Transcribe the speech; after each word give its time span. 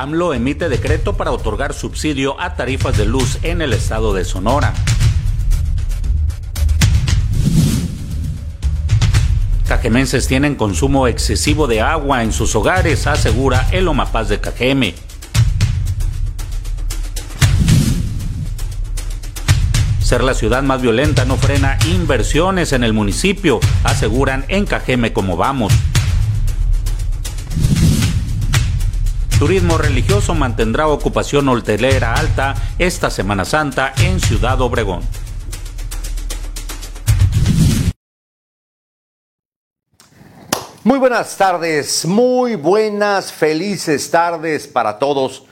AMLO 0.00 0.32
emite 0.32 0.70
decreto 0.70 1.14
para 1.14 1.30
otorgar 1.30 1.74
subsidio 1.74 2.40
a 2.40 2.54
tarifas 2.54 2.96
de 2.96 3.04
luz 3.04 3.36
en 3.42 3.60
el 3.60 3.74
estado 3.74 4.14
de 4.14 4.24
Sonora. 4.24 4.72
Cajemenses 9.68 10.26
tienen 10.26 10.54
consumo 10.54 11.06
excesivo 11.06 11.66
de 11.66 11.82
agua 11.82 12.22
en 12.22 12.32
sus 12.32 12.56
hogares, 12.56 13.06
asegura 13.06 13.68
el 13.72 13.88
Omapaz 13.88 14.30
de 14.30 14.40
Cajeme. 14.40 14.94
Ser 20.02 20.24
la 20.24 20.32
ciudad 20.32 20.62
más 20.62 20.80
violenta 20.80 21.26
no 21.26 21.36
frena 21.36 21.78
inversiones 21.92 22.72
en 22.72 22.84
el 22.84 22.94
municipio, 22.94 23.60
aseguran 23.84 24.46
en 24.48 24.64
Cajeme 24.64 25.12
como 25.12 25.36
vamos. 25.36 25.74
Turismo 29.40 29.78
religioso 29.78 30.34
mantendrá 30.34 30.86
ocupación 30.86 31.48
hotelera 31.48 32.12
alta 32.12 32.54
esta 32.78 33.08
Semana 33.08 33.46
Santa 33.46 33.94
en 33.96 34.20
Ciudad 34.20 34.60
Obregón. 34.60 35.00
Muy 40.84 40.98
buenas 40.98 41.34
tardes, 41.38 42.04
muy 42.04 42.56
buenas, 42.56 43.32
felices 43.32 44.10
tardes 44.10 44.66
para 44.66 44.98
todos. 44.98 45.44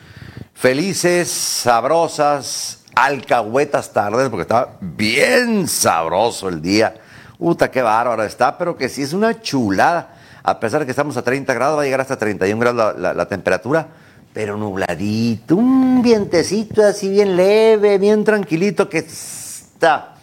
Felices, 0.53 1.31
sabrosas, 1.31 2.85
alcahuetas 2.95 3.95
tardes, 3.95 4.29
porque 4.29 4.43
está 4.43 4.77
bien 4.83 5.67
sabroso 5.67 6.51
el 6.51 6.61
día. 6.61 6.95
Uta, 7.39 7.71
qué 7.71 7.81
bárbaro 7.81 8.23
está, 8.23 8.59
pero 8.59 8.77
que 8.77 8.91
sí 8.91 9.01
es 9.01 9.15
una 9.15 9.41
chulada. 9.41 10.18
A 10.43 10.61
pesar 10.61 10.81
de 10.81 10.87
que 10.87 10.93
estamos 10.93 11.17
a 11.17 11.23
30 11.23 11.53
grados, 11.55 11.79
va 11.79 11.83
a 11.83 11.85
llegar 11.85 12.01
hasta 12.01 12.17
31 12.17 12.61
grados 12.61 12.99
la, 12.99 13.29
temperatura, 13.29 13.89
pero 14.33 14.57
nubladito, 14.57 15.57
un 15.57 16.03
vientecito 16.03 16.85
así 16.85 17.09
bien 17.09 17.37
leve, 17.37 17.99
bien 17.99 18.25
tranquilito, 18.25 18.89
que 18.89 18.99
está 18.99 20.15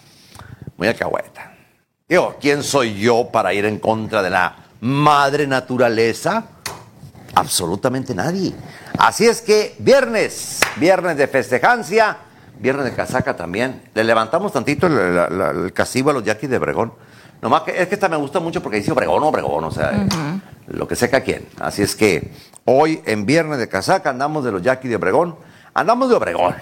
muy 0.77 0.87
alcahueta. 0.87 1.53
Digo, 2.07 2.35
¿quién 2.39 2.63
soy 2.63 2.99
yo 2.99 3.29
para 3.31 3.53
ir 3.53 3.65
en 3.65 3.79
contra 3.79 4.21
de 4.21 4.29
la 4.29 4.55
madre 4.81 5.47
naturaleza? 5.47 6.45
Absolutamente 7.33 8.13
nadie. 8.15 8.53
Así 8.97 9.25
es 9.25 9.41
que 9.41 9.75
viernes, 9.79 10.61
viernes 10.77 11.17
de 11.17 11.27
festejancia, 11.27 12.17
viernes 12.59 12.85
de 12.85 12.93
casaca 12.93 13.35
también. 13.35 13.89
Le 13.93 14.03
levantamos 14.03 14.53
tantito 14.53 14.87
el, 14.87 14.97
el, 14.97 15.41
el 15.65 15.73
castigo 15.73 16.11
a 16.11 16.13
los 16.13 16.23
yaquis 16.23 16.49
de 16.49 16.59
Bregón. 16.59 16.93
Nomás 17.41 17.63
que 17.63 17.79
es 17.81 17.87
que 17.87 17.95
esta 17.95 18.09
me 18.09 18.17
gusta 18.17 18.39
mucho 18.39 18.61
porque 18.61 18.77
dice 18.77 18.91
Obregón, 18.91 19.23
Obregón, 19.23 19.63
o 19.63 19.71
sea, 19.71 19.91
uh 19.91 20.07
-huh. 20.07 20.41
lo 20.67 20.87
que 20.87 20.95
seca 20.95 21.21
quien. 21.21 21.47
Así 21.59 21.81
es 21.81 21.95
que 21.95 22.31
hoy 22.65 23.01
en 23.05 23.25
viernes 23.25 23.59
de 23.59 23.67
casaca 23.67 24.09
andamos 24.09 24.43
de 24.43 24.51
los 24.51 24.61
yaquis 24.61 24.89
de 24.89 24.95
Obregón, 24.95 25.35
andamos 25.73 26.09
de 26.09 26.15
Obregón, 26.15 26.55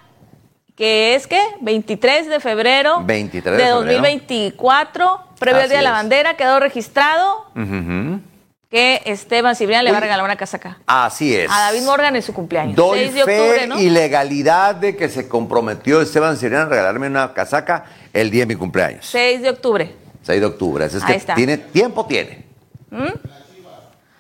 que 0.76 1.16
es 1.16 1.26
que 1.26 1.42
23 1.62 2.28
de 2.30 2.40
febrero 2.40 3.02
23 3.04 3.44
de 3.44 3.52
de 3.52 3.58
febrero. 3.58 3.76
2024, 3.78 5.20
previo 5.40 5.62
al 5.62 5.70
Día 5.70 5.78
de 5.80 5.84
la. 5.84 5.92
Bandera, 5.92 6.36
quedó 6.36 6.60
registrado 6.60 7.46
Ujú. 7.56 8.20
Que 8.70 9.02
Esteban 9.06 9.56
Cibrián 9.56 9.86
le 9.86 9.92
va 9.92 9.98
a 9.98 10.02
regalar 10.02 10.26
una 10.26 10.36
casaca 10.36 10.78
Así 10.88 11.34
es. 11.36 11.50
a 11.50 11.58
David 11.72 11.84
Morgan 11.84 12.16
en 12.18 12.22
su 12.22 12.34
cumpleaños. 12.34 12.76
Doy 12.76 13.00
6 13.00 13.14
de 13.14 13.24
fe 13.24 13.40
octubre, 13.40 13.68
¿no? 13.68 13.80
y 13.80 13.90
legalidad 13.90 14.76
de 14.76 14.96
que 14.98 15.08
se 15.08 15.28
comprometió 15.30 16.02
Esteban 16.02 16.36
Siriana 16.38 16.66
a 16.66 16.70
regalarme 16.70 17.08
una 17.08 17.34
casaca 17.34 17.86
el 18.14 18.30
día 18.30 18.42
de 18.42 18.48
mi 18.48 18.56
cumpleaños. 18.56 19.06
6 19.06 19.42
de 19.42 19.50
octubre. 19.50 19.96
6 20.24 20.40
de 20.42 20.46
octubre. 20.46 20.84
Así 20.86 20.98
es 20.98 21.04
Ahí 21.04 21.12
que 21.14 21.18
está. 21.18 21.34
¿Mm? 21.34 21.38
tiene 21.38 21.58
tiempo 21.58 22.06
tiene. 22.06 22.46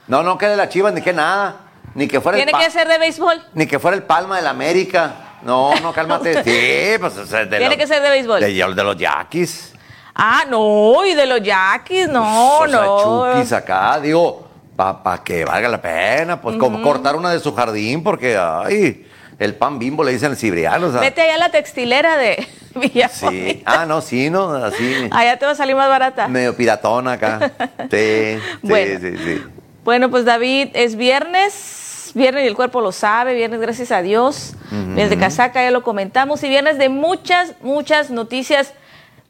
No, 0.07 0.23
no 0.23 0.37
que 0.37 0.47
de 0.47 0.55
la 0.55 0.69
Chivas 0.69 0.93
ni 0.93 1.01
que 1.01 1.11
nada, 1.11 1.57
ni 1.93 2.07
que 2.07 2.21
fuera 2.21 2.37
Tiene 2.37 2.51
el 2.53 2.57
que 2.57 2.71
ser 2.71 2.87
de 2.87 2.97
béisbol. 2.97 3.43
ni 3.53 3.67
que 3.67 3.79
fuera 3.79 3.97
el 3.97 4.03
Palma 4.03 4.37
de 4.37 4.43
la 4.43 4.51
América. 4.51 5.15
No, 5.41 5.75
no, 5.81 5.91
cálmate. 5.93 6.35
sí, 6.43 6.97
pues 6.99 7.15
de 7.29 7.45
Tiene 7.47 7.67
los- 7.67 7.75
que 7.77 7.87
ser 7.87 8.01
de 8.01 8.09
béisbol. 8.09 8.39
De, 8.39 8.47
de 8.53 8.83
los 8.83 8.97
Yaquis. 8.97 9.73
Ah, 10.19 10.45
no, 10.49 11.05
y 11.05 11.13
de 11.13 11.27
los 11.27 11.41
Yaquis, 11.43 12.09
no, 12.09 12.57
o 12.59 12.67
sea, 12.67 12.81
no. 12.81 13.33
Chukis 13.33 13.53
acá, 13.53 13.99
digo, 13.99 14.47
para 14.75 15.23
que 15.23 15.45
valga 15.45 15.69
la 15.69 15.79
pena, 15.79 16.41
pues 16.41 16.57
como 16.57 16.81
cortar 16.81 17.15
una 17.15 17.29
de 17.31 17.39
su 17.39 17.53
jardín, 17.53 18.03
porque, 18.03 18.35
ay, 18.35 19.05
el 19.37 19.53
pan 19.53 19.77
bimbo 19.77 20.03
le 20.03 20.11
dicen 20.13 20.35
cibriano, 20.35 20.87
o 20.87 20.91
sea. 20.91 21.01
Vete 21.01 21.21
allá 21.21 21.35
a 21.35 21.37
la 21.37 21.49
textilera 21.49 22.17
de 22.17 22.47
Villajuana. 22.75 23.37
Sí, 23.37 23.61
ah, 23.65 23.85
no, 23.85 24.01
sí, 24.01 24.29
no, 24.31 24.53
así, 24.55 25.07
Allá 25.11 25.37
te 25.37 25.45
va 25.45 25.51
a 25.51 25.55
salir 25.55 25.75
más 25.75 25.87
barata. 25.87 26.27
medio 26.27 26.55
piratón 26.57 27.07
acá. 27.07 27.51
Sí, 27.91 28.39
sí, 28.39 28.39
Bueno. 28.63 28.99
sí, 28.99 29.17
sí. 29.23 29.43
Bueno, 29.83 30.09
pues 30.09 30.25
David, 30.25 30.69
es 30.73 30.95
viernes, 30.95 32.11
viernes 32.15 32.43
y 32.43 32.47
el 32.47 32.55
cuerpo 32.55 32.81
lo 32.81 32.91
sabe, 32.91 33.35
viernes 33.35 33.61
gracias 33.61 33.91
a 33.91 34.01
Dios, 34.01 34.53
viernes 34.71 35.09
de 35.11 35.17
casaca, 35.17 35.63
ya 35.63 35.71
lo 35.71 35.83
comentamos, 35.83 36.43
y 36.43 36.49
viernes 36.49 36.77
de 36.77 36.89
muchas, 36.89 37.53
muchas 37.61 38.09
noticias, 38.09 38.73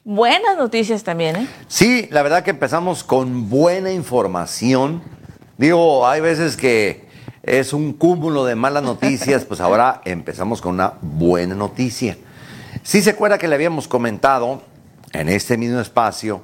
buenas 0.07 0.56
noticias 0.57 1.04
también, 1.04 1.36
¿eh? 1.36 1.48
Sí, 1.68 2.07
la 2.12 2.24
verdad 2.24 2.42
que 2.42 2.51
empezamos 2.51 3.04
con 3.04 3.50
buena 3.50 3.92
información. 3.92 5.01
Digo, 5.57 6.07
hay 6.07 6.21
veces 6.21 6.56
que 6.56 7.06
es 7.44 7.74
un 7.74 7.92
cúmulo 7.92 8.45
de 8.45 8.56
malas 8.56 8.83
noticias, 8.83 9.44
pues 9.44 9.59
ahora 9.59 10.01
empezamos 10.06 10.62
con 10.62 10.75
una 10.75 10.94
buena 11.01 11.56
noticia. 11.56 12.18
Sí 12.83 13.01
se 13.01 13.09
acuerda 13.09 13.38
que 13.38 13.50
le 13.50 13.56
habíamos 13.56 13.89
comentado 13.89 14.62
en 15.12 15.27
este 15.27 15.57
mismo 15.57 15.81
espacio 15.81 16.44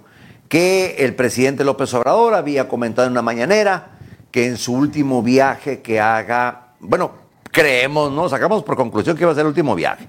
que 0.50 0.98
el 1.00 1.16
presidente 1.16 1.64
López 1.64 1.94
Obrador 1.94 2.34
había 2.34 2.68
comentado 2.68 3.08
en 3.08 3.14
una 3.14 3.22
mañanera 3.22 3.92
que 4.30 4.46
en 4.46 4.58
su 4.58 4.74
último 4.74 5.24
viaje 5.24 5.82
que 5.82 6.02
haga, 6.02 6.74
bueno, 6.82 7.12
creemos, 7.50 8.12
¿no? 8.12 8.28
Sacamos 8.28 8.62
por 8.64 8.76
conclusión 8.76 9.16
que 9.16 9.24
iba 9.24 9.32
a 9.32 9.36
ser 9.36 9.44
el 9.44 9.48
último 9.48 9.74
viaje. 9.74 10.06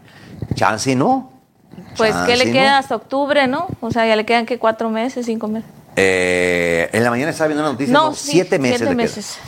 Chance 0.55 0.97
no. 0.97 1.34
Pues, 1.97 2.15
¿qué 2.26 2.37
le 2.37 2.50
queda 2.50 2.73
no. 2.73 2.76
hasta 2.79 2.97
octubre, 2.97 3.47
no? 3.47 3.69
O 3.81 3.91
sea, 3.91 4.06
ya 4.06 4.17
le 4.17 4.25
quedan 4.26 4.47
que 4.47 4.59
cuatro 4.59 4.91
meses, 4.91 5.26
cinco 5.26 5.49
meses. 5.49 5.69
Eh, 5.97 6.88
en 6.93 7.05
la 7.05 7.11
mañana 7.11 7.31
estaba 7.31 7.49
viendo 7.49 7.62
una 7.62 7.73
noticia, 7.73 7.93
no, 7.93 8.11
No, 8.11 8.15
sí, 8.15 8.32
siete 8.32 8.59
meses. 8.59 8.79
siete 8.79 8.94
meses. 8.94 9.38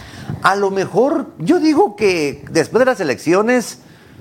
A 0.43 0.55
lo 0.57 0.71
mejor, 0.71 1.33
yo 1.39 1.59
digo 1.59 1.97
que 1.97 2.45
después 2.51 2.81
de 2.81 2.87
las 2.87 3.01
elecciones 3.01 3.81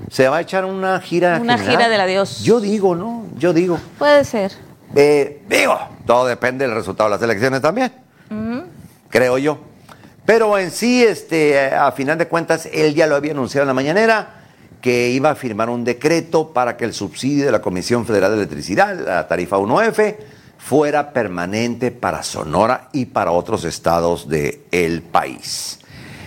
se 0.10 0.28
va 0.28 0.38
a 0.38 0.42
echar 0.42 0.66
una 0.66 1.00
gira. 1.00 1.40
Una 1.42 1.58
general. 1.58 1.78
gira 1.78 1.90
del 1.90 2.02
adiós. 2.02 2.42
Yo 2.44 2.60
digo, 2.60 2.96
¿no? 2.96 3.26
Yo 3.38 3.54
digo. 3.54 3.80
Puede 3.98 4.24
ser. 4.24 4.52
Eh, 4.96 5.44
digo, 5.50 5.78
todo 6.06 6.26
depende 6.26 6.66
del 6.66 6.76
resultado 6.76 7.10
de 7.10 7.16
las 7.16 7.22
elecciones 7.24 7.62
también, 7.62 7.92
creo 9.10 9.38
yo. 9.38 9.60
Pero 10.26 10.58
en 10.58 10.72
sí, 10.72 11.04
este, 11.04 11.68
a 11.76 11.92
final 11.92 12.18
de 12.18 12.28
cuentas, 12.28 12.68
él 12.72 12.96
ya 12.96 13.06
lo 13.06 13.16
había 13.16 13.32
anunciado 13.32 13.64
en 13.64 13.68
la 13.68 13.74
mañanera 13.74 14.35
que 14.86 15.10
iba 15.10 15.32
a 15.32 15.36
firmar 15.36 15.68
un 15.72 15.84
decreto 15.84 16.54
para 16.54 16.78
que 16.78 16.86
el 16.86 16.94
subsidio 16.94 17.48
de 17.48 17.52
la 17.52 17.60
Comisión 17.60 18.06
Federal 18.06 18.30
de 18.30 18.38
Electricidad, 18.38 18.96
la 18.96 19.28
tarifa 19.28 19.58
1F, 19.58 20.16
fuera 20.60 21.12
permanente 21.12 21.90
para 21.90 22.22
Sonora 22.22 22.90
y 22.94 23.06
para 23.06 23.32
otros 23.32 23.64
estados 23.64 24.30
del 24.30 25.02
país. 25.02 25.80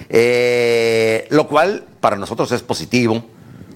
Eh, 0.09 1.29
lo 1.31 1.47
cual 1.47 1.85
para 2.01 2.17
nosotros 2.17 2.51
es 2.51 2.63
positivo. 2.63 3.23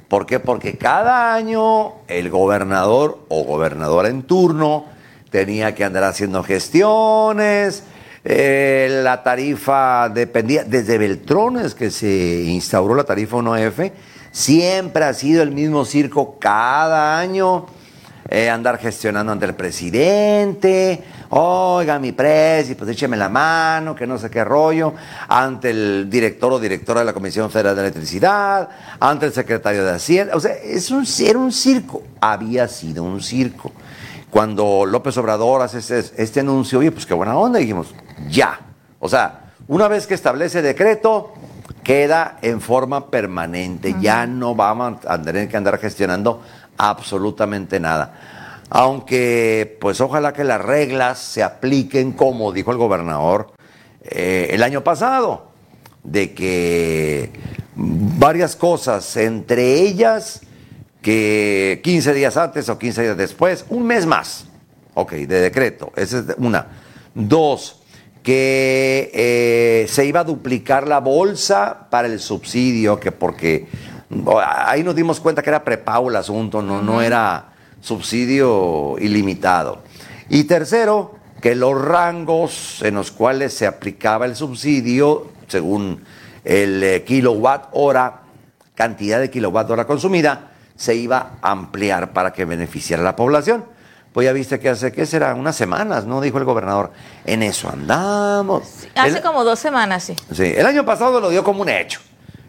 ¿Por 0.09 0.27
qué? 0.27 0.41
Porque 0.41 0.77
cada 0.77 1.33
año 1.33 1.99
el 2.09 2.29
gobernador 2.29 3.21
o 3.29 3.45
gobernadora 3.45 4.09
en 4.09 4.25
turno 4.25 4.87
tenía 5.31 5.77
que 5.77 5.85
andar 5.85 6.03
haciendo 6.03 6.43
gestiones, 6.43 7.85
eh, 8.25 9.01
la 9.05 9.23
tarifa 9.23 10.09
dependía, 10.09 10.65
desde 10.65 10.99
Beltrones 10.99 11.77
que 11.77 11.93
se 11.93 12.43
instauró 12.47 12.97
la 12.97 13.05
tarifa 13.05 13.37
1F, 13.37 13.93
siempre 14.33 15.05
ha 15.05 15.15
sido 15.15 15.43
el 15.43 15.53
mismo 15.53 15.85
circo 15.85 16.39
cada 16.41 17.19
año, 17.19 17.67
eh, 18.29 18.49
andar 18.49 18.79
gestionando 18.79 19.31
ante 19.31 19.45
el 19.45 19.55
presidente, 19.55 21.05
oiga 21.29 21.99
mi 21.99 22.13
presi, 22.13 22.75
pues 22.75 22.91
écheme 22.91 23.17
la 23.17 23.29
mano, 23.29 23.95
que 23.95 24.07
no 24.07 24.19
sé 24.19 24.31
qué 24.31 24.43
rollo, 24.43 24.95
ante 25.29 25.71
el 25.71 26.09
director 26.09 26.53
o 26.53 26.59
directora 26.59 27.01
de 27.01 27.07
la 27.07 27.13
Comisión 27.13 27.51
Federal 27.51 27.77
de 27.77 27.83
Electricidad, 27.83 28.69
ante 28.99 29.27
el 29.27 29.33
secretario 29.33 29.85
de 29.85 29.93
Hacienda, 29.93 30.35
o 30.35 30.41
sea, 30.41 30.55
es 30.55 30.91
un, 30.91 31.07
era 31.21 31.39
un 31.39 31.53
circo, 31.53 32.03
había 32.21 32.67
sido 32.69 33.05
un 33.05 33.21
circo. 33.21 33.71
Cuando 34.31 34.87
López 34.87 35.15
Obrador 35.19 35.61
hace 35.61 35.79
este, 35.79 36.03
este 36.17 36.41
anuncio, 36.41 36.79
oye, 36.79 36.91
pues 36.91 37.05
qué 37.05 37.13
buena 37.13 37.37
onda, 37.37 37.59
dijimos, 37.59 37.95
ya. 38.31 38.59
O 38.99 39.07
sea, 39.07 39.53
una 39.69 39.89
vez 39.89 40.07
que 40.07 40.15
establece 40.15 40.63
decreto, 40.63 41.35
queda 41.83 42.39
en 42.43 42.61
forma 42.61 43.11
permanente. 43.11 43.95
Ya 44.01 44.27
no 44.27 44.55
vamos 44.55 44.99
a 45.07 45.21
tener 45.21 45.49
que 45.49 45.57
andar 45.57 45.79
gestionando 45.79 46.43
absolutamente 46.77 47.81
nada. 47.81 48.15
Aunque, 48.71 49.77
pues 49.81 50.01
ojalá 50.01 50.33
que 50.33 50.45
las 50.45 50.61
reglas 50.61 51.19
se 51.19 51.43
apliquen 51.43 52.13
como 52.13 52.53
dijo 52.53 52.73
el 52.73 52.79
gobernador 52.79 53.53
eh, 54.05 54.49
el 54.51 54.63
año 54.63 54.83
pasado, 54.83 55.53
de 56.03 56.33
que 56.33 57.31
varias 57.75 58.57
cosas, 58.57 59.17
entre 59.17 59.81
ellas 59.81 60.41
que 61.01 61.81
15 61.85 62.15
días 62.15 62.37
antes 62.37 62.69
o 62.69 62.79
15 62.79 63.03
días 63.03 63.17
después, 63.17 63.67
un 63.69 63.87
mes 63.87 64.07
más, 64.07 64.47
ok, 64.95 65.13
de 65.13 65.41
decreto, 65.41 65.93
esa 65.97 66.21
es 66.21 66.25
una. 66.39 66.67
Dos, 67.15 67.82
que 68.23 69.11
eh, 69.15 69.87
se 69.89 70.07
iba 70.07 70.21
a 70.21 70.25
duplicar 70.25 70.87
la 70.87 71.01
bolsa 71.01 71.89
para 71.91 72.09
el 72.09 72.21
subsidio, 72.21 73.01
que 73.01 73.13
porque 73.13 73.67
ahí 74.47 74.83
nos 74.83 74.95
dimos 74.95 75.21
cuenta 75.21 75.43
que 75.43 75.51
era 75.51 75.65
prepago 75.65 76.09
el 76.09 76.17
asunto, 76.17 76.63
no, 76.63 76.83
no 76.83 77.03
era 77.03 77.53
subsidio 77.81 78.97
ilimitado. 78.99 79.83
Y 80.29 80.45
tercero, 80.45 81.17
que 81.41 81.57
los 81.57 81.81
rangos 81.81 82.81
en 82.83 82.95
los 82.95 83.11
cuales 83.11 83.53
se 83.53 83.67
aplicaba 83.67 84.27
el 84.27 84.37
subsidio, 84.37 85.33
según 85.49 86.01
el 86.45 86.83
eh, 86.83 87.03
kilowatt 87.05 87.69
hora, 87.73 88.21
cantidad 88.75 89.19
de 89.19 89.31
kilowatt 89.31 89.69
hora 89.69 89.87
consumida, 89.87 90.53
se 90.77 90.95
iba 90.95 91.39
a 91.43 91.51
ampliar 91.51 92.13
para 92.13 92.33
que 92.33 92.45
beneficiara 92.45 93.03
a 93.03 93.05
la 93.05 93.17
población. 93.17 93.65
Pues 94.13 94.27
ya 94.27 94.33
viste 94.33 94.61
que 94.61 94.69
hace, 94.69 94.93
¿qué 94.93 95.07
será? 95.07 95.35
Unas 95.35 95.57
semanas, 95.57 96.05
¿no? 96.05 96.21
Dijo 96.21 96.39
el 96.39 96.45
gobernador. 96.45 96.93
En 97.25 97.43
eso 97.43 97.71
andamos. 97.71 98.87
Hace 98.95 99.23
como 99.23 99.43
dos 99.43 99.59
semanas, 99.59 100.05
sí. 100.05 100.17
Sí, 100.33 100.53
el 100.55 100.67
año 100.67 100.85
pasado 100.85 101.21
lo 101.21 101.31
dio 101.31 101.43
como 101.43 101.63
un 101.63 101.71
hecho. 101.71 102.01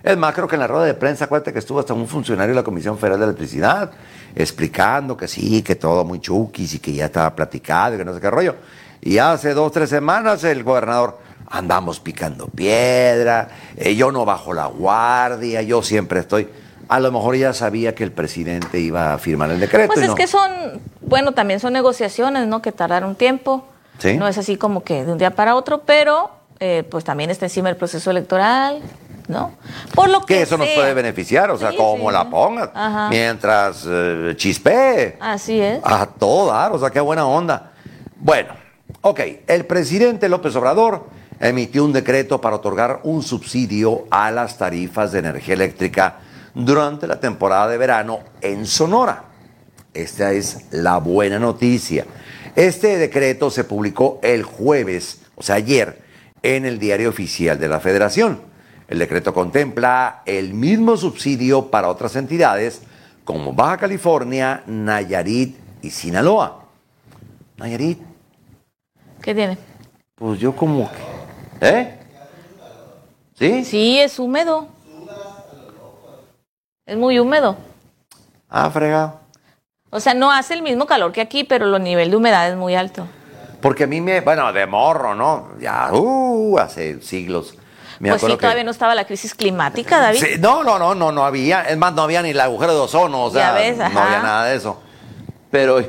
Es 0.03 0.17
más, 0.17 0.33
creo 0.33 0.49
que 0.49 0.55
en 0.55 0.59
la 0.59 0.67
rueda 0.67 0.83
de 0.83 0.93
prensa, 0.93 1.25
acuérdate 1.25 1.53
que 1.53 1.59
estuvo 1.59 1.79
hasta 1.79 1.93
un 1.93 2.07
funcionario 2.07 2.53
de 2.53 2.59
la 2.59 2.63
Comisión 2.63 2.97
Federal 2.97 3.19
de 3.19 3.25
Electricidad 3.27 3.91
explicando 4.35 5.15
que 5.15 5.27
sí, 5.27 5.61
que 5.61 5.75
todo 5.75 6.03
muy 6.03 6.19
chuquis 6.19 6.73
y 6.73 6.79
que 6.79 6.93
ya 6.93 7.05
estaba 7.05 7.33
platicado 7.35 7.95
y 7.95 7.97
que 7.99 8.05
no 8.05 8.13
sé 8.13 8.19
qué 8.19 8.29
rollo. 8.29 8.55
Y 9.01 9.17
hace 9.17 9.53
dos, 9.53 9.71
tres 9.71 9.89
semanas 9.89 10.43
el 10.43 10.63
gobernador, 10.63 11.19
andamos 11.49 11.99
picando 11.99 12.47
piedra, 12.47 13.47
eh, 13.77 13.95
yo 13.95 14.11
no 14.11 14.25
bajo 14.25 14.53
la 14.53 14.65
guardia, 14.65 15.61
yo 15.61 15.81
siempre 15.83 16.21
estoy 16.21 16.49
a 16.87 16.99
lo 16.99 17.11
mejor 17.11 17.35
ya 17.35 17.53
sabía 17.53 17.95
que 17.95 18.03
el 18.03 18.11
presidente 18.11 18.79
iba 18.79 19.13
a 19.13 19.17
firmar 19.17 19.51
el 19.51 19.59
decreto. 19.59 19.93
Pues 19.93 20.07
es 20.07 20.15
que 20.15 20.27
son, 20.27 20.81
bueno, 21.01 21.31
también 21.31 21.59
son 21.59 21.73
negociaciones, 21.73 22.47
¿no? 22.47 22.61
Que 22.61 22.71
tardaron 22.71 23.15
tiempo. 23.15 23.65
¿Sí? 23.99 24.17
No 24.17 24.27
es 24.27 24.37
así 24.37 24.57
como 24.57 24.83
que 24.83 25.05
de 25.05 25.11
un 25.11 25.17
día 25.17 25.31
para 25.31 25.55
otro, 25.55 25.83
pero 25.85 26.31
eh, 26.59 26.83
pues 26.89 27.03
también 27.03 27.29
está 27.29 27.45
encima 27.45 27.69
el 27.69 27.75
proceso 27.75 28.09
electoral, 28.11 28.81
¿no? 29.27 29.53
Por 29.93 30.09
lo 30.09 30.21
que, 30.25 30.41
eso 30.41 30.57
nos 30.57 30.67
puede 30.69 30.93
beneficiar, 30.93 31.51
o 31.51 31.57
sea, 31.57 31.75
como 31.75 32.11
la 32.11 32.29
pongas, 32.29 32.69
mientras 33.09 33.85
eh, 33.87 34.33
chispe. 34.35 35.17
Así 35.19 35.59
es. 35.59 35.79
A 35.83 36.05
todo 36.05 36.51
dar, 36.51 36.71
o 36.71 36.79
sea, 36.79 36.89
qué 36.89 36.99
buena 36.99 37.25
onda. 37.25 37.71
Bueno, 38.17 38.53
ok, 39.01 39.19
el 39.47 39.65
presidente 39.65 40.27
López 40.29 40.55
Obrador 40.55 41.07
emitió 41.39 41.83
un 41.83 41.93
decreto 41.93 42.39
para 42.39 42.55
otorgar 42.55 43.01
un 43.03 43.21
subsidio 43.21 44.05
a 44.09 44.31
las 44.31 44.57
tarifas 44.57 45.11
de 45.11 45.19
energía 45.19 45.53
eléctrica 45.53 46.15
durante 46.53 47.07
la 47.07 47.19
temporada 47.19 47.67
de 47.67 47.77
verano 47.77 48.19
en 48.41 48.65
Sonora. 48.65 49.25
Esta 49.93 50.31
es 50.31 50.65
la 50.71 50.97
buena 50.97 51.39
noticia. 51.39 52.05
Este 52.55 52.97
decreto 52.97 53.49
se 53.49 53.63
publicó 53.63 54.19
el 54.23 54.43
jueves, 54.43 55.21
o 55.35 55.43
sea, 55.43 55.55
ayer, 55.55 56.01
en 56.41 56.65
el 56.65 56.79
diario 56.79 57.09
oficial 57.09 57.59
de 57.59 57.67
la 57.67 57.79
Federación. 57.79 58.41
El 58.87 58.99
decreto 58.99 59.33
contempla 59.33 60.21
el 60.25 60.53
mismo 60.53 60.97
subsidio 60.97 61.71
para 61.71 61.89
otras 61.89 62.15
entidades 62.15 62.81
como 63.23 63.53
Baja 63.53 63.77
California, 63.77 64.63
Nayarit 64.67 65.57
y 65.81 65.89
Sinaloa. 65.89 66.65
Nayarit. 67.57 67.99
¿Qué 69.21 69.33
tiene? 69.33 69.57
Pues 70.15 70.39
yo 70.39 70.55
como 70.55 70.89
¿Eh? 71.61 71.97
¿Sí? 73.39 73.63
Sí, 73.63 73.99
es 73.99 74.19
húmedo. 74.19 74.67
Es 76.85 76.97
muy 76.97 77.17
húmedo. 77.17 77.55
Ah, 78.49 78.69
fregado. 78.69 79.19
O 79.89 79.99
sea, 79.99 80.13
no 80.13 80.31
hace 80.31 80.53
el 80.53 80.61
mismo 80.63 80.85
calor 80.85 81.13
que 81.13 81.21
aquí, 81.21 81.43
pero 81.43 81.73
el 81.75 81.83
nivel 81.83 82.11
de 82.11 82.17
humedad 82.17 82.49
es 82.49 82.57
muy 82.57 82.75
alto. 82.75 83.07
Porque 83.61 83.85
a 83.85 83.87
mí 83.87 84.01
me, 84.01 84.19
bueno, 84.19 84.51
de 84.51 84.65
morro, 84.67 85.15
¿no? 85.15 85.51
Ya, 85.59 85.93
uh, 85.93 86.59
hace 86.59 87.01
siglos. 87.01 87.55
pues 87.99 88.21
sí, 88.21 88.35
todavía 88.35 88.65
no 88.65 88.71
estaba 88.71 88.95
la 88.95 89.05
crisis 89.05 89.33
climática, 89.33 89.99
David. 89.99 90.19
Sí, 90.19 90.27
no, 90.39 90.63
no, 90.63 90.77
no, 90.77 90.93
no, 90.93 91.13
no 91.13 91.23
había. 91.23 91.61
Es 91.61 91.77
más, 91.77 91.93
no 91.93 92.01
había 92.01 92.21
ni 92.21 92.31
el 92.31 92.39
agujero 92.41 92.73
de 92.73 92.79
ozono, 92.81 93.23
o 93.23 93.31
sea, 93.31 93.53
no 93.53 93.99
había 94.01 94.21
nada 94.21 94.45
de 94.45 94.55
eso. 94.57 94.81
Pero, 95.49 95.79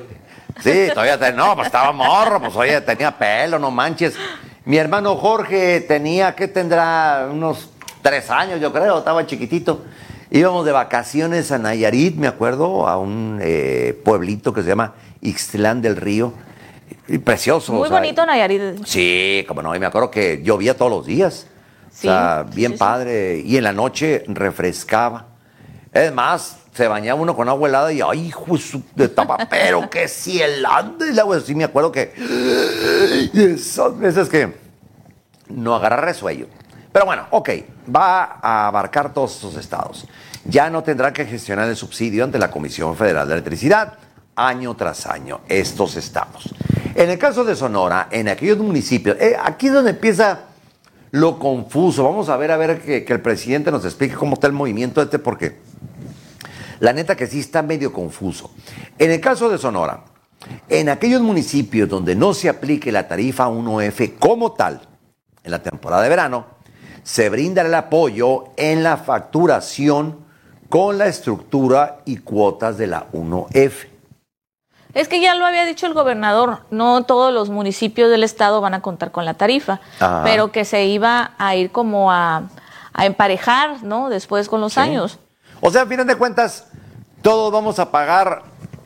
sí, 0.61 0.89
todavía, 0.95 1.33
no, 1.33 1.57
pues 1.57 1.67
estaba 1.67 1.91
morro, 1.91 2.41
pues 2.41 2.55
oye, 2.55 2.81
tenía 2.83 3.19
pelo, 3.19 3.59
no 3.59 3.73
manches. 3.73 4.15
Mi 4.65 4.77
hermano 4.77 5.17
Jorge 5.17 5.81
tenía, 5.81 6.37
¿qué 6.37 6.47
tendrá? 6.47 7.27
Unos 7.29 7.71
tres 8.01 8.31
años, 8.31 8.61
yo 8.61 8.73
creo, 8.73 8.99
estaba 8.99 9.27
chiquitito. 9.27 9.83
Íbamos 10.35 10.67
de 10.67 10.73
vacaciones 10.73 11.53
a 11.53 11.59
Nayarit, 11.59 12.17
me 12.17 12.27
acuerdo, 12.27 12.89
a 12.89 12.99
un 12.99 13.39
eh, 13.41 13.97
pueblito 14.05 14.53
que 14.53 14.65
se 14.65 14.69
llama 14.69 14.95
Ixtlán 15.21 15.81
del 15.81 15.95
Río. 15.95 16.33
Y 17.07 17.19
precioso. 17.19 17.73
Muy 17.73 17.89
bonito 17.89 18.27
Nayarit. 18.27 18.85
Sí, 18.85 19.45
como 19.47 19.63
no, 19.63 19.77
y 19.77 19.79
me 19.79 19.87
acuerdo 19.87 20.11
que 20.11 20.43
llovía 20.43 20.77
todos 20.77 20.91
los 20.91 21.07
días. 21.07 21.47
Sí, 21.89 22.09
o 22.09 22.11
sea, 22.11 22.45
bien 22.53 22.77
padre. 22.77 23.43
Y 23.45 23.57
en 23.59 23.63
la 23.63 23.73
noche 23.73 24.25
refrescaba. 24.27 25.29
Es 25.93 26.13
más, 26.13 26.57
se 26.73 26.89
bañaba 26.89 27.21
uno 27.21 27.37
con 27.37 27.49
agua 27.49 27.69
helada 27.69 27.93
y 27.93 28.01
¡ay, 28.01 28.27
hijo 28.27 28.59
de 28.97 29.09
pero 29.49 29.89
qué 29.89 30.09
cielante! 30.09 31.11
El 31.11 31.19
agua, 31.21 31.39
sí 31.39 31.55
me 31.55 31.63
acuerdo 31.63 31.93
que. 31.93 32.13
Esas 33.33 33.97
veces 33.97 34.29
que 34.29 34.53
no 35.49 35.77
agarra 35.77 35.99
resuello. 35.99 36.49
Pero 36.91 37.07
bueno, 37.07 37.27
ok, 37.31 37.51
va 37.95 38.39
a 38.41 38.69
abarcar 38.69 39.13
todos 39.13 39.35
estos 39.35 39.57
estados. 39.57 40.07
Ya 40.47 40.71
no 40.71 40.83
tendrán 40.83 41.13
que 41.13 41.25
gestionar 41.25 41.69
el 41.69 41.77
subsidio 41.77 42.25
ante 42.25 42.39
la 42.39 42.51
Comisión 42.51 42.97
Federal 42.97 43.27
de 43.27 43.35
Electricidad 43.35 43.95
año 44.37 44.75
tras 44.75 45.07
año, 45.07 45.41
estos 45.49 45.97
estados. 45.97 46.55
En 46.95 47.11
el 47.11 47.19
caso 47.19 47.45
de 47.45 47.57
Sonora, 47.57 48.09
en 48.11 48.29
aquellos 48.29 48.59
municipios, 48.59 49.17
eh, 49.21 49.37
aquí 49.43 49.69
es 49.69 49.73
donde 49.73 49.91
empieza 49.91 50.41
lo 51.13 51.39
confuso. 51.39 52.05
Vamos 52.05 52.29
a 52.29 52.37
ver, 52.37 52.51
a 52.51 52.57
ver 52.57 52.81
que, 52.81 53.05
que, 53.05 53.13
el 53.13 53.21
presidente 53.21 53.71
nos 53.71 53.85
explique 53.85 54.15
cómo 54.15 54.35
está 54.35 54.47
el 54.47 54.53
movimiento 54.53 55.01
este, 55.01 55.19
porque 55.19 55.59
la 56.81 56.93
neta 56.93 57.17
que 57.17 57.27
sí 57.27 57.41
está 57.41 57.63
medio 57.63 57.93
confuso. 57.93 58.51
En 58.99 59.11
el 59.11 59.21
caso 59.21 59.49
de 59.49 59.59
Sonora, 59.59 60.05
en 60.69 60.89
aquellos 60.89 61.23
municipios 61.23 61.89
donde 61.89 62.15
no 62.15 62.35
se 62.35 62.49
aplique 62.49 62.93
la 62.93 63.09
tarifa 63.09 63.49
1F 63.49 64.19
como 64.19 64.53
tal, 64.53 64.81
en 65.43 65.51
la 65.51 65.63
temporada 65.63 66.03
de 66.03 66.09
verano, 66.09 66.47
se 67.03 67.29
brinda 67.29 67.63
el 67.63 67.75
apoyo 67.75 68.47
en 68.57 68.83
la 68.83 68.97
facturación 68.97 70.24
con 70.75 70.99
la 70.99 71.07
estructura 71.07 71.99
y 72.05 72.17
cuotas 72.17 72.77
de 72.79 72.89
la 72.89 73.07
1F. 73.13 73.87
Es 74.93 75.07
que 75.07 75.21
ya 75.21 75.37
lo 75.37 75.47
había 75.47 75.65
dicho 75.67 75.87
el 75.87 75.95
gobernador, 75.95 76.63
no 76.73 77.05
todos 77.05 77.33
los 77.33 77.49
municipios 77.49 78.11
del 78.11 78.25
estado 78.25 78.61
van 78.61 78.75
a 78.75 78.83
contar 78.83 79.13
con 79.13 79.25
la 79.25 79.35
tarifa, 79.35 79.81
pero 80.25 80.51
que 80.51 80.65
se 80.65 80.87
iba 80.87 81.35
a 81.39 81.55
ir 81.55 81.71
como 81.71 82.11
a, 82.11 82.49
emparejar, 82.99 83.85
¿no? 83.85 84.09
Después 84.09 84.49
con 84.49 84.61
los 84.61 84.77
años. 84.77 85.21
O 85.61 85.71
sea, 85.71 85.83
a 85.83 85.87
fin 85.87 86.05
de 86.05 86.17
cuentas, 86.17 86.67
todos 87.23 87.53
vamos 87.53 87.79
a 87.79 87.93
pagar 87.93 88.43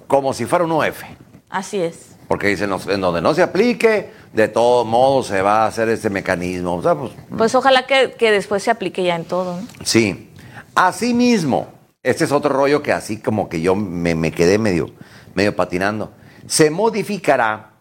como 0.09 0.35
si 0.35 0.45
fuera 0.45 0.67
un 0.67 0.73
UF. 0.73 1.05
Así 1.49 1.81
es. 1.81 2.17
Porque 2.29 2.49
dicen, 2.49 2.71
en 2.87 3.01
donde 3.01 3.23
no 3.23 3.33
se 3.33 3.43
aplique, 3.43 4.13
de 4.35 4.49
todos 4.49 4.87
modos 4.87 5.29
se 5.29 5.41
va 5.41 5.63
a 5.63 5.67
hacer 5.69 5.89
este 5.89 6.11
mecanismo. 6.11 6.75
O 6.75 6.83
sea, 6.83 6.95
pues, 6.95 7.13
pues, 7.35 7.55
ojalá 7.55 7.87
que, 7.87 8.15
después 8.31 8.63
se 8.63 8.71
aplique 8.71 9.03
ya 9.03 9.17
en 9.17 9.25
todo. 9.25 9.57
¿no? 9.59 9.67
Sí. 9.85 10.27
Asimismo, 10.75 11.78
este 12.09 12.25
es 12.25 12.33
otro 12.33 12.55
rollo 12.55 12.83
que 12.83 12.91
así 12.91 13.19
como 13.19 13.51
que 13.51 13.61
yo 13.61 13.77
me, 13.77 14.33
quedé 14.33 14.59
medio, 14.59 14.91
medio 15.35 15.55
patinando. 15.55 16.13
Se 16.47 16.71
modificará 16.71 17.73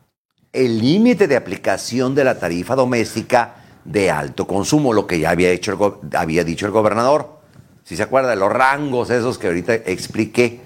el 0.52 0.80
límite 0.80 1.30
de 1.30 1.38
aplicación 1.38 2.14
de 2.14 2.26
la 2.26 2.38
tarifa 2.38 2.76
doméstica 2.76 3.56
de 3.86 4.12
alto 4.12 4.46
consumo, 4.46 4.92
lo 4.92 5.08
que 5.08 5.20
ya 5.20 5.30
había, 5.30 5.50
hecho 5.52 6.02
había 6.14 6.44
dicho 6.44 6.66
el 6.66 6.74
gobernador. 6.74 7.40
Si 7.86 7.96
se 7.96 8.04
acuerda 8.04 8.32
de 8.32 8.36
los 8.36 8.52
rangos 8.52 9.10
esos 9.12 9.38
que 9.38 9.48
ahorita 9.48 9.74
expliqué 9.76 10.60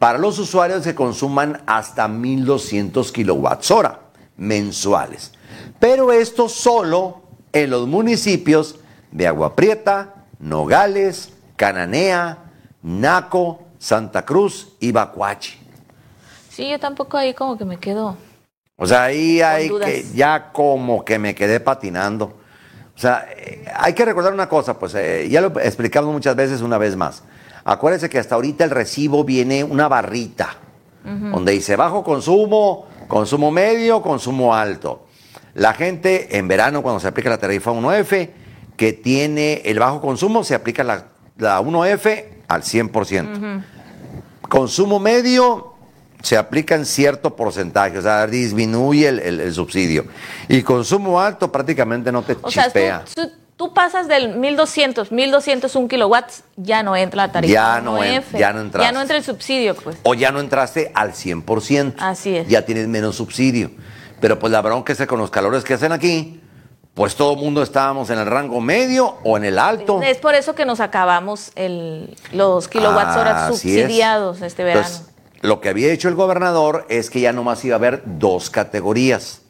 para 0.00 0.18
los 0.18 0.40
usuarios 0.40 0.82
que 0.82 0.96
consuman 0.96 1.62
hasta 1.66 2.08
1.200 2.08 3.12
kilowatts 3.12 3.70
hora 3.70 4.00
mensuales. 4.36 5.30
Pero 5.78 6.10
esto 6.10 6.48
solo 6.48 7.22
en 7.52 7.70
los 7.70 7.86
municipios 7.86 8.80
de 9.12 9.28
Agua 9.28 9.54
Prieta, 9.54 10.26
Nogales, 10.40 11.32
Cananea, 11.54 12.43
Naco, 12.84 13.62
Santa 13.78 14.24
Cruz 14.26 14.76
y 14.78 14.92
Bacuachi. 14.92 15.58
Sí, 16.50 16.70
yo 16.70 16.78
tampoco 16.78 17.16
ahí 17.16 17.32
como 17.32 17.56
que 17.56 17.64
me 17.64 17.78
quedo. 17.78 18.16
O 18.76 18.86
sea, 18.86 19.04
ahí 19.04 19.40
hay 19.40 19.70
que 19.70 20.04
ya 20.14 20.52
como 20.52 21.02
que 21.04 21.18
me 21.18 21.34
quedé 21.34 21.60
patinando. 21.60 22.36
O 22.94 22.98
sea, 22.98 23.26
eh, 23.36 23.64
hay 23.74 23.94
que 23.94 24.04
recordar 24.04 24.34
una 24.34 24.48
cosa, 24.48 24.78
pues 24.78 24.94
eh, 24.94 25.28
ya 25.30 25.40
lo 25.40 25.58
he 25.58 25.66
explicado 25.66 26.12
muchas 26.12 26.36
veces 26.36 26.60
una 26.60 26.76
vez 26.76 26.94
más. 26.94 27.24
Acuérdense 27.64 28.10
que 28.10 28.18
hasta 28.18 28.34
ahorita 28.34 28.64
el 28.64 28.70
recibo 28.70 29.24
viene 29.24 29.64
una 29.64 29.88
barrita, 29.88 30.58
donde 31.02 31.52
dice 31.52 31.76
bajo 31.76 32.04
consumo, 32.04 32.86
consumo 33.08 33.50
medio, 33.50 34.02
consumo 34.02 34.54
alto. 34.54 35.06
La 35.54 35.72
gente 35.72 36.36
en 36.36 36.48
verano, 36.48 36.82
cuando 36.82 37.00
se 37.00 37.08
aplica 37.08 37.30
la 37.30 37.38
tarifa 37.38 37.72
1F, 37.72 38.30
que 38.76 38.92
tiene 38.92 39.62
el 39.64 39.78
bajo 39.78 40.00
consumo, 40.00 40.44
se 40.44 40.54
aplica 40.54 40.84
la, 40.84 41.06
1F 41.38 42.24
al 42.48 42.62
100%. 42.62 43.64
Consumo 44.48 45.00
medio, 45.00 45.74
se 46.22 46.36
aplica 46.36 46.74
en 46.74 46.86
cierto 46.86 47.34
porcentaje, 47.34 47.98
o 47.98 48.02
sea, 48.02 48.26
disminuye 48.26 49.08
el, 49.08 49.52
subsidio. 49.52 50.06
Y 50.48 50.62
consumo 50.62 51.20
alto 51.20 51.50
prácticamente 51.50 52.12
no 52.12 52.22
te 52.22 52.36
chispea 52.48 53.04
tú 53.56 53.72
pasas 53.72 54.08
del 54.08 54.36
1200, 54.36 55.12
1201 55.12 55.88
kilowatts, 55.88 56.44
ya 56.56 56.82
no 56.82 56.96
entra 56.96 57.26
la 57.26 57.32
tarifa. 57.32 57.52
Ya 57.52 57.80
no, 57.80 57.98
ya 58.02 58.52
no 58.52 58.60
entraste. 58.60 58.86
Ya 58.86 58.92
no 58.92 59.00
entra 59.00 59.16
el 59.16 59.24
subsidio, 59.24 59.74
pues. 59.74 59.96
O 60.02 60.14
ya 60.14 60.30
no 60.30 60.40
entraste 60.40 60.90
al 60.94 61.12
100%. 61.12 61.94
Así 61.98 62.36
es. 62.36 62.48
Ya 62.48 62.62
tienes 62.62 62.88
menos 62.88 63.16
subsidio. 63.16 63.70
Pero 64.20 64.38
pues 64.38 64.52
la 64.52 64.62
bronca 64.62 64.92
es 64.92 64.98
que 64.98 65.06
con 65.06 65.18
los 65.18 65.30
calores 65.30 65.64
que 65.64 65.74
hacen 65.74 65.92
aquí, 65.92 66.40
pues 66.94 67.16
todo 67.16 67.34
el 67.34 67.40
mundo 67.40 67.62
estábamos 67.62 68.10
en 68.10 68.18
el 68.18 68.26
rango 68.26 68.60
medio 68.60 69.16
o 69.24 69.36
en 69.36 69.44
el 69.44 69.58
alto. 69.58 70.00
Es 70.02 70.18
por 70.18 70.34
eso 70.34 70.54
que 70.54 70.64
nos 70.64 70.80
acabamos 70.80 71.52
el, 71.56 72.16
los 72.32 72.68
kilowatts 72.68 73.16
horas 73.16 73.48
subsidiados 73.48 74.42
este 74.42 74.64
verano. 74.64 74.88
lo 75.42 75.60
que 75.60 75.68
había 75.68 75.92
hecho 75.92 76.08
el 76.08 76.14
gobernador 76.14 76.86
es 76.88 77.10
que 77.10 77.20
ya 77.20 77.32
nomás 77.32 77.64
iba 77.64 77.74
a 77.74 77.78
haber 77.78 78.02
dos 78.04 78.50
categorías 78.50 79.42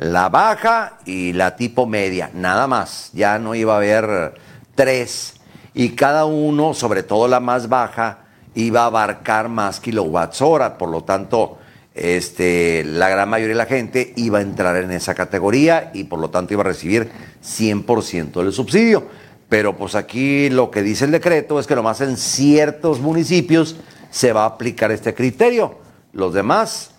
la 0.00 0.30
baja 0.30 0.96
y 1.04 1.34
la 1.34 1.56
tipo 1.56 1.86
media, 1.86 2.30
nada 2.32 2.66
más. 2.66 3.10
Ya 3.12 3.38
no 3.38 3.54
iba 3.54 3.74
a 3.74 3.76
haber 3.76 4.32
tres. 4.74 5.34
Y 5.74 5.90
cada 5.90 6.24
uno, 6.24 6.72
sobre 6.72 7.02
todo 7.02 7.28
la 7.28 7.38
más 7.38 7.68
baja, 7.68 8.20
iba 8.54 8.84
a 8.84 8.86
abarcar 8.86 9.50
más 9.50 9.78
kilowatts 9.78 10.40
hora. 10.40 10.78
Por 10.78 10.88
lo 10.88 11.04
tanto, 11.04 11.58
este, 12.00 12.84
la 12.84 13.08
gran 13.08 13.28
mayoría 13.28 13.54
de 13.54 13.58
la 13.58 13.66
gente 13.66 14.12
iba 14.16 14.38
a 14.38 14.42
entrar 14.42 14.76
en 14.76 14.90
esa 14.90 15.14
categoría 15.14 15.90
y 15.94 16.04
por 16.04 16.18
lo 16.18 16.30
tanto 16.30 16.54
iba 16.54 16.62
a 16.62 16.66
recibir 16.66 17.10
100% 17.44 18.42
del 18.42 18.52
subsidio. 18.52 19.06
Pero 19.48 19.76
pues 19.76 19.94
aquí 19.94 20.48
lo 20.48 20.70
que 20.70 20.82
dice 20.82 21.04
el 21.04 21.10
decreto 21.10 21.60
es 21.60 21.66
que 21.66 21.74
nomás 21.74 22.00
en 22.00 22.16
ciertos 22.16 23.00
municipios 23.00 23.76
se 24.10 24.32
va 24.32 24.42
a 24.42 24.46
aplicar 24.46 24.90
este 24.92 25.14
criterio. 25.14 25.78
Los 26.12 26.34
demás 26.34 26.92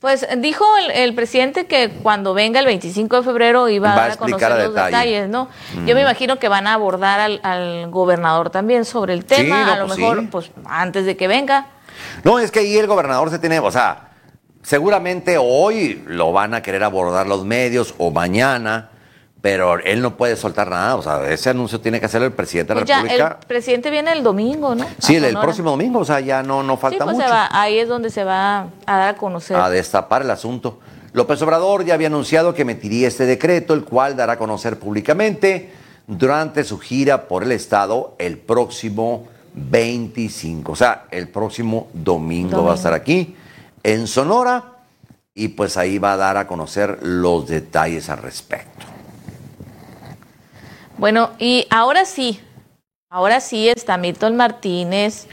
pues 0.00 0.26
dijo 0.38 0.64
el, 0.94 1.14
presidente 1.14 1.66
que 1.66 1.90
cuando 1.90 2.32
venga 2.32 2.58
el 2.58 2.64
25 2.64 3.16
de 3.16 3.22
febrero 3.22 3.68
iba 3.68 3.92
a, 3.92 3.96
dar 3.96 4.10
a 4.12 4.16
conocer 4.16 4.50
los 4.50 4.74
detalles, 4.74 5.28
¿no? 5.28 5.48
Yo 5.84 5.94
me 5.94 6.00
imagino 6.00 6.38
que 6.38 6.48
van 6.48 6.66
a 6.66 6.72
abordar 6.72 7.20
al, 7.42 7.90
gobernador 7.90 8.48
también 8.48 8.86
sobre 8.86 9.12
el 9.12 9.26
tema, 9.26 9.74
a 9.74 9.76
lo 9.76 9.86
pues 9.86 9.98
mejor 9.98 10.30
pues 10.30 10.50
antes 10.64 11.04
de 11.04 11.18
que 11.18 11.28
venga. 11.28 11.66
No, 12.24 12.38
es 12.38 12.50
que 12.50 12.60
ahí 12.60 12.76
el 12.76 12.86
gobernador 12.86 13.30
se 13.30 13.38
tiene, 13.38 13.58
o 13.58 13.70
sea, 13.70 14.10
seguramente 14.62 15.36
hoy 15.38 16.02
lo 16.06 16.32
van 16.32 16.54
a 16.54 16.62
querer 16.62 16.84
abordar 16.84 17.26
los 17.26 17.44
medios 17.44 17.94
o 17.98 18.10
mañana, 18.10 18.90
pero 19.40 19.78
él 19.78 20.02
no 20.02 20.16
puede 20.16 20.36
soltar 20.36 20.68
nada, 20.68 20.96
o 20.96 21.02
sea, 21.02 21.30
ese 21.30 21.50
anuncio 21.50 21.80
tiene 21.80 21.98
que 21.98 22.06
hacer 22.06 22.22
el 22.22 22.32
presidente 22.32 22.74
de 22.74 22.80
la 22.80 22.86
pues 22.86 22.96
República. 22.96 23.38
el 23.40 23.46
presidente 23.46 23.90
viene 23.90 24.12
el 24.12 24.22
domingo, 24.22 24.74
¿no? 24.74 24.86
Sí, 24.98 25.16
el, 25.16 25.38
próximo 25.38 25.70
domingo, 25.70 26.00
o 26.00 26.04
sea, 26.04 26.20
ya 26.20 26.42
no, 26.42 26.62
no 26.62 26.76
falta 26.76 27.04
pues 27.04 27.16
mucho. 27.16 27.28
ahí 27.30 27.78
es 27.78 27.88
donde 27.88 28.10
se 28.10 28.24
va 28.24 28.66
a 28.86 28.98
dar 28.98 29.08
a 29.08 29.16
conocer. 29.16 29.56
A 29.56 29.70
destapar 29.70 30.22
el 30.22 30.30
asunto. 30.30 30.78
López 31.12 31.40
Obrador 31.42 31.84
ya 31.84 31.94
había 31.94 32.06
anunciado 32.06 32.54
que 32.54 32.62
emitiría 32.62 33.08
este 33.08 33.26
decreto, 33.26 33.74
el 33.74 33.84
cual 33.84 34.14
dará 34.14 34.34
a 34.34 34.38
conocer 34.38 34.78
públicamente 34.78 35.72
durante 36.06 36.62
su 36.64 36.78
gira 36.78 37.26
por 37.26 37.42
el 37.42 37.52
estado 37.52 38.14
el 38.18 38.36
próximo 38.38 39.26
25, 39.54 40.72
o 40.72 40.76
sea, 40.76 41.06
el 41.10 41.28
próximo 41.28 41.88
domingo. 41.92 42.64
va 42.64 42.72
a 42.72 42.76
estar 42.76 42.92
aquí 42.92 43.34
en 43.82 44.06
Sonora 44.06 44.64
y 45.34 45.48
pues 45.48 45.76
ahí 45.76 45.98
va 45.98 46.12
a 46.12 46.16
dar 46.16 46.36
a 46.36 46.46
conocer 46.46 46.98
los 47.02 47.46
detalles 47.46 48.08
al 48.10 48.18
respecto. 48.18 48.86
Bueno, 50.98 51.30
y 51.38 51.66
ahora 51.70 52.04
sí, 52.04 52.40
ahora 53.08 53.40
sí 53.40 53.68
está 53.68 53.96
Milton 53.96 54.36
Martínez. 54.36 55.26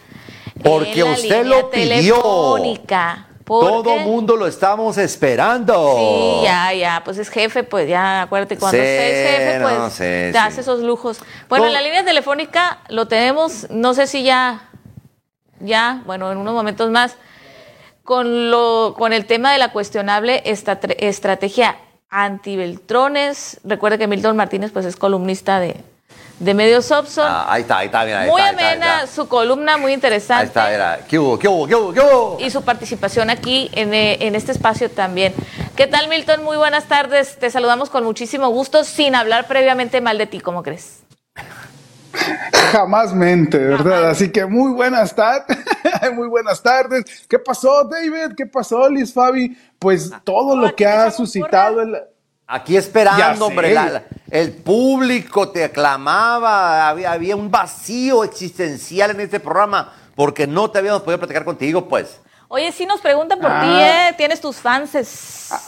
Porque 0.64 1.04
usted 1.04 1.46
lo 1.46 1.70
pidió. 1.70 2.16
Telefónica. 2.16 3.27
Todo 3.48 3.98
mundo 4.00 4.36
lo 4.36 4.46
estamos 4.46 4.98
esperando. 4.98 5.96
Sí, 5.98 6.42
ya, 6.44 6.74
ya, 6.74 7.02
pues 7.04 7.18
es 7.18 7.30
jefe, 7.30 7.64
pues 7.64 7.88
ya, 7.88 8.24
acuérdate, 8.24 8.58
cuando 8.58 8.78
es 8.78 8.84
jefe, 8.84 9.60
pues 9.62 9.98
te 9.98 10.38
hace 10.38 10.62
esos 10.62 10.82
lujos. 10.82 11.20
Bueno, 11.48 11.68
en 11.68 11.74
la 11.74 11.82
línea 11.82 12.04
telefónica 12.04 12.80
lo 12.90 13.08
tenemos, 13.08 13.68
no 13.70 13.94
sé 13.94 14.08
si 14.08 14.24
ya, 14.24 14.70
ya, 15.60 16.02
bueno, 16.06 16.32
en 16.32 16.38
unos 16.38 16.54
momentos 16.54 16.92
más, 16.92 17.16
con, 18.04 18.52
lo, 18.52 18.96
con 18.98 19.14
el 19.14 19.26
tema 19.26 19.52
de 19.54 19.60
la 19.60 19.72
cuestionable 19.72 20.44
estrategia 20.46 21.78
antibeltrones. 22.10 23.60
Recuerde 23.64 23.98
que 23.98 24.08
Milton 24.08 24.36
Martínez 24.36 24.72
pues 24.72 24.86
es 24.86 24.96
columnista 24.96 25.60
de, 25.60 25.84
de 26.40 26.54
Medios 26.54 26.92
Opson. 26.92 27.26
Ah, 27.28 27.46
ahí 27.50 27.62
está, 27.62 27.80
ahí 27.80 27.88
está, 27.88 28.06
mira, 28.06 28.26
Muy 28.26 28.42
amena, 28.42 29.08
su 29.08 29.28
columna 29.28 29.78
muy 29.78 29.94
interesante. 29.94 30.42
Ahí 30.42 30.48
está, 30.48 30.70
mira. 30.70 31.00
¿Qué 31.08 31.18
hubo, 31.18 31.38
qué 31.40 31.48
hubo, 31.48 31.68
qué 31.68 31.76
hubo, 31.76 31.94
qué 31.94 32.00
hubo? 32.00 32.38
Y 32.40 32.50
su 32.50 32.64
participación 32.64 33.30
aquí 33.30 33.70
en, 33.74 33.94
eh, 33.94 34.18
en, 34.22 34.36
este 34.36 34.52
espacio 34.52 34.90
también. 34.92 35.34
¿Qué 35.76 35.88
tal, 35.88 36.08
Milton? 36.08 36.44
Muy 36.44 36.58
buenas 36.58 36.86
tardes. 36.86 37.38
Te 37.38 37.50
saludamos 37.50 37.90
con 37.90 38.04
muchísimo 38.04 38.50
gusto, 38.50 38.84
sin 38.84 39.16
hablar 39.16 39.48
previamente 39.48 40.02
mal 40.02 40.18
de 40.18 40.28
ti, 40.28 40.40
¿cómo 40.40 40.64
crees? 40.64 41.02
Jamás 42.72 43.14
mente, 43.14 43.58
¿verdad? 43.58 44.10
Así 44.10 44.32
que 44.32 44.46
muy 44.46 44.72
buenas 44.74 45.16
tardes, 45.16 45.58
muy 46.14 46.28
buenas 46.28 46.62
tardes. 46.62 47.26
¿Qué 47.28 47.40
pasó, 47.40 47.84
David? 47.84 48.36
¿Qué 48.36 48.46
pasó, 48.46 48.90
Liz 48.90 49.14
Fabi? 49.14 49.58
Pues 49.80 50.12
ah, 50.14 50.22
todo 50.24 50.56
lo 50.56 50.76
que 50.76 50.86
ha 50.86 51.10
suscitado 51.12 51.82
el... 51.82 51.98
Aquí 52.50 52.78
esperando, 52.78 53.48
hombre, 53.48 53.76
el 54.32 54.54
público 54.54 55.50
te 55.50 55.66
aclamaba, 55.66 56.88
había, 56.88 57.12
había, 57.12 57.36
un 57.36 57.52
vacío 57.52 58.24
existencial 58.24 59.12
en 59.12 59.20
este 59.20 59.42
programa 59.42 59.94
porque 60.16 60.48
no 60.48 60.72
te 60.72 60.80
habíamos 60.80 61.02
podido 61.02 61.20
platicar 61.20 61.44
contigo, 61.44 61.90
pues. 61.90 62.22
Oye, 62.48 62.72
sí 62.72 62.86
nos 62.86 63.02
preguntan 63.02 63.40
por 63.40 63.50
ti, 63.50 63.68
ah. 63.68 64.10
¿eh? 64.10 64.14
Tienes 64.16 64.40
tus 64.40 64.56
fans. 64.56 65.52
Ah. 65.52 65.62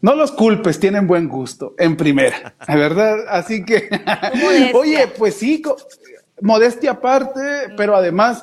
No 0.00 0.16
los 0.16 0.32
culpes, 0.32 0.80
tienen 0.80 1.06
buen 1.06 1.28
gusto, 1.28 1.74
en 1.78 1.96
primera, 1.96 2.54
¿verdad? 2.66 3.20
Así 3.28 3.64
que, 3.64 3.88
oye, 4.74 5.06
pues 5.16 5.34
sí, 5.36 5.62
modestia 6.40 6.92
aparte, 6.92 7.72
pero 7.76 7.94
además, 7.94 8.42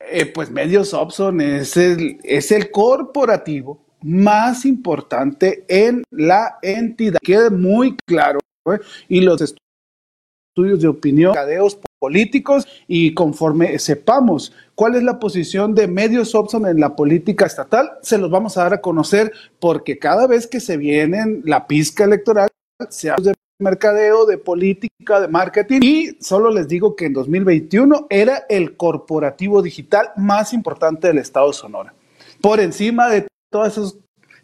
eh, 0.00 0.24
pues 0.24 0.50
Medios 0.50 0.94
Opson 0.94 1.42
es 1.42 1.76
el, 1.76 2.18
es 2.24 2.50
el 2.50 2.70
corporativo 2.70 3.83
más 4.04 4.66
importante 4.66 5.64
en 5.66 6.04
la 6.10 6.58
entidad. 6.62 7.18
Quede 7.22 7.50
muy 7.50 7.96
claro, 8.06 8.38
¿eh? 8.66 8.78
y 9.08 9.22
los 9.22 9.40
estudios 9.40 10.80
de 10.80 10.88
opinión, 10.88 11.34
cadeos 11.34 11.78
políticos, 11.98 12.68
y 12.86 13.14
conforme 13.14 13.78
sepamos 13.78 14.52
cuál 14.74 14.94
es 14.94 15.02
la 15.02 15.18
posición 15.18 15.74
de 15.74 15.88
medios 15.88 16.34
Opson 16.34 16.66
en 16.66 16.78
la 16.78 16.94
política 16.94 17.46
estatal. 17.46 17.92
Se 18.02 18.18
los 18.18 18.30
vamos 18.30 18.56
a 18.56 18.64
dar 18.64 18.74
a 18.74 18.80
conocer 18.80 19.32
porque 19.58 19.98
cada 19.98 20.26
vez 20.26 20.46
que 20.46 20.60
se 20.60 20.76
viene 20.76 21.40
la 21.44 21.66
pizca 21.66 22.04
electoral, 22.04 22.50
se 22.90 23.10
habla 23.10 23.30
de 23.32 23.34
mercadeo, 23.58 24.26
de 24.26 24.36
política, 24.36 25.20
de 25.20 25.28
marketing 25.28 25.80
y 25.82 26.18
solo 26.20 26.50
les 26.50 26.68
digo 26.68 26.94
que 26.94 27.06
en 27.06 27.14
2021 27.14 28.06
era 28.10 28.44
el 28.48 28.76
corporativo 28.76 29.62
digital 29.62 30.10
más 30.16 30.52
importante 30.52 31.08
del 31.08 31.18
estado 31.18 31.48
de 31.48 31.54
Sonora. 31.54 31.94
Por 32.40 32.60
encima 32.60 33.08
de 33.08 33.26
todos 33.54 33.68
esos 33.68 33.98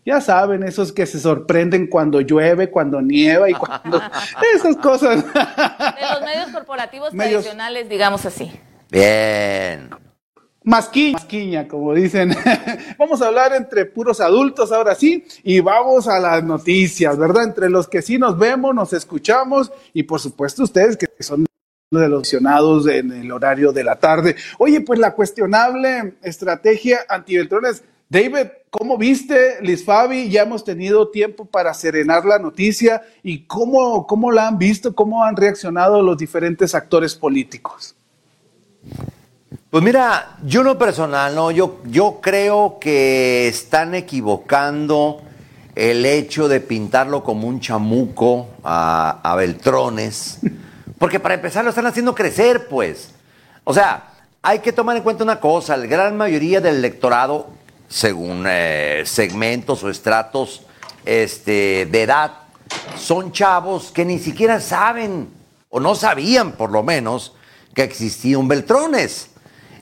ya 0.07 0.21
saben, 0.21 0.63
esos 0.63 0.93
que 0.93 1.05
se 1.05 1.19
sorprenden 1.19 1.89
cuando 1.89 2.21
llueve, 2.21 2.71
cuando 2.71 3.03
nieva 3.03 3.51
y 3.51 3.55
cuando... 3.55 4.01
esas 4.55 4.77
cosas. 4.77 5.25
De 5.25 6.01
los 6.13 6.21
medios 6.21 6.51
corporativos 6.53 7.11
tradicionales, 7.11 7.89
digamos 7.89 8.25
así. 8.25 8.53
Bien. 8.89 9.91
Masquiña, 10.63 11.19
masquiña, 11.19 11.67
como 11.67 11.93
dicen. 11.93 12.37
vamos 12.99 13.21
a 13.21 13.27
hablar 13.27 13.53
entre 13.53 13.85
puros 13.85 14.21
adultos 14.21 14.71
ahora 14.71 14.95
sí 14.95 15.25
y 15.43 15.59
vamos 15.59 16.07
a 16.07 16.21
las 16.21 16.45
noticias, 16.45 17.19
¿verdad? 17.19 17.43
Entre 17.43 17.69
los 17.69 17.89
que 17.89 18.03
sí 18.03 18.17
nos 18.17 18.39
vemos, 18.39 18.73
nos 18.73 18.93
escuchamos 18.93 19.73
y 19.93 20.05
por 20.05 20.21
supuesto 20.21 20.63
ustedes 20.63 20.97
que 20.97 21.09
son 21.19 21.47
de 21.91 22.09
los 22.09 22.23
visionados 22.23 22.87
en 22.87 23.11
el 23.11 23.33
horario 23.33 23.73
de 23.73 23.83
la 23.83 23.97
tarde. 23.97 24.37
Oye, 24.59 24.83
pues 24.83 25.01
la 25.01 25.17
cuestionable 25.17 26.15
estrategia 26.23 27.01
antibeltrones 27.09 27.83
David, 28.11 28.49
¿cómo 28.71 28.99
viste, 28.99 29.59
Liz 29.63 29.85
Fabi? 29.85 30.29
Ya 30.29 30.43
hemos 30.43 30.65
tenido 30.65 31.11
tiempo 31.11 31.45
para 31.45 31.73
serenar 31.73 32.25
la 32.25 32.41
noticia 32.41 33.03
y 33.23 33.45
cómo, 33.45 34.05
cómo 34.09 34.33
la 34.33 34.49
han 34.49 34.59
visto, 34.59 34.97
cómo 34.97 35.23
han 35.23 35.37
reaccionado 35.37 36.03
los 36.03 36.19
diferentes 36.19 36.75
actores 36.75 37.15
políticos. 37.15 37.95
Pues 39.71 39.85
mira, 39.85 40.39
yo 40.45 40.65
no 40.65 40.77
personal, 40.77 41.37
no, 41.37 41.53
yo, 41.53 41.81
yo 41.85 42.19
creo 42.21 42.79
que 42.81 43.47
están 43.47 43.95
equivocando 43.95 45.23
el 45.77 46.05
hecho 46.05 46.49
de 46.49 46.59
pintarlo 46.59 47.23
como 47.23 47.47
un 47.47 47.61
chamuco 47.61 48.49
a, 48.65 49.21
a 49.23 49.37
Beltrones, 49.37 50.41
porque 50.99 51.21
para 51.21 51.35
empezar 51.35 51.63
lo 51.63 51.71
están 51.71 51.87
haciendo 51.87 52.17
crecer, 52.17 52.67
pues. 52.67 53.15
O 53.63 53.73
sea, 53.73 54.15
hay 54.43 54.59
que 54.59 54.73
tomar 54.73 54.97
en 54.97 55.05
cuenta 55.05 55.23
una 55.23 55.39
cosa, 55.39 55.77
la 55.77 55.87
gran 55.87 56.17
mayoría 56.17 56.61
del 56.61 56.77
electorado 56.77 57.60
según 57.91 58.45
eh, 58.49 59.03
segmentos 59.05 59.83
o 59.83 59.91
estratos 59.91 60.63
este, 61.05 61.87
de 61.91 62.03
edad, 62.03 62.33
son 62.97 63.33
chavos 63.33 63.91
que 63.91 64.05
ni 64.05 64.19
siquiera 64.21 64.61
saben, 64.61 65.29
o 65.69 65.81
no 65.81 65.97
sabían 65.97 66.53
por 66.53 66.71
lo 66.71 66.85
menos, 66.85 67.35
que 67.75 67.83
existía 67.83 68.39
un 68.39 68.49
Beltrones. 68.49 69.31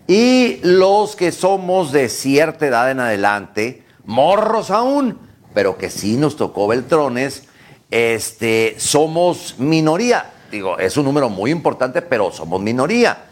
Y 0.06 0.58
los 0.62 1.16
que 1.16 1.32
somos 1.32 1.92
de 1.92 2.08
cierta 2.08 2.66
edad 2.66 2.90
en 2.90 3.00
adelante, 3.00 3.84
morros 4.04 4.70
aún, 4.70 5.18
pero 5.52 5.76
que 5.76 5.90
sí 5.90 6.16
nos 6.16 6.36
tocó 6.36 6.66
Beltrones, 6.66 7.44
este, 7.90 8.74
somos 8.78 9.56
minoría. 9.58 10.32
Digo, 10.50 10.78
es 10.78 10.96
un 10.96 11.04
número 11.04 11.28
muy 11.28 11.50
importante, 11.50 12.00
pero 12.00 12.32
somos 12.32 12.58
minoría. 12.58 13.26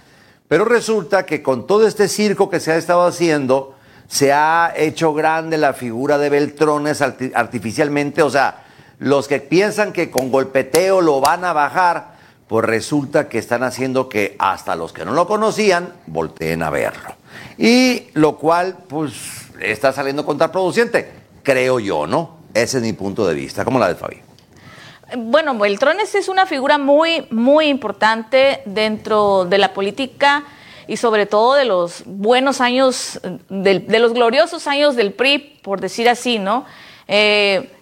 Pero 0.48 0.66
resulta 0.66 1.24
que 1.24 1.42
con 1.42 1.66
todo 1.66 1.86
este 1.86 2.08
circo 2.08 2.50
que 2.50 2.60
se 2.60 2.72
ha 2.72 2.76
estado 2.76 3.06
haciendo, 3.06 3.75
se 4.09 4.33
ha 4.33 4.73
hecho 4.77 5.14
grande 5.14 5.59
la 5.59 5.73
figura 5.73 6.19
de 6.19 6.31
Beltrones 6.31 7.03
artificialmente, 7.03 8.23
o 8.23 8.31
sea, 8.31 8.64
los 8.99 9.29
que 9.29 9.40
piensan 9.40 9.92
que 9.92 10.11
con 10.11 10.31
golpeteo 10.31 11.01
lo 11.01 11.21
van 11.21 11.45
a 11.45 11.53
bajar, 11.53 12.16
pues 12.49 12.64
resulta 12.64 13.29
que 13.29 13.38
están 13.38 13.62
haciendo 13.62 14.09
que 14.09 14.37
hasta 14.38 14.77
los 14.77 14.92
que 14.92 15.05
no 15.05 15.12
lo 15.12 15.27
conocían 15.27 15.92
volteen 16.07 16.62
a 16.62 16.71
verlo. 16.71 17.14
Y 17.59 18.09
lo 18.14 18.37
cual, 18.37 18.77
pues, 18.88 19.14
está 19.61 19.92
saliendo 19.92 20.25
contraproducente, 20.25 21.11
creo 21.42 21.81
yo, 21.81 22.07
¿no? 22.07 22.37
Ese 22.55 22.79
es 22.79 22.83
mi 22.83 22.92
punto 22.92 23.27
de 23.27 23.35
vista. 23.35 23.64
¿Cómo 23.64 23.79
la 23.79 23.88
de 23.88 23.97
Fabi? 23.97 24.23
Bueno, 25.16 25.57
Beltrones 25.57 26.14
es 26.14 26.29
una 26.29 26.47
figura 26.47 26.79
muy, 26.79 27.27
muy 27.31 27.66
importante 27.66 28.62
dentro 28.64 29.45
de 29.45 29.59
la 29.59 29.73
política 29.73 30.45
y 30.88 30.96
sobre 30.96 31.27
todo 31.27 31.55
de 31.55 31.64
los 31.64 32.03
buenos 32.07 32.61
años, 32.61 33.20
de, 33.49 33.99
los 33.99 34.12
gloriosos 34.12 34.66
años 34.66 34.96
del 34.96 35.12
PRI, 35.12 35.59
por 35.62 35.81
decir 35.81 36.09
así, 36.09 36.38
¿no? 36.38 36.64
Eh, 37.09 37.72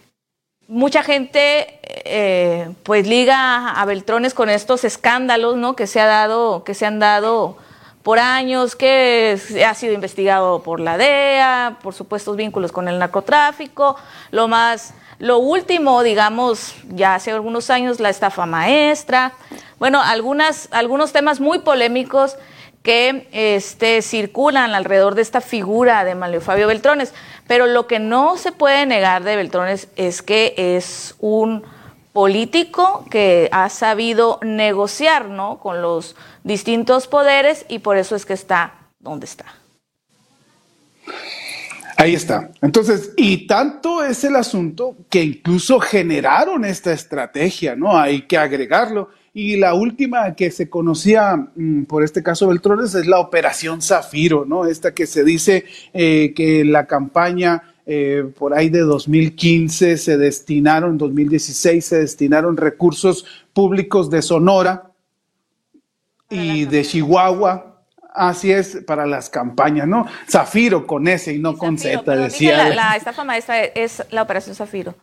mucha 0.68 1.02
gente 1.02 1.80
eh, 1.82 2.70
pues 2.82 3.06
liga 3.06 3.70
a 3.70 3.84
Beltrones 3.84 4.34
con 4.34 4.48
estos 4.48 4.84
escándalos, 4.84 5.56
¿no? 5.56 5.76
Que 5.76 5.86
se 5.86 6.00
ha 6.00 6.06
dado, 6.06 6.64
que 6.64 6.74
se 6.74 6.86
han 6.86 6.98
dado 6.98 7.56
por 8.02 8.18
años, 8.18 8.76
que 8.76 9.40
ha 9.66 9.74
sido 9.74 9.94
investigado 9.94 10.62
por 10.62 10.78
la 10.78 10.98
DEA, 10.98 11.78
por 11.82 11.94
supuestos 11.94 12.36
vínculos 12.36 12.70
con 12.70 12.86
el 12.86 12.98
narcotráfico, 12.98 13.96
lo 14.30 14.46
más, 14.46 14.92
lo 15.18 15.38
último, 15.38 16.02
digamos, 16.02 16.74
ya 16.90 17.14
hace 17.14 17.30
algunos 17.30 17.70
años, 17.70 18.00
la 18.00 18.10
estafa 18.10 18.44
maestra, 18.44 19.32
bueno, 19.78 20.02
algunas, 20.02 20.68
algunos 20.70 21.12
temas 21.12 21.40
muy 21.40 21.60
polémicos 21.60 22.36
que 22.84 23.26
este, 23.32 24.02
circulan 24.02 24.74
alrededor 24.74 25.14
de 25.14 25.22
esta 25.22 25.40
figura 25.40 26.04
de 26.04 26.14
Manlio 26.14 26.42
Fabio 26.42 26.66
Beltrones. 26.66 27.14
Pero 27.48 27.66
lo 27.66 27.86
que 27.86 27.98
no 27.98 28.36
se 28.36 28.52
puede 28.52 28.84
negar 28.84 29.24
de 29.24 29.36
Beltrones 29.36 29.88
es 29.96 30.20
que 30.20 30.54
es 30.56 31.14
un 31.18 31.64
político 32.12 33.06
que 33.10 33.48
ha 33.52 33.70
sabido 33.70 34.38
negociar 34.42 35.30
¿no? 35.30 35.58
con 35.60 35.80
los 35.80 36.14
distintos 36.44 37.06
poderes 37.06 37.64
y 37.70 37.78
por 37.78 37.96
eso 37.96 38.16
es 38.16 38.26
que 38.26 38.34
está 38.34 38.74
donde 39.00 39.24
está. 39.24 39.46
Ahí 41.96 42.14
está. 42.14 42.50
Entonces, 42.60 43.12
y 43.16 43.46
tanto 43.46 44.04
es 44.04 44.24
el 44.24 44.36
asunto 44.36 44.94
que 45.08 45.22
incluso 45.22 45.80
generaron 45.80 46.66
esta 46.66 46.92
estrategia, 46.92 47.76
¿no? 47.76 47.96
Hay 47.96 48.22
que 48.22 48.36
agregarlo 48.36 49.08
y 49.36 49.56
la 49.56 49.74
última 49.74 50.36
que 50.36 50.52
se 50.52 50.70
conocía 50.70 51.48
mm, 51.56 51.82
por 51.84 52.04
este 52.04 52.22
caso 52.22 52.46
Beltrones 52.46 52.94
es 52.94 53.06
la 53.06 53.18
Operación 53.18 53.82
Zafiro, 53.82 54.44
¿no? 54.46 54.64
Esta 54.64 54.94
que 54.94 55.08
se 55.08 55.24
dice 55.24 55.64
eh, 55.92 56.32
que 56.36 56.64
la 56.64 56.86
campaña 56.86 57.74
eh, 57.84 58.24
por 58.38 58.54
ahí 58.54 58.70
de 58.70 58.80
2015 58.80 59.96
se 59.98 60.16
destinaron, 60.16 60.96
2016 60.96 61.84
se 61.84 61.98
destinaron 61.98 62.56
recursos 62.56 63.26
públicos 63.52 64.08
de 64.08 64.22
Sonora 64.22 64.92
y 66.30 66.64
de 66.66 66.82
Chihuahua. 66.82 67.72
Así 68.16 68.52
es, 68.52 68.78
para 68.86 69.04
las 69.06 69.28
campañas, 69.28 69.88
¿no? 69.88 70.06
Zafiro 70.30 70.86
con 70.86 71.08
S 71.08 71.34
y 71.34 71.40
no 71.40 71.58
con 71.58 71.76
Z, 71.76 72.02
decía. 72.14 72.68
La, 72.68 72.74
la 72.74 72.96
estafa 72.96 73.24
maestra 73.24 73.64
es 73.64 74.04
la 74.10 74.22
Operación 74.22 74.54
Zafiro 74.54 74.94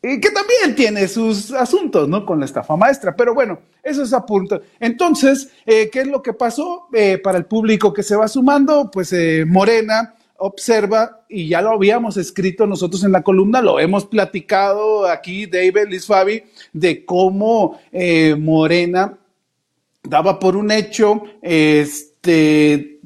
que 0.00 0.30
también 0.30 0.76
tiene 0.76 1.08
sus 1.08 1.52
asuntos, 1.52 2.08
¿no? 2.08 2.24
Con 2.24 2.38
la 2.38 2.44
estafa 2.44 2.76
maestra. 2.76 3.16
Pero 3.16 3.34
bueno, 3.34 3.58
eso 3.82 4.02
es 4.02 4.12
a 4.12 4.24
punto. 4.24 4.60
Entonces, 4.78 5.50
eh, 5.66 5.90
¿qué 5.90 6.00
es 6.00 6.06
lo 6.06 6.22
que 6.22 6.32
pasó? 6.32 6.86
Eh, 6.92 7.18
para 7.18 7.38
el 7.38 7.46
público 7.46 7.92
que 7.92 8.02
se 8.02 8.16
va 8.16 8.28
sumando, 8.28 8.90
pues 8.90 9.12
eh, 9.12 9.44
Morena 9.46 10.14
observa, 10.36 11.24
y 11.28 11.48
ya 11.48 11.60
lo 11.60 11.70
habíamos 11.70 12.16
escrito 12.16 12.64
nosotros 12.64 13.02
en 13.02 13.10
la 13.10 13.22
columna, 13.22 13.60
lo 13.60 13.80
hemos 13.80 14.06
platicado 14.06 15.08
aquí, 15.08 15.46
David, 15.46 15.88
Liz 15.88 16.06
Fabi, 16.06 16.44
de 16.72 17.04
cómo 17.04 17.80
Morena 18.38 19.18
daba 20.04 20.38
por 20.38 20.54
un 20.54 20.70
hecho 20.70 21.24
este, 21.42 23.00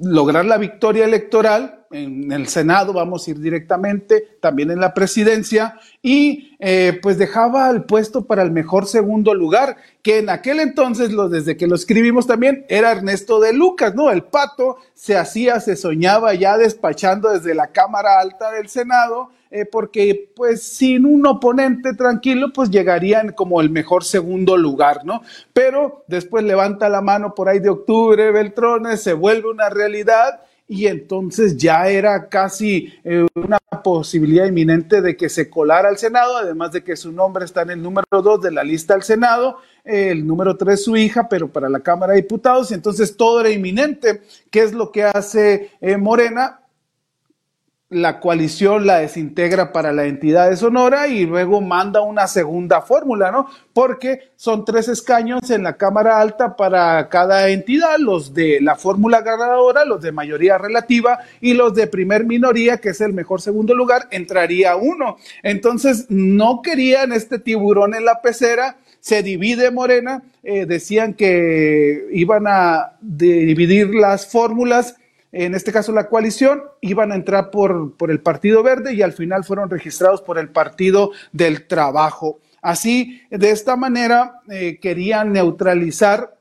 lograr 0.00 0.46
la 0.46 0.58
victoria 0.58 1.04
electoral 1.04 1.83
en 1.94 2.32
el 2.32 2.48
Senado, 2.48 2.92
vamos 2.92 3.26
a 3.26 3.30
ir 3.30 3.38
directamente, 3.38 4.36
también 4.40 4.70
en 4.72 4.80
la 4.80 4.94
presidencia, 4.94 5.78
y 6.02 6.56
eh, 6.58 6.98
pues 7.00 7.18
dejaba 7.18 7.70
el 7.70 7.84
puesto 7.84 8.24
para 8.24 8.42
el 8.42 8.50
mejor 8.50 8.86
segundo 8.86 9.32
lugar, 9.32 9.76
que 10.02 10.18
en 10.18 10.28
aquel 10.28 10.58
entonces, 10.58 11.12
lo, 11.12 11.28
desde 11.28 11.56
que 11.56 11.68
lo 11.68 11.76
escribimos 11.76 12.26
también, 12.26 12.66
era 12.68 12.90
Ernesto 12.90 13.38
de 13.38 13.52
Lucas, 13.52 13.94
¿no? 13.94 14.10
El 14.10 14.24
pato 14.24 14.78
se 14.92 15.16
hacía, 15.16 15.60
se 15.60 15.76
soñaba 15.76 16.34
ya 16.34 16.58
despachando 16.58 17.30
desde 17.30 17.54
la 17.54 17.68
Cámara 17.68 18.18
Alta 18.20 18.50
del 18.50 18.68
Senado, 18.68 19.30
eh, 19.52 19.64
porque 19.64 20.32
pues 20.34 20.64
sin 20.64 21.06
un 21.06 21.24
oponente 21.26 21.94
tranquilo, 21.94 22.52
pues 22.52 22.70
llegarían 22.70 23.30
como 23.30 23.60
el 23.60 23.70
mejor 23.70 24.02
segundo 24.02 24.56
lugar, 24.56 25.04
¿no? 25.04 25.22
Pero 25.52 26.02
después 26.08 26.42
levanta 26.42 26.88
la 26.88 27.00
mano 27.00 27.36
por 27.36 27.48
ahí 27.48 27.60
de 27.60 27.70
octubre, 27.70 28.32
Beltrones, 28.32 29.00
se 29.00 29.12
vuelve 29.12 29.48
una 29.48 29.70
realidad 29.70 30.40
y 30.66 30.86
entonces 30.86 31.56
ya 31.56 31.88
era 31.88 32.28
casi 32.28 32.92
eh, 33.04 33.26
una 33.34 33.58
posibilidad 33.82 34.46
inminente 34.46 35.02
de 35.02 35.16
que 35.16 35.28
se 35.28 35.50
colara 35.50 35.88
al 35.88 35.98
Senado, 35.98 36.36
además 36.36 36.72
de 36.72 36.82
que 36.82 36.96
su 36.96 37.12
nombre 37.12 37.44
está 37.44 37.62
en 37.62 37.70
el 37.70 37.82
número 37.82 38.06
dos 38.10 38.40
de 38.40 38.50
la 38.50 38.64
lista 38.64 38.94
al 38.94 39.02
Senado, 39.02 39.58
el 39.84 40.26
número 40.26 40.56
tres 40.56 40.82
su 40.82 40.96
hija, 40.96 41.28
pero 41.28 41.48
para 41.48 41.68
la 41.68 41.80
Cámara 41.80 42.14
de 42.14 42.22
Diputados, 42.22 42.70
y 42.70 42.74
entonces 42.74 43.16
todo 43.16 43.40
era 43.40 43.50
inminente. 43.50 44.22
¿Qué 44.50 44.62
es 44.62 44.72
lo 44.72 44.90
que 44.90 45.04
hace 45.04 45.70
eh, 45.80 45.98
Morena? 45.98 46.60
La 47.90 48.18
coalición 48.18 48.86
la 48.86 48.98
desintegra 48.98 49.72
para 49.72 49.92
la 49.92 50.06
entidad 50.06 50.48
de 50.48 50.56
Sonora 50.56 51.06
y 51.06 51.26
luego 51.26 51.60
manda 51.60 52.00
una 52.00 52.26
segunda 52.26 52.80
fórmula, 52.80 53.30
¿no? 53.30 53.46
Porque 53.72 54.32
son 54.36 54.64
tres 54.64 54.88
escaños 54.88 55.50
en 55.50 55.62
la 55.62 55.76
Cámara 55.76 56.18
Alta 56.18 56.56
para 56.56 57.08
cada 57.08 57.50
entidad, 57.50 57.98
los 57.98 58.32
de 58.32 58.60
la 58.60 58.76
fórmula 58.76 59.20
ganadora, 59.20 59.84
los 59.84 60.00
de 60.00 60.12
mayoría 60.12 60.56
relativa 60.56 61.18
y 61.40 61.52
los 61.52 61.74
de 61.74 61.86
primer 61.86 62.24
minoría, 62.24 62.78
que 62.78 62.88
es 62.90 63.00
el 63.00 63.12
mejor 63.12 63.42
segundo 63.42 63.74
lugar, 63.74 64.08
entraría 64.10 64.76
uno. 64.76 65.18
Entonces, 65.42 66.06
no 66.08 66.62
querían 66.62 67.12
este 67.12 67.38
tiburón 67.38 67.94
en 67.94 68.06
la 68.06 68.22
pecera, 68.22 68.78
se 68.98 69.22
divide 69.22 69.70
Morena, 69.70 70.22
eh, 70.42 70.64
decían 70.64 71.12
que 71.12 72.06
iban 72.12 72.46
a 72.46 72.96
dividir 73.02 73.94
las 73.94 74.26
fórmulas 74.26 74.96
en 75.34 75.54
este 75.54 75.72
caso 75.72 75.92
la 75.92 76.08
coalición, 76.08 76.62
iban 76.80 77.10
a 77.10 77.16
entrar 77.16 77.50
por, 77.50 77.96
por 77.96 78.10
el 78.10 78.20
Partido 78.20 78.62
Verde 78.62 78.94
y 78.94 79.02
al 79.02 79.12
final 79.12 79.44
fueron 79.44 79.68
registrados 79.68 80.22
por 80.22 80.38
el 80.38 80.48
Partido 80.48 81.10
del 81.32 81.66
Trabajo. 81.66 82.40
Así, 82.62 83.20
de 83.30 83.50
esta 83.50 83.76
manera, 83.76 84.40
eh, 84.48 84.78
querían 84.80 85.32
neutralizar 85.32 86.34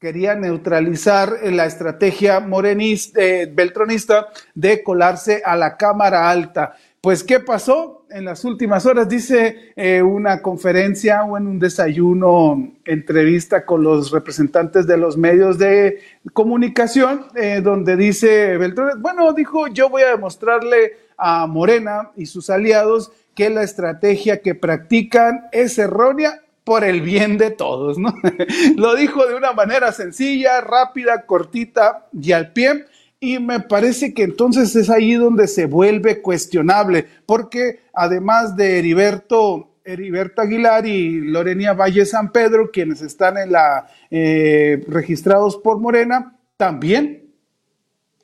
querían 0.00 0.42
neutralizar 0.42 1.38
la 1.44 1.64
estrategia 1.64 2.38
morenista, 2.38 3.18
eh, 3.22 3.50
beltronista 3.50 4.28
de 4.54 4.82
colarse 4.82 5.40
a 5.42 5.56
la 5.56 5.78
Cámara 5.78 6.28
Alta. 6.28 6.74
Pues, 7.00 7.24
¿qué 7.24 7.40
pasó? 7.40 7.93
En 8.14 8.24
las 8.24 8.44
últimas 8.44 8.86
horas 8.86 9.08
dice 9.08 9.72
eh, 9.74 10.00
una 10.00 10.40
conferencia 10.40 11.24
o 11.24 11.36
en 11.36 11.48
un 11.48 11.58
desayuno, 11.58 12.72
entrevista 12.84 13.66
con 13.66 13.82
los 13.82 14.12
representantes 14.12 14.86
de 14.86 14.96
los 14.96 15.16
medios 15.16 15.58
de 15.58 15.98
comunicación, 16.32 17.26
eh, 17.34 17.60
donde 17.60 17.96
dice 17.96 18.56
Beltrán, 18.56 19.02
bueno, 19.02 19.32
dijo, 19.32 19.66
yo 19.66 19.88
voy 19.88 20.02
a 20.02 20.10
demostrarle 20.10 20.96
a 21.16 21.48
Morena 21.48 22.12
y 22.14 22.26
sus 22.26 22.50
aliados 22.50 23.10
que 23.34 23.50
la 23.50 23.64
estrategia 23.64 24.42
que 24.42 24.54
practican 24.54 25.46
es 25.50 25.76
erróea 25.76 26.40
por 26.62 26.84
el 26.84 27.00
bien 27.00 27.36
de 27.36 27.50
todos, 27.50 27.98
¿no? 27.98 28.14
Lo 28.76 28.94
dijo 28.94 29.26
de 29.26 29.34
una 29.34 29.54
manera 29.54 29.90
sencilla, 29.90 30.60
rápida, 30.60 31.26
cortita 31.26 32.06
y 32.12 32.30
al 32.30 32.52
pie 32.52 32.84
y 33.24 33.38
me 33.38 33.60
parece 33.60 34.12
que 34.12 34.24
entonces 34.24 34.76
es 34.76 34.90
ahí 34.90 35.14
donde 35.14 35.48
se 35.48 35.64
vuelve 35.64 36.20
cuestionable, 36.20 37.06
porque 37.24 37.80
además 37.94 38.54
de 38.54 38.78
Heriberto, 38.78 39.70
Heriberto 39.82 40.42
Aguilar 40.42 40.84
y 40.86 41.20
Lorenia 41.20 41.72
Valle 41.72 42.04
San 42.04 42.32
Pedro, 42.32 42.70
quienes 42.70 43.00
están 43.00 43.38
en 43.38 43.52
la 43.52 43.86
eh, 44.10 44.84
registrados 44.88 45.56
por 45.56 45.80
Morena, 45.80 46.36
también 46.58 47.24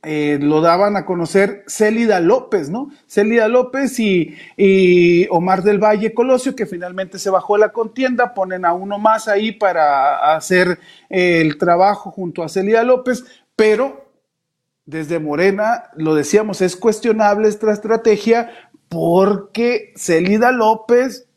eh, 0.02 0.38
lo 0.40 0.60
daban 0.60 0.96
a 0.96 1.06
conocer 1.06 1.64
Célida 1.66 2.20
López, 2.20 2.68
¿no? 2.68 2.90
Célida 3.06 3.48
López 3.48 3.98
y, 4.00 5.26
Omar 5.30 5.62
del 5.62 5.78
Valle 5.78 6.12
Colosio, 6.12 6.54
que 6.54 6.66
finalmente 6.66 7.18
se 7.18 7.30
bajó 7.30 7.56
la 7.56 7.70
contienda, 7.70 8.34
ponen 8.34 8.66
a 8.66 8.74
uno 8.74 8.98
más 8.98 9.28
ahí 9.28 9.52
para 9.52 10.34
hacer 10.34 10.78
el 11.08 11.56
trabajo 11.56 12.10
junto 12.10 12.42
a 12.42 12.48
Célida 12.48 12.82
López, 12.82 13.24
pero 13.56 14.09
desde 14.86 15.18
Morena, 15.18 15.84
lo 15.96 16.14
decíamos, 16.14 16.60
es 16.60 16.76
cuestionable 16.76 17.48
esta 17.48 17.72
estrategia 17.72 18.50
porque 18.88 19.92
Celida 19.96 20.50
López 20.50 21.28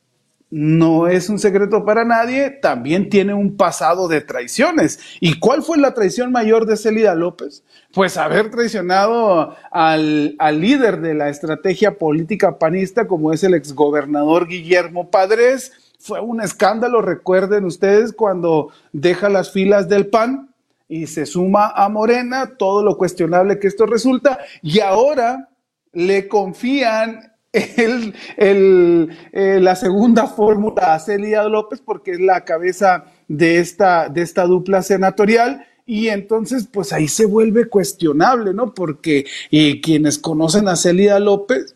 no 0.55 1.07
es 1.07 1.29
un 1.29 1.39
secreto 1.39 1.83
para 1.83 2.05
nadie, 2.05 2.51
también 2.51 3.09
tiene 3.09 3.33
un 3.33 3.57
pasado 3.57 4.07
de 4.07 4.21
traiciones. 4.21 4.99
¿Y 5.19 5.39
cuál 5.39 5.63
fue 5.63 5.79
la 5.79 5.95
traición 5.95 6.31
mayor 6.31 6.67
de 6.67 6.77
Celida 6.77 7.15
López? 7.15 7.63
Pues 7.91 8.17
haber 8.17 8.51
traicionado 8.51 9.55
al, 9.71 10.35
al 10.37 10.61
líder 10.61 11.01
de 11.01 11.15
la 11.15 11.29
estrategia 11.29 11.97
política 11.97 12.59
panista, 12.59 13.07
como 13.07 13.33
es 13.33 13.43
el 13.43 13.55
exgobernador 13.55 14.47
Guillermo 14.47 15.09
Padres. 15.09 15.71
Fue 15.97 16.19
un 16.19 16.39
escándalo, 16.39 17.01
recuerden 17.01 17.65
ustedes, 17.65 18.13
cuando 18.13 18.69
deja 18.91 19.29
las 19.29 19.51
filas 19.51 19.89
del 19.89 20.05
PAN 20.05 20.52
y 20.93 21.07
se 21.07 21.25
suma 21.25 21.71
a 21.75 21.89
Morena, 21.89 22.53
todo 22.55 22.83
lo 22.83 22.99
cuestionable 22.99 23.57
que 23.57 23.65
esto 23.65 23.87
resulta, 23.87 24.37
y 24.61 24.79
ahora 24.79 25.49
le 25.91 26.27
confían 26.27 27.33
el, 27.51 28.13
eh, 28.37 29.57
la 29.59 29.75
segunda 29.75 30.27
fórmula 30.35 30.93
a 30.93 30.99
Celia 30.99 31.43
López 31.45 31.81
porque 31.83 32.11
es 32.11 32.19
la 32.19 32.45
cabeza 32.45 33.05
de 33.27 33.57
esta, 33.57 34.07
de 34.07 34.21
esta 34.21 34.43
dupla 34.45 34.83
senatorial. 34.83 35.65
Y 35.85 36.09
entonces, 36.09 36.67
pues 36.71 36.93
ahí 36.93 37.07
se 37.07 37.25
vuelve 37.25 37.65
cuestionable, 37.65 38.53
¿no? 38.53 38.73
Porque 38.73 39.25
eh, 39.51 39.81
quienes 39.81 40.19
conocen 40.19 40.67
a 40.67 40.75
Celia 40.75 41.19
López 41.19 41.75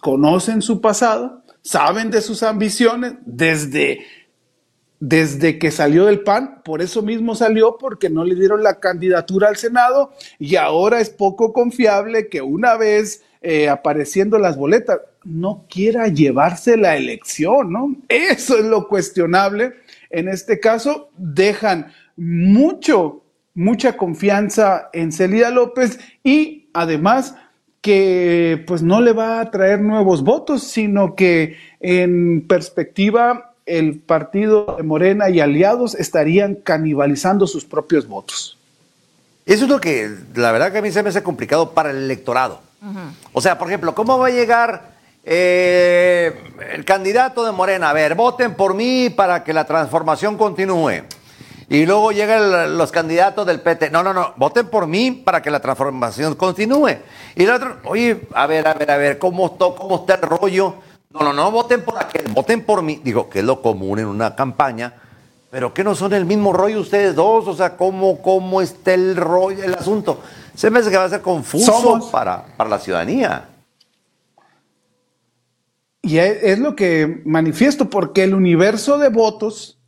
conocen 0.00 0.60
su 0.60 0.82
pasado, 0.82 1.42
saben 1.62 2.10
de 2.10 2.20
sus 2.20 2.42
ambiciones 2.42 3.14
desde 3.24 4.00
desde 5.00 5.58
que 5.58 5.70
salió 5.70 6.04
del 6.04 6.20
PAN, 6.20 6.60
por 6.62 6.82
eso 6.82 7.00
mismo 7.00 7.34
salió, 7.34 7.78
porque 7.78 8.10
no 8.10 8.22
le 8.22 8.34
dieron 8.34 8.62
la 8.62 8.78
candidatura 8.80 9.48
al 9.48 9.56
Senado 9.56 10.12
y 10.38 10.56
ahora 10.56 11.00
es 11.00 11.08
poco 11.08 11.54
confiable 11.54 12.28
que 12.28 12.42
una 12.42 12.76
vez 12.76 13.24
eh, 13.40 13.70
apareciendo 13.70 14.38
las 14.38 14.58
boletas 14.58 15.00
no 15.24 15.64
quiera 15.70 16.08
llevarse 16.08 16.76
la 16.76 16.96
elección, 16.96 17.72
¿no? 17.72 17.96
Eso 18.08 18.58
es 18.58 18.64
lo 18.64 18.88
cuestionable. 18.88 19.72
En 20.10 20.28
este 20.28 20.60
caso, 20.60 21.10
dejan 21.16 21.92
mucho, 22.16 23.24
mucha 23.54 23.96
confianza 23.96 24.90
en 24.92 25.12
Celida 25.12 25.50
López 25.50 25.98
y 26.22 26.68
además 26.74 27.34
que 27.80 28.62
pues 28.66 28.82
no 28.82 29.00
le 29.00 29.12
va 29.12 29.40
a 29.40 29.50
traer 29.50 29.80
nuevos 29.80 30.22
votos, 30.22 30.64
sino 30.64 31.14
que 31.14 31.56
en 31.80 32.46
perspectiva 32.46 33.49
el 33.66 33.98
partido 33.98 34.76
de 34.76 34.82
Morena 34.82 35.30
y 35.30 35.40
aliados 35.40 35.94
estarían 35.94 36.54
canibalizando 36.54 37.46
sus 37.46 37.64
propios 37.64 38.06
votos. 38.06 38.58
Eso 39.46 39.64
es 39.64 39.70
lo 39.70 39.80
que, 39.80 40.10
la 40.34 40.52
verdad 40.52 40.72
que 40.72 40.78
a 40.78 40.82
mí 40.82 40.90
se 40.92 41.02
me 41.02 41.08
hace 41.08 41.22
complicado 41.22 41.72
para 41.72 41.90
el 41.90 41.98
electorado. 41.98 42.60
O 43.32 43.40
sea, 43.40 43.58
por 43.58 43.68
ejemplo, 43.68 43.94
¿cómo 43.94 44.18
va 44.18 44.28
a 44.28 44.30
llegar 44.30 44.92
eh, 45.24 46.34
el 46.72 46.84
candidato 46.84 47.44
de 47.44 47.52
Morena? 47.52 47.90
A 47.90 47.92
ver, 47.92 48.14
voten 48.14 48.54
por 48.54 48.74
mí 48.74 49.10
para 49.10 49.44
que 49.44 49.52
la 49.52 49.64
transformación 49.64 50.36
continúe. 50.36 51.02
Y 51.68 51.86
luego 51.86 52.10
llegan 52.10 52.76
los 52.76 52.90
candidatos 52.90 53.46
del 53.46 53.60
PT. 53.60 53.90
No, 53.90 54.02
no, 54.02 54.12
no, 54.12 54.34
voten 54.36 54.68
por 54.68 54.86
mí 54.86 55.12
para 55.12 55.40
que 55.40 55.50
la 55.50 55.60
transformación 55.60 56.34
continúe. 56.34 56.96
Y 57.36 57.44
el 57.44 57.50
otro, 57.50 57.76
oye, 57.84 58.22
a 58.34 58.46
ver, 58.46 58.66
a 58.66 58.74
ver, 58.74 58.90
a 58.90 58.96
ver, 58.96 59.18
¿cómo 59.18 59.46
está, 59.46 59.66
cómo 59.76 59.96
está 59.96 60.14
el 60.14 60.22
rollo? 60.22 60.76
No, 61.10 61.20
no, 61.20 61.32
no 61.32 61.50
voten 61.50 61.84
por 61.84 61.98
aquel, 61.98 62.30
voten 62.32 62.64
por 62.64 62.82
mí. 62.82 63.00
Digo, 63.02 63.28
que 63.28 63.40
es 63.40 63.44
lo 63.44 63.60
común 63.60 63.98
en 63.98 64.06
una 64.06 64.36
campaña, 64.36 64.94
pero 65.50 65.74
que 65.74 65.82
no 65.82 65.96
son 65.96 66.12
el 66.12 66.24
mismo 66.24 66.52
rollo 66.52 66.80
ustedes 66.80 67.16
dos, 67.16 67.48
o 67.48 67.54
sea, 67.54 67.76
¿cómo, 67.76 68.22
cómo 68.22 68.62
está 68.62 68.94
el 68.94 69.16
rollo, 69.16 69.64
el 69.64 69.74
asunto? 69.74 70.20
Se 70.54 70.70
me 70.70 70.78
hace 70.78 70.90
que 70.90 70.96
va 70.96 71.04
a 71.04 71.08
ser 71.08 71.20
confuso 71.20 72.10
para, 72.12 72.44
para 72.56 72.70
la 72.70 72.78
ciudadanía. 72.78 73.48
Y 76.02 76.18
es 76.18 76.58
lo 76.58 76.76
que 76.76 77.22
manifiesto, 77.24 77.90
porque 77.90 78.22
el 78.22 78.34
universo 78.34 78.96
de 78.96 79.08
votos 79.08 79.79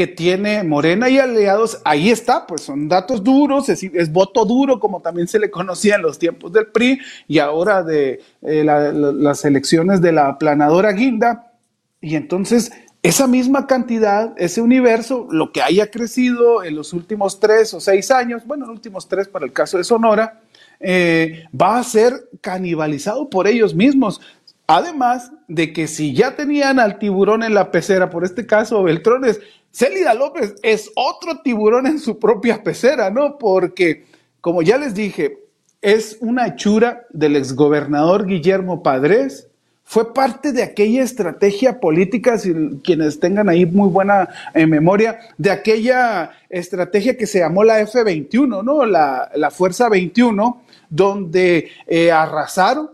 que 0.00 0.06
tiene 0.06 0.64
Morena 0.64 1.10
y 1.10 1.18
aliados, 1.18 1.82
ahí 1.84 2.08
está, 2.08 2.46
pues 2.46 2.62
son 2.62 2.88
datos 2.88 3.22
duros, 3.22 3.68
es, 3.68 4.10
voto 4.10 4.46
duro, 4.46 4.80
como 4.80 5.02
también 5.02 5.28
se 5.28 5.38
le 5.38 5.50
conocía 5.50 5.96
en 5.96 6.00
los 6.00 6.18
tiempos 6.18 6.50
del 6.54 6.68
PRI 6.68 6.98
y 7.28 7.38
ahora 7.38 7.82
de 7.82 8.22
eh, 8.40 8.64
las 8.64 9.44
elecciones 9.44 10.00
de 10.00 10.12
la 10.12 10.38
planadora 10.38 10.92
guinda. 10.92 11.52
Y 12.00 12.16
entonces, 12.16 12.72
esa 13.02 13.26
misma 13.26 13.66
cantidad, 13.66 14.32
ese 14.38 14.62
universo, 14.62 15.28
lo 15.30 15.52
que 15.52 15.60
haya 15.60 15.90
crecido 15.90 16.64
en 16.64 16.76
los 16.76 16.94
últimos 16.94 17.38
tres 17.38 17.74
o 17.74 17.80
seis 17.80 18.10
años, 18.10 18.46
bueno, 18.46 18.64
los 18.64 18.76
últimos 18.76 19.06
tres 19.06 19.28
para 19.28 19.44
el 19.44 19.52
caso 19.52 19.76
de 19.76 19.84
Sonora, 19.84 20.40
eh, 20.80 21.44
va 21.54 21.78
a 21.78 21.82
ser 21.82 22.30
canibalizado 22.40 23.28
por 23.28 23.46
ellos 23.46 23.74
mismos. 23.74 24.22
Además 24.66 25.30
de 25.46 25.74
que 25.74 25.88
si 25.88 26.14
ya 26.14 26.36
tenían 26.36 26.80
al 26.80 26.98
tiburón 26.98 27.42
en 27.42 27.52
la 27.52 27.70
pecera, 27.70 28.08
por 28.08 28.24
este 28.24 28.46
caso 28.46 28.82
Beltrones, 28.82 29.40
Célida 29.72 30.14
López 30.14 30.54
es 30.62 30.90
otro 30.96 31.40
tiburón 31.42 31.86
en 31.86 31.98
su 31.98 32.18
propia 32.18 32.62
pecera, 32.62 33.10
¿no? 33.10 33.38
Porque, 33.38 34.06
como 34.40 34.62
ya 34.62 34.78
les 34.78 34.94
dije, 34.94 35.38
es 35.80 36.18
una 36.20 36.48
hechura 36.48 37.06
del 37.10 37.36
exgobernador 37.36 38.26
Guillermo 38.26 38.82
Padres, 38.82 39.46
fue 39.90 40.14
parte 40.14 40.52
de 40.52 40.62
aquella 40.62 41.02
estrategia 41.02 41.80
política, 41.80 42.38
si 42.38 42.54
quienes 42.84 43.18
tengan 43.18 43.48
ahí 43.48 43.66
muy 43.66 43.88
buena 43.88 44.28
eh, 44.54 44.64
memoria, 44.64 45.18
de 45.36 45.50
aquella 45.50 46.30
estrategia 46.48 47.16
que 47.16 47.26
se 47.26 47.40
llamó 47.40 47.64
la 47.64 47.80
F-21, 47.80 48.62
¿no? 48.62 48.86
La, 48.86 49.50
Fuerza 49.50 49.88
21, 49.88 50.62
donde 50.90 51.70
eh, 51.88 52.12
arrasaron 52.12 52.90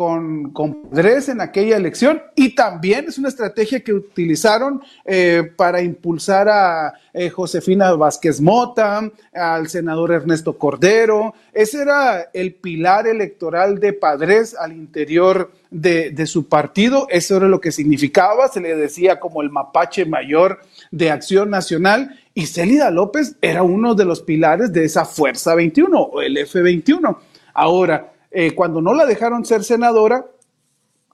con, 0.00 0.52
con 0.52 0.78
en 0.94 1.42
aquella 1.42 1.76
elección 1.76 2.22
y 2.34 2.54
también 2.54 3.04
es 3.06 3.18
una 3.18 3.28
estrategia 3.28 3.80
que 3.80 3.92
utilizaron 3.92 4.80
eh, 5.04 5.52
para 5.54 5.82
impulsar 5.82 6.48
a 6.48 6.94
eh, 7.12 7.28
Josefina 7.28 7.92
Vázquez 7.92 8.40
Mota, 8.40 9.10
al 9.34 9.68
senador 9.68 10.12
Ernesto 10.12 10.56
Cordero. 10.56 11.34
Ese 11.52 11.82
era 11.82 12.30
el 12.32 12.54
pilar 12.54 13.06
electoral 13.06 13.78
de 13.78 13.92
Padres 13.92 14.56
al 14.58 14.72
interior 14.72 15.52
de, 15.70 16.12
de 16.12 16.26
su 16.26 16.48
partido. 16.48 17.06
Eso 17.10 17.36
era 17.36 17.46
lo 17.46 17.60
que 17.60 17.70
significaba. 17.70 18.48
Se 18.48 18.62
le 18.62 18.74
decía 18.76 19.20
como 19.20 19.42
el 19.42 19.50
mapache 19.50 20.06
mayor 20.06 20.60
de 20.90 21.10
Acción 21.10 21.50
Nacional 21.50 22.18
y 22.32 22.46
Célida 22.46 22.90
López 22.90 23.36
era 23.42 23.62
uno 23.64 23.94
de 23.94 24.06
los 24.06 24.22
pilares 24.22 24.72
de 24.72 24.82
esa 24.82 25.04
Fuerza 25.04 25.54
21 25.54 26.00
o 26.00 26.22
el 26.22 26.38
F21. 26.38 27.18
Ahora, 27.52 28.12
eh, 28.30 28.54
cuando 28.54 28.80
no 28.80 28.94
la 28.94 29.06
dejaron 29.06 29.44
ser 29.44 29.64
senadora, 29.64 30.26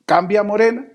cambia 0.05 0.43
Morena, 0.43 0.87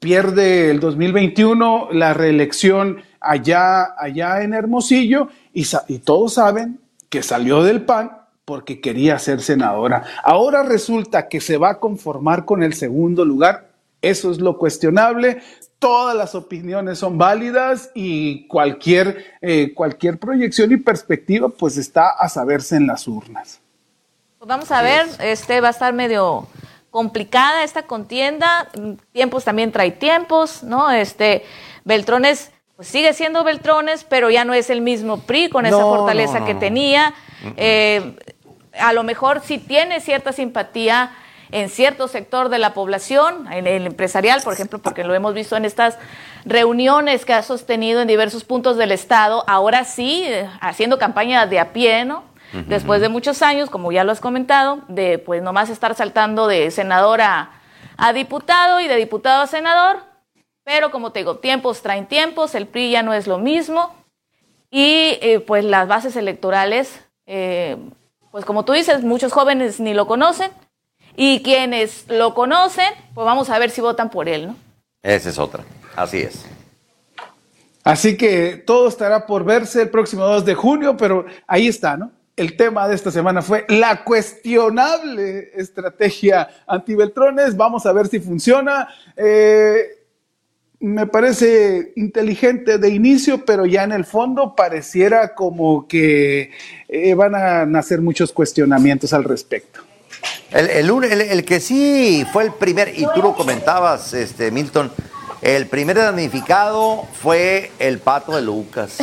pierde 0.00 0.70
el 0.70 0.80
2021 0.80 1.88
la 1.92 2.14
reelección 2.14 3.02
allá, 3.20 3.94
allá 3.98 4.42
en 4.42 4.52
Hermosillo 4.52 5.28
y, 5.52 5.64
todos 6.00 6.34
saben 6.34 6.80
que 7.08 7.22
salió 7.22 7.62
del 7.62 7.82
PAN 7.82 8.18
porque 8.44 8.80
quería 8.80 9.18
ser 9.18 9.40
senadora. 9.40 10.04
Ahora 10.22 10.62
resulta 10.62 11.28
que 11.28 11.40
se 11.40 11.56
va 11.56 11.70
a 11.70 11.80
conformar 11.80 12.44
con 12.44 12.62
el 12.62 12.74
segundo 12.74 13.24
lugar. 13.24 13.70
Eso 14.02 14.30
es 14.30 14.40
lo 14.40 14.58
cuestionable. 14.58 15.40
Todas 15.78 16.14
las 16.14 16.34
opiniones 16.34 16.98
son 16.98 17.16
válidas 17.16 17.90
y 17.94 18.46
cualquier, 18.46 19.24
eh, 19.40 19.72
cualquier 19.74 20.18
proyección 20.18 20.72
y 20.72 20.76
perspectiva 20.76 21.48
pues 21.48 21.78
está 21.78 22.10
a 22.10 22.28
saberse 22.28 22.76
en 22.76 22.86
las 22.86 23.08
urnas. 23.08 23.60
Pues 24.44 24.50
vamos 24.50 24.70
a 24.72 24.82
ver, 24.82 25.06
este 25.20 25.62
va 25.62 25.68
a 25.68 25.70
estar 25.70 25.94
medio 25.94 26.46
complicada 26.90 27.64
esta 27.64 27.84
contienda, 27.84 28.68
tiempos 29.10 29.42
también 29.42 29.72
trae 29.72 29.90
tiempos, 29.90 30.62
¿no? 30.62 30.90
Este 30.90 31.46
Beltrones 31.84 32.52
pues 32.76 32.88
sigue 32.88 33.14
siendo 33.14 33.42
Beltrones, 33.42 34.04
pero 34.04 34.28
ya 34.28 34.44
no 34.44 34.52
es 34.52 34.68
el 34.68 34.82
mismo 34.82 35.20
PRI 35.20 35.48
con 35.48 35.64
esa 35.64 35.80
fortaleza 35.80 36.44
que 36.44 36.54
tenía. 36.54 37.14
Eh, 37.56 38.18
a 38.78 38.92
lo 38.92 39.02
mejor 39.02 39.40
sí 39.42 39.56
tiene 39.56 40.02
cierta 40.02 40.30
simpatía 40.34 41.12
en 41.50 41.70
cierto 41.70 42.06
sector 42.06 42.50
de 42.50 42.58
la 42.58 42.74
población, 42.74 43.50
en 43.50 43.66
el 43.66 43.86
empresarial, 43.86 44.42
por 44.42 44.52
ejemplo, 44.52 44.78
porque 44.78 45.04
lo 45.04 45.14
hemos 45.14 45.32
visto 45.32 45.56
en 45.56 45.64
estas 45.64 45.96
reuniones 46.44 47.24
que 47.24 47.32
ha 47.32 47.42
sostenido 47.42 48.02
en 48.02 48.08
diversos 48.08 48.44
puntos 48.44 48.76
del 48.76 48.92
Estado, 48.92 49.42
ahora 49.46 49.86
sí, 49.86 50.22
eh, 50.26 50.46
haciendo 50.60 50.98
campaña 50.98 51.46
de 51.46 51.60
a 51.60 51.72
pie, 51.72 52.04
¿no? 52.04 52.33
Después 52.66 53.00
de 53.00 53.08
muchos 53.08 53.42
años, 53.42 53.70
como 53.70 53.92
ya 53.92 54.04
lo 54.04 54.12
has 54.12 54.20
comentado, 54.20 54.80
de 54.88 55.18
pues 55.18 55.42
nomás 55.42 55.70
estar 55.70 55.94
saltando 55.94 56.46
de 56.46 56.70
senador 56.70 57.20
a, 57.20 57.50
diputado 58.14 58.80
y 58.80 58.88
de 58.88 58.96
diputado 58.96 59.42
a 59.42 59.46
senador. 59.46 59.98
Pero 60.64 60.90
como 60.90 61.12
te 61.12 61.20
digo, 61.20 61.38
tiempos 61.38 61.82
traen 61.82 62.06
tiempos, 62.06 62.54
el 62.54 62.66
PRI 62.66 62.92
ya 62.92 63.02
no 63.02 63.12
es 63.12 63.26
lo 63.26 63.38
mismo. 63.38 63.94
Y 64.70 65.18
eh, 65.20 65.42
pues 65.46 65.64
las 65.64 65.86
bases 65.86 66.16
electorales, 66.16 67.00
eh, 67.26 67.76
pues 68.30 68.44
como 68.44 68.64
tú 68.64 68.72
dices, 68.72 69.02
muchos 69.02 69.32
jóvenes 69.32 69.78
ni 69.80 69.94
lo 69.94 70.06
conocen. 70.06 70.50
Y 71.16 71.42
quienes 71.42 72.06
lo 72.08 72.34
conocen, 72.34 72.92
pues 73.14 73.24
vamos 73.24 73.50
a 73.50 73.58
ver 73.58 73.70
si 73.70 73.80
votan 73.80 74.10
por 74.10 74.28
él, 74.28 74.48
¿no? 74.48 74.56
Esa 75.02 75.28
es 75.28 75.38
otra, 75.38 75.64
así 75.94 76.18
es. 76.18 76.44
Así 77.84 78.16
que 78.16 78.56
todo 78.56 78.88
estará 78.88 79.26
por 79.26 79.44
verse 79.44 79.82
el 79.82 79.90
próximo 79.90 80.24
2 80.24 80.46
de 80.46 80.54
junio, 80.54 80.96
pero 80.96 81.26
ahí 81.46 81.68
está, 81.68 81.98
¿no? 81.98 82.10
El 82.36 82.56
tema 82.56 82.88
de 82.88 82.96
esta 82.96 83.12
semana 83.12 83.42
fue 83.42 83.64
la 83.68 84.02
cuestionable 84.02 85.52
estrategia 85.54 86.48
anti-Beltrones. 86.66 87.56
Vamos 87.56 87.86
a 87.86 87.92
ver 87.92 88.08
si 88.08 88.18
funciona. 88.18 88.88
Eh, 89.16 90.04
me 90.80 91.06
parece 91.06 91.92
inteligente 91.94 92.78
de 92.78 92.88
inicio, 92.88 93.44
pero 93.44 93.66
ya 93.66 93.84
en 93.84 93.92
el 93.92 94.04
fondo 94.04 94.56
pareciera 94.56 95.34
como 95.34 95.86
que 95.86 96.50
eh, 96.88 97.14
van 97.14 97.36
a 97.36 97.66
nacer 97.66 98.00
muchos 98.00 98.32
cuestionamientos 98.32 99.12
al 99.12 99.22
respecto. 99.22 99.80
El, 100.50 100.90
el, 101.02 101.44
que 101.44 101.60
sí 101.60 102.26
fue 102.32 102.44
el 102.44 102.52
primer, 102.52 102.88
y 102.98 103.06
tú 103.14 103.22
lo 103.22 103.34
comentabas, 103.34 104.12
este, 104.12 104.50
Milton, 104.50 104.90
el 105.44 105.66
primer 105.66 105.96
damnificado 105.98 107.06
fue 107.20 107.70
el 107.78 107.98
pato 107.98 108.34
de 108.34 108.40
Lucas, 108.40 108.96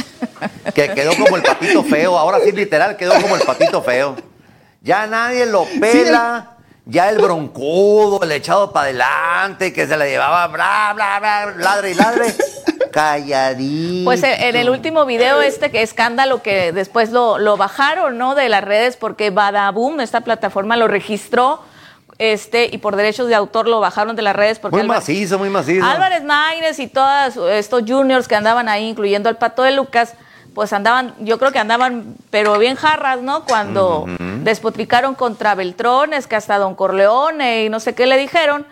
que 0.73 0.89
quedó 0.89 1.15
como 1.15 1.38
el 1.38 1.43
patito 1.43 1.84
feo. 1.84 2.17
Ahora 2.17 2.39
sí, 2.43 2.51
literal, 2.51 2.97
quedó 2.97 3.13
como 3.21 3.36
el 3.36 3.43
patito 3.43 3.84
feo. 3.84 4.15
Ya 4.82 5.06
nadie 5.06 5.45
lo 5.45 5.65
pela. 5.80 6.47
Ya 6.84 7.12
el 7.12 7.19
broncudo, 7.19 8.23
el 8.23 8.32
echado 8.32 8.73
para 8.73 8.86
adelante, 8.86 9.71
que 9.71 9.86
se 9.86 9.95
le 9.95 10.10
llevaba 10.10 10.47
bla, 10.47 10.93
bla, 10.95 11.19
bla, 11.19 11.54
ladre 11.56 11.91
y 11.91 11.93
ladre, 11.93 12.34
calladito. 12.91 14.06
Pues 14.06 14.23
en 14.23 14.56
el 14.56 14.67
último 14.67 15.06
video, 15.06 15.43
este 15.43 15.69
que 15.69 15.84
escándalo 15.84 16.41
que 16.41 16.71
después 16.71 17.12
lo, 17.12 17.38
lo 17.38 17.56
bajaron, 17.56 18.17
¿no? 18.17 18.34
De 18.34 18.49
las 18.49 18.63
redes, 18.63 18.97
porque 18.97 19.30
Badaboom, 19.30 19.99
esta 20.01 20.21
plataforma, 20.21 20.75
lo 20.75 20.88
registró 20.88 21.62
este, 22.21 22.69
y 22.71 22.77
por 22.77 22.95
derechos 22.95 23.27
de 23.27 23.34
autor 23.34 23.67
lo 23.67 23.79
bajaron 23.79 24.15
de 24.15 24.21
las 24.21 24.36
redes. 24.36 24.60
Porque 24.60 24.77
muy 24.77 24.88
macizo, 24.88 25.39
muy 25.39 25.49
macizo. 25.49 25.84
Álvarez 25.84 26.23
Maínez 26.23 26.77
y 26.77 26.86
todos 26.86 27.36
estos 27.49 27.81
juniors 27.88 28.27
que 28.27 28.36
andaban 28.36 28.69
ahí, 28.69 28.88
incluyendo 28.88 29.27
al 29.27 29.38
Pato 29.38 29.63
de 29.63 29.71
Lucas, 29.71 30.13
pues 30.53 30.71
andaban, 30.71 31.15
yo 31.19 31.39
creo 31.39 31.51
que 31.51 31.57
andaban, 31.57 32.15
pero 32.29 32.60
bien 32.60 32.75
jarras, 32.75 33.23
¿no? 33.23 33.43
Cuando 33.45 34.05
despotricaron 34.41 35.15
contra 35.15 35.56
Beltrones, 35.56 36.27
que 36.27 36.36
hasta 36.36 36.58
Don 36.58 36.75
Corleone 36.75 37.65
y 37.65 37.69
no 37.69 37.80
sé 37.80 37.93
qué 37.93 38.06
le 38.06 38.17
dijeron. 38.17 38.65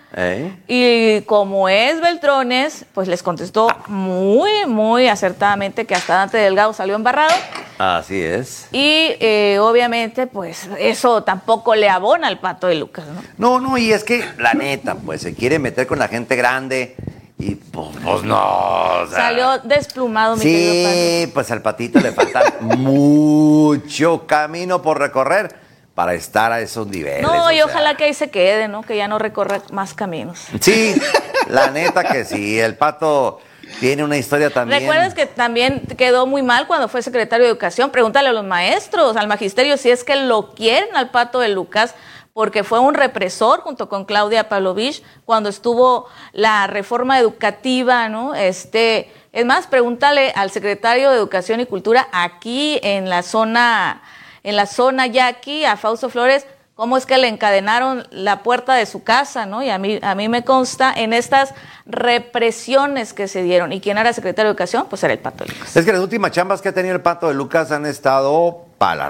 Y 0.67 1.21
como 1.21 1.69
es 1.69 2.01
Beltrones, 2.01 2.86
pues 2.93 3.08
les 3.08 3.23
contestó 3.23 3.69
muy, 3.88 4.65
muy 4.67 5.08
acertadamente 5.08 5.86
que 5.86 5.95
hasta 5.95 6.15
Dante 6.15 6.38
Delgado 6.38 6.73
salió 6.73 6.95
embarrado. 6.95 7.34
Así 7.77 8.21
es. 8.21 8.67
Y 8.73 9.15
eh, 9.19 9.58
obviamente, 9.62 10.27
pues 10.27 10.69
eso 10.79 11.23
tampoco 11.23 11.75
le 11.75 11.89
abona 11.89 12.27
al 12.27 12.39
pato 12.39 12.67
de 12.67 12.75
Lucas, 12.75 13.05
¿no? 13.08 13.21
No, 13.38 13.60
no, 13.62 13.77
y 13.77 13.93
es 13.93 14.03
que 14.03 14.25
la 14.38 14.53
neta, 14.53 14.95
pues 14.95 15.21
se 15.21 15.34
quiere 15.34 15.60
meter 15.60 15.88
con 15.88 15.97
la 15.97 16.10
gente 16.10 16.36
grande 16.36 16.95
y 17.39 17.56
pues, 17.56 17.88
pues 18.04 18.23
no. 18.23 19.08
Salió 19.10 19.60
desplumado, 19.60 20.36
mi 20.36 20.41
Sí, 20.41 21.32
pues 21.34 21.49
al 21.52 21.62
patito 21.62 21.99
le 22.02 22.12
falta 22.12 22.43
mucho 22.60 24.28
camino 24.28 24.82
por 24.82 24.99
recorrer 24.99 25.56
para 25.95 26.13
estar 26.13 26.52
a 26.52 26.60
esos 26.60 26.88
niveles. 26.88 27.21
No, 27.21 27.49
y 27.49 27.62
ojalá 27.62 27.95
que 27.95 28.04
ahí 28.04 28.13
se 28.13 28.30
quede, 28.30 28.67
¿no? 28.67 28.84
Que 28.84 28.97
ya 28.97 29.08
no 29.08 29.19
recorra 29.19 29.62
más 29.71 29.93
caminos. 29.93 30.47
Sí, 30.60 30.93
la 31.47 31.71
neta 31.71 32.04
que 32.04 32.25
sí. 32.25 32.60
El 32.60 32.75
pato 32.75 33.39
tiene 33.80 34.04
una 34.04 34.17
historia 34.17 34.49
también. 34.49 34.82
¿Recuerdas 34.82 35.13
que 35.13 35.25
también 35.25 35.82
quedó 35.97 36.25
muy 36.25 36.41
mal 36.41 36.67
cuando 36.67 36.89
fue 36.89 37.02
secretario 37.02 37.45
de 37.45 37.52
Educación? 37.52 37.89
Pregúntale 37.89 38.28
a 38.28 38.34
los 38.34 38.43
maestros, 38.43 39.15
al 39.15 39.30
magisterio, 39.30 39.78
si 39.78 39.91
es 39.91 40.04
que 40.04 40.17
lo 40.17 40.54
quieren 40.54 40.93
al 40.93 41.10
pato 41.10 41.39
de 41.39 41.47
Lucas 41.47 41.95
porque 42.39 42.63
fue 42.63 42.80
un 42.80 42.93
represor 42.93 43.60
junto 43.60 43.89
con 43.89 44.06
Claudia 44.06 44.47
Pavlovich 44.47 45.04
cuando 45.25 45.49
estuvo 45.49 46.08
la 46.32 46.67
reforma 46.67 47.19
educativa, 47.19 48.08
¿no? 48.08 48.34
Este, 48.34 49.12
es 49.34 49.45
más, 49.45 49.67
pregúntale 49.67 50.32
al 50.34 50.49
secretario 50.49 51.10
de 51.10 51.17
Educación 51.17 51.60
y 51.60 51.65
Cultura 51.65 52.08
aquí 52.13 52.80
en 52.82 53.10
la 53.10 53.23
zona, 53.23 54.04
en 54.43 54.56
la 54.56 54.67
zona 54.67 55.06
ya 55.08 55.28
aquí, 55.28 55.65
a 55.65 55.75
Fausto 55.75 56.10
Flores, 56.10 56.47
cómo 56.75 56.95
es 56.95 57.06
que 57.06 57.17
le 57.17 57.28
encadenaron 57.28 58.08
la 58.10 58.41
puerta 58.41 58.73
de 58.73 58.86
su 58.86 59.04
casa, 59.04 59.45
¿no? 59.45 59.62
Y 59.62 59.69
a 59.69 59.78
mí, 59.78 59.99
a 60.02 60.15
mí 60.15 60.30
me 60.30 60.45
consta 60.45 60.93
en 60.95 61.12
estas 61.12 61.54
represiones 61.86 63.12
que 63.12 63.28
se 63.28 63.43
dieron. 63.43 63.73
¿Y 63.73 63.82
quién 63.82 63.97
era 63.97 64.13
secretario 64.13 64.47
de 64.47 64.52
Educación? 64.52 64.86
Pues 64.89 65.04
era 65.04 65.12
el 65.12 65.19
Pato 65.19 65.43
de 65.43 65.52
Lucas. 65.52 65.75
Es 65.75 65.84
que 65.84 65.91
las 65.91 65.99
últimas 65.99 66.32
chambas 66.32 66.62
que 66.62 66.69
ha 66.69 66.73
tenido 66.73 66.95
el 66.95 67.02
Pato 67.02 67.28
de 67.28 67.34
Lucas 67.34 67.69
han 67.73 67.86
estado 67.86 68.63
para. 68.78 69.10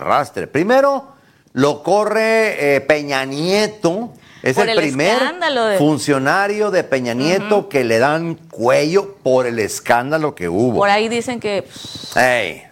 Primero, 0.52 1.19
lo 1.54 1.84
corre 1.84 2.76
eh, 2.76 2.82
Peña 2.82 3.26
Nieto. 3.26 4.14
Es 4.42 4.58
el, 4.58 4.74
primer 4.74 5.18
funcionario 5.78 6.72
de 6.72 6.86
Peña 6.86 7.14
Nieto 7.14 7.68
que 7.68 7.84
le 7.84 8.00
dan 8.00 8.36
cuello 8.36 9.16
por 9.16 9.46
el 9.46 9.60
escándalo 9.60 10.34
que 10.34 10.48
hubo. 10.48 10.78
Por 10.78 10.90
ahí 10.90 11.10
dicen 11.10 11.42
que... 11.42 11.66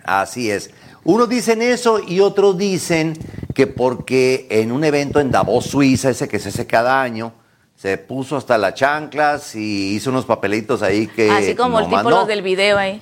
así 0.05 0.49
es. 0.49 0.69
Unos 1.03 1.27
dicen 1.27 1.61
eso 1.61 1.99
y 2.05 2.21
otros 2.21 2.57
dicen 2.57 3.17
que 3.53 3.67
porque 3.67 4.47
en 4.49 4.71
un 4.71 4.85
evento 4.85 5.19
en 5.19 5.29
Davos, 5.29 5.65
Suiza, 5.65 6.09
ese 6.09 6.29
que 6.29 6.39
se 6.39 6.49
hace 6.49 6.65
cada 6.65 7.01
año, 7.01 7.33
se 7.75 7.97
puso 7.97 8.37
hasta 8.37 8.57
las 8.57 8.73
chanclas 8.75 9.53
y 9.55 9.95
hizo 9.95 10.09
unos 10.09 10.25
papelitos 10.25 10.81
ahí 10.81 11.07
que... 11.07 11.29
Así 11.29 11.53
como 11.53 11.81
el 11.81 11.89
tipo 11.89 12.25
del 12.25 12.41
video 12.41 12.77
ahí. 12.77 13.01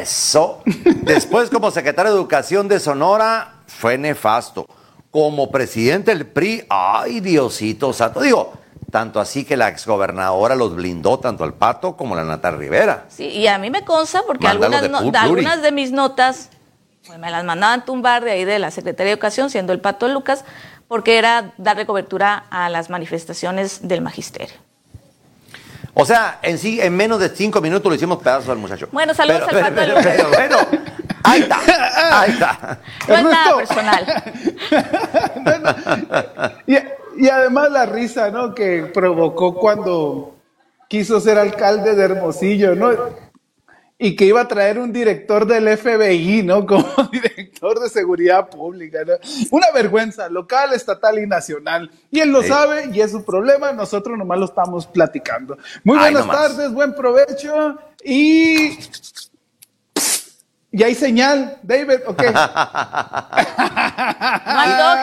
Eso. 0.00 0.62
Después 1.02 1.50
como 1.50 1.70
secretario 1.70 2.12
de 2.12 2.18
Educación 2.18 2.68
de 2.68 2.80
Sonora 2.80 3.56
fue 3.66 3.98
nefasto 3.98 4.66
como 5.16 5.50
presidente 5.50 6.14
del 6.14 6.26
PRI, 6.26 6.66
ay 6.68 7.20
Diosito 7.20 7.94
santo, 7.94 8.20
digo, 8.20 8.52
tanto 8.90 9.18
así 9.18 9.46
que 9.46 9.56
la 9.56 9.68
exgobernadora 9.70 10.54
los 10.54 10.76
blindó 10.76 11.18
tanto 11.18 11.42
al 11.42 11.54
Pato 11.54 11.96
como 11.96 12.14
la 12.14 12.22
Nata 12.22 12.50
Rivera. 12.50 13.06
Sí, 13.08 13.24
y 13.28 13.46
a 13.46 13.56
mí 13.56 13.70
me 13.70 13.82
consta 13.82 14.24
porque 14.26 14.46
algunas, 14.46 14.82
algunas 15.14 15.62
de 15.62 15.72
mis 15.72 15.90
notas 15.90 16.50
pues 17.06 17.18
me 17.18 17.30
las 17.30 17.44
mandaban 17.44 17.86
tumbar 17.86 18.24
de 18.24 18.32
ahí 18.32 18.44
de 18.44 18.58
la 18.58 18.70
Secretaría 18.70 19.06
de 19.06 19.12
Educación, 19.14 19.48
siendo 19.48 19.72
el 19.72 19.80
Pato 19.80 20.06
Lucas, 20.06 20.44
porque 20.86 21.16
era 21.16 21.54
darle 21.56 21.86
cobertura 21.86 22.44
a 22.50 22.68
las 22.68 22.90
manifestaciones 22.90 23.88
del 23.88 24.02
magisterio. 24.02 24.65
O 25.98 26.04
sea, 26.04 26.40
en 26.42 26.58
sí, 26.58 26.78
en 26.78 26.94
menos 26.94 27.18
de 27.18 27.30
cinco 27.30 27.62
minutos 27.62 27.88
lo 27.88 27.94
hicimos 27.94 28.18
pedazos 28.18 28.50
al 28.50 28.58
muchacho. 28.58 28.86
Bueno, 28.92 29.14
saludos 29.14 29.48
al 29.48 29.60
pato 29.60 29.74
pero, 29.74 29.94
pero, 30.02 30.28
bueno, 30.28 30.56
ahí 31.22 31.40
está, 31.40 32.20
ahí 32.20 32.30
está. 32.32 32.78
No 33.08 33.14
es 33.14 33.24
nada 33.24 33.56
personal. 33.56 34.24
y, 36.66 37.24
y, 37.24 37.28
además 37.30 37.70
la 37.70 37.86
risa, 37.86 38.30
¿no? 38.30 38.54
Que 38.54 38.90
provocó 38.92 39.54
cuando 39.54 40.36
quiso 40.86 41.18
ser 41.18 41.38
alcalde 41.38 41.94
de 41.94 42.04
Hermosillo, 42.04 42.74
¿no? 42.74 42.90
Y 43.98 44.14
que 44.14 44.26
iba 44.26 44.42
a 44.42 44.48
traer 44.48 44.78
un 44.78 44.92
director 44.92 45.46
del 45.46 45.76
FBI, 45.76 46.42
¿no? 46.42 46.66
Como 46.66 46.84
director 47.10 47.80
de 47.80 47.88
seguridad 47.88 48.48
pública, 48.48 48.98
¿no? 49.06 49.14
Una 49.50 49.68
vergüenza 49.72 50.28
local, 50.28 50.74
estatal 50.74 51.18
y 51.18 51.26
nacional. 51.26 51.90
Y 52.10 52.20
él 52.20 52.30
lo 52.30 52.42
sabe 52.42 52.90
y 52.92 53.00
es 53.00 53.12
su 53.12 53.24
problema, 53.24 53.72
nosotros 53.72 54.18
nomás 54.18 54.38
lo 54.38 54.44
estamos 54.44 54.86
platicando. 54.86 55.56
Muy 55.82 55.98
buenas 55.98 56.26
tardes, 56.26 56.72
buen 56.72 56.94
provecho 56.94 57.78
y... 58.04 58.78
Y 60.72 60.82
hay 60.82 60.94
señal, 60.94 61.56
David, 61.62 62.00
ok. 62.06 62.22
no 62.22 62.32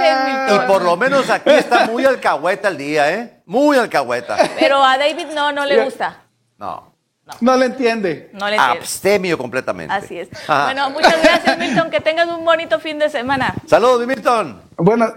y, 0.03 0.56
y 0.56 0.67
por 0.67 0.84
lo 0.84 0.95
menos 0.97 1.27
aquí 1.32 1.49
está 1.49 1.88
muy 1.88 2.06
alcahueta 2.06 2.67
el 2.67 2.77
día, 2.77 3.12
¿eh? 3.12 3.41
Muy 3.47 3.77
alcahueta. 3.77 4.38
Pero 4.60 4.84
a 4.84 4.99
David 4.99 5.29
no, 5.34 5.51
no 5.51 5.65
le 5.65 5.84
gusta. 5.84 6.21
No. 6.60 6.92
No. 7.41 7.55
le 7.57 7.65
entiende. 7.65 8.29
No 8.33 8.47
le 8.49 8.55
entiende. 8.55 8.79
Abstemio 8.79 9.37
completamente. 9.37 9.93
Así 9.93 10.19
es. 10.19 10.29
Bueno, 10.47 10.89
muchas 10.91 11.21
gracias, 11.21 11.57
Milton. 11.57 11.89
Que 11.89 12.01
tengas 12.01 12.27
un 12.27 12.43
bonito 12.43 12.79
fin 12.79 12.99
de 12.99 13.09
semana. 13.09 13.53
Saludos, 13.67 14.05
Milton. 14.05 14.61
Bueno, 14.77 15.13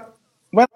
bueno. 0.50 0.68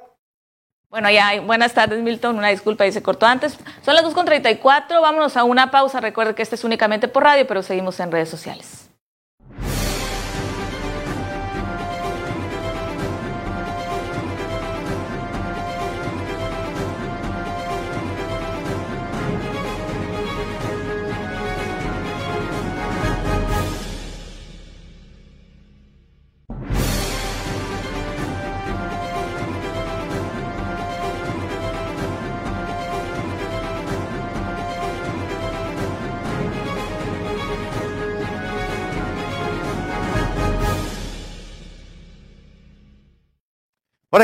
Bueno, 0.90 1.09
ya, 1.11 1.40
buenas 1.40 1.72
tardes, 1.72 2.03
Milton. 2.03 2.37
Una 2.37 2.48
disculpa, 2.48 2.85
y 2.85 2.92
se 2.92 3.03
cortó 3.03 3.26
antes. 3.26 3.57
Son 3.85 3.94
las 3.94 4.05
2.34. 4.05 5.00
Vámonos 5.00 5.37
a 5.37 5.44
una 5.44 5.70
pausa. 5.70 6.00
Recuerde 6.00 6.35
que 6.35 6.42
este 6.42 6.57
es 6.57 6.64
únicamente 6.64 7.07
por 7.09 7.22
radio, 7.22 7.46
pero 7.46 7.62
seguimos 7.62 8.00
en 8.00 8.11
redes 8.11 8.29
sociales. 8.29 8.89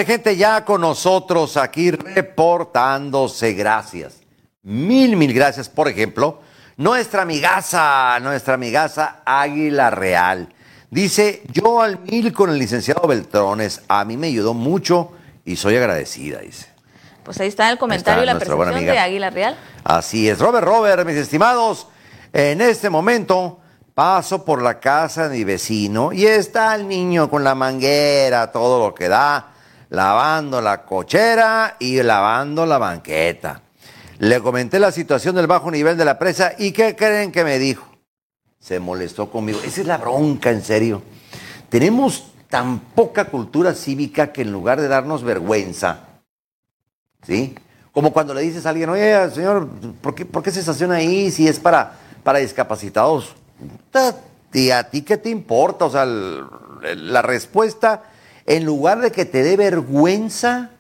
Gente 0.05 0.37
ya 0.37 0.65
con 0.65 0.83
nosotros 0.83 1.57
aquí 1.57 1.91
reportándose. 1.91 3.55
Gracias. 3.55 4.19
Mil, 4.63 5.17
mil 5.17 5.33
gracias. 5.33 5.69
Por 5.69 5.89
ejemplo, 5.89 6.41
nuestra 6.77 7.23
amigaza, 7.23 8.19
nuestra 8.21 8.55
amigaza 8.55 9.23
Águila 9.25 9.91
Real. 9.91 10.53
Dice, 10.91 11.43
yo 11.53 11.81
al 11.81 12.01
mil 12.01 12.33
con 12.33 12.51
el 12.51 12.59
licenciado 12.59 13.09
Beltrones, 13.09 13.83
a 13.89 14.05
mí 14.05 14.17
me 14.17 14.27
ayudó 14.27 14.55
mucho 14.55 15.13
y 15.45 15.57
soy 15.57 15.77
agradecida, 15.77 16.41
dice. 16.41 16.67
Pues 17.25 17.41
ahí 17.41 17.49
está 17.49 17.71
el 17.71 17.79
comentario 17.79 18.23
y 18.23 18.27
la 18.27 18.39
presentación 18.39 18.85
de 18.85 18.99
Águila 18.99 19.31
Real. 19.31 19.57
Así 19.83 20.29
es. 20.29 20.39
Robert, 20.39 20.67
Robert, 20.67 21.07
mis 21.07 21.17
estimados, 21.17 21.89
en 22.33 22.61
este 22.61 22.91
momento 22.91 23.61
paso 23.95 24.45
por 24.45 24.61
la 24.61 24.79
casa 24.79 25.29
de 25.29 25.39
mi 25.39 25.45
vecino 25.45 26.13
y 26.13 26.27
está 26.27 26.75
el 26.75 26.87
niño 26.87 27.31
con 27.31 27.43
la 27.43 27.55
manguera, 27.55 28.53
todo 28.53 28.87
lo 28.87 28.95
que 28.95 29.09
da 29.09 29.56
lavando 29.90 30.61
la 30.61 30.85
cochera 30.85 31.77
y 31.79 32.03
lavando 32.03 32.66
la 32.66 32.79
banqueta. 32.79 33.62
Le 34.18 34.40
comenté 34.40 34.79
la 34.79 34.92
situación 34.92 35.35
del 35.37 35.46
bajo 35.46 35.70
nivel 35.70 35.96
de 35.96 36.05
la 36.05 36.18
presa 36.18 36.53
y 36.59 36.72
¿qué 36.72 36.96
creen 36.96 37.33
que 37.33 37.44
me 37.44 37.59
dijo? 37.59 37.87
Se 38.59 38.81
molestó 38.81 39.31
conmigo. 39.31 39.61
Esa 39.64 39.83
es 39.83 39.87
la 39.87 39.99
bronca, 39.99 40.51
en 40.51 40.62
serio. 40.62 41.03
Tenemos 41.68 42.33
tan 42.49 42.79
poca 42.79 43.27
cultura 43.27 43.75
cívica 43.75 44.33
que 44.33 44.42
en 44.42 44.53
lugar 44.53 44.81
de 44.81 44.88
darnos 44.88 45.22
vergüenza, 45.22 46.01
¿sí? 47.25 47.55
Como 47.92 48.12
cuando 48.12 48.35
le 48.35 48.42
dices 48.42 48.66
a 48.66 48.70
alguien, 48.70 48.90
oye, 48.90 49.31
señor, 49.31 49.68
¿por 50.01 50.42
qué, 50.42 50.51
se 50.51 50.61
estaciona 50.61 50.96
ahí 50.96 51.31
si 51.31 51.49
es 51.49 51.59
para, 51.59 51.92
para 52.22 52.38
discapacitados? 52.38 53.35
¿Y 54.53 54.70
a 54.70 54.88
ti 54.88 55.03
qué 55.03 55.18
te 55.18 55.29
importa? 55.29 55.85
O 55.85 55.90
sea, 55.90 56.07
la 56.07 57.22
respuesta 57.22 58.05
en 58.47 58.65
lugar 58.65 59.01
de 59.01 59.11
que 59.13 59.25
te 59.25 59.43
dé 59.43 59.57
vergüenza 59.57 60.71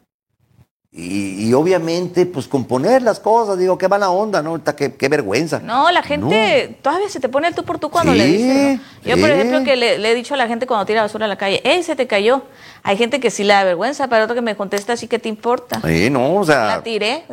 y, 0.98 1.52
obviamente, 1.52 2.24
pues 2.24 2.48
componer 2.48 3.02
las 3.02 3.20
cosas, 3.20 3.58
digo, 3.58 3.76
qué 3.76 3.86
mala 3.86 4.08
onda, 4.08 4.40
¿no? 4.40 4.62
Qué, 4.64 4.94
qué 4.94 5.08
vergüenza. 5.10 5.58
No, 5.58 5.90
la 5.90 6.02
gente 6.02 6.78
todavía 6.80 7.10
se 7.10 7.20
te 7.20 7.28
pone 7.28 7.48
el 7.48 7.54
tú 7.54 7.64
por 7.64 7.78
tú 7.78 7.90
cuando 7.90 8.14
le 8.14 8.24
dices. 8.24 8.80
Yo, 9.04 9.18
por 9.18 9.30
ejemplo, 9.30 9.62
que 9.62 9.76
le, 9.76 9.96
he 9.96 10.14
dicho 10.14 10.32
a 10.32 10.38
la 10.38 10.48
gente 10.48 10.66
cuando 10.66 10.86
tira 10.86 11.02
basura 11.02 11.26
a 11.26 11.28
la 11.28 11.36
calle, 11.36 11.60
¡ey, 11.64 11.82
se 11.82 11.96
te 11.96 12.06
cayó! 12.06 12.44
Hay 12.82 12.96
gente 12.96 13.20
que 13.20 13.30
sí 13.30 13.44
le 13.44 13.52
da 13.52 13.64
vergüenza, 13.64 14.08
pero 14.08 14.24
otro 14.24 14.34
que 14.34 14.40
me 14.40 14.56
contesta, 14.56 14.94
así 14.94 15.06
que 15.06 15.18
te 15.18 15.28
importa. 15.28 15.82
Sí, 15.84 16.08
no, 16.08 16.36
o 16.36 16.44
sea. 16.46 16.66
La 16.66 16.82
tiré. 16.82 17.24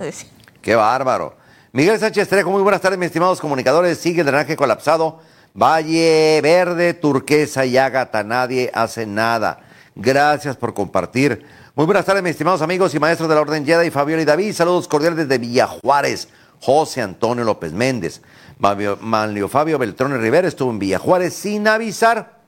Qué 0.62 0.76
bárbaro. 0.76 1.38
Miguel 1.72 1.98
Sánchez 2.00 2.28
Trejo, 2.28 2.52
muy 2.52 2.63
buenas 2.63 2.82
tardes, 2.82 3.00
mis 3.00 3.06
estimados 3.06 3.39
comunicadores. 3.39 3.98
Sigue 3.98 4.19
el 4.19 4.26
drenaje 4.26 4.58
colapsado. 4.58 5.22
Valle 5.54 6.41
Verde, 6.41 6.93
Turquesa 6.96 7.65
y 7.65 7.78
Ágata, 7.78 8.24
nadie 8.24 8.69
hace 8.74 9.06
nada. 9.06 9.62
Gracias 9.95 10.58
por 10.58 10.73
compartir. 10.73 11.45
Muy 11.75 11.86
buenas 11.86 12.06
tardes, 12.06 12.23
mis 12.23 12.32
estimados 12.32 12.62
amigos 12.62 12.95
y 12.95 12.99
maestros 12.99 13.29
de 13.29 13.36
la 13.36 13.41
Orden 13.41 13.65
Jedi, 13.65 13.91
Fabiola 13.91 14.21
y 14.21 14.25
David. 14.25 14.53
Saludos 14.53 14.88
cordiales 14.88 15.27
desde 15.27 15.38
Villajuárez. 15.38 16.29
José 16.60 17.01
Antonio 17.01 17.43
López 17.43 17.73
Méndez. 17.73 18.21
Manlio 18.58 19.49
Fabio 19.49 19.77
Beltrón 19.77 20.19
Rivera 20.19 20.47
estuvo 20.47 20.71
en 20.71 20.79
Villajuárez 20.79 21.34
sin 21.34 21.67
avisar. 21.67 22.41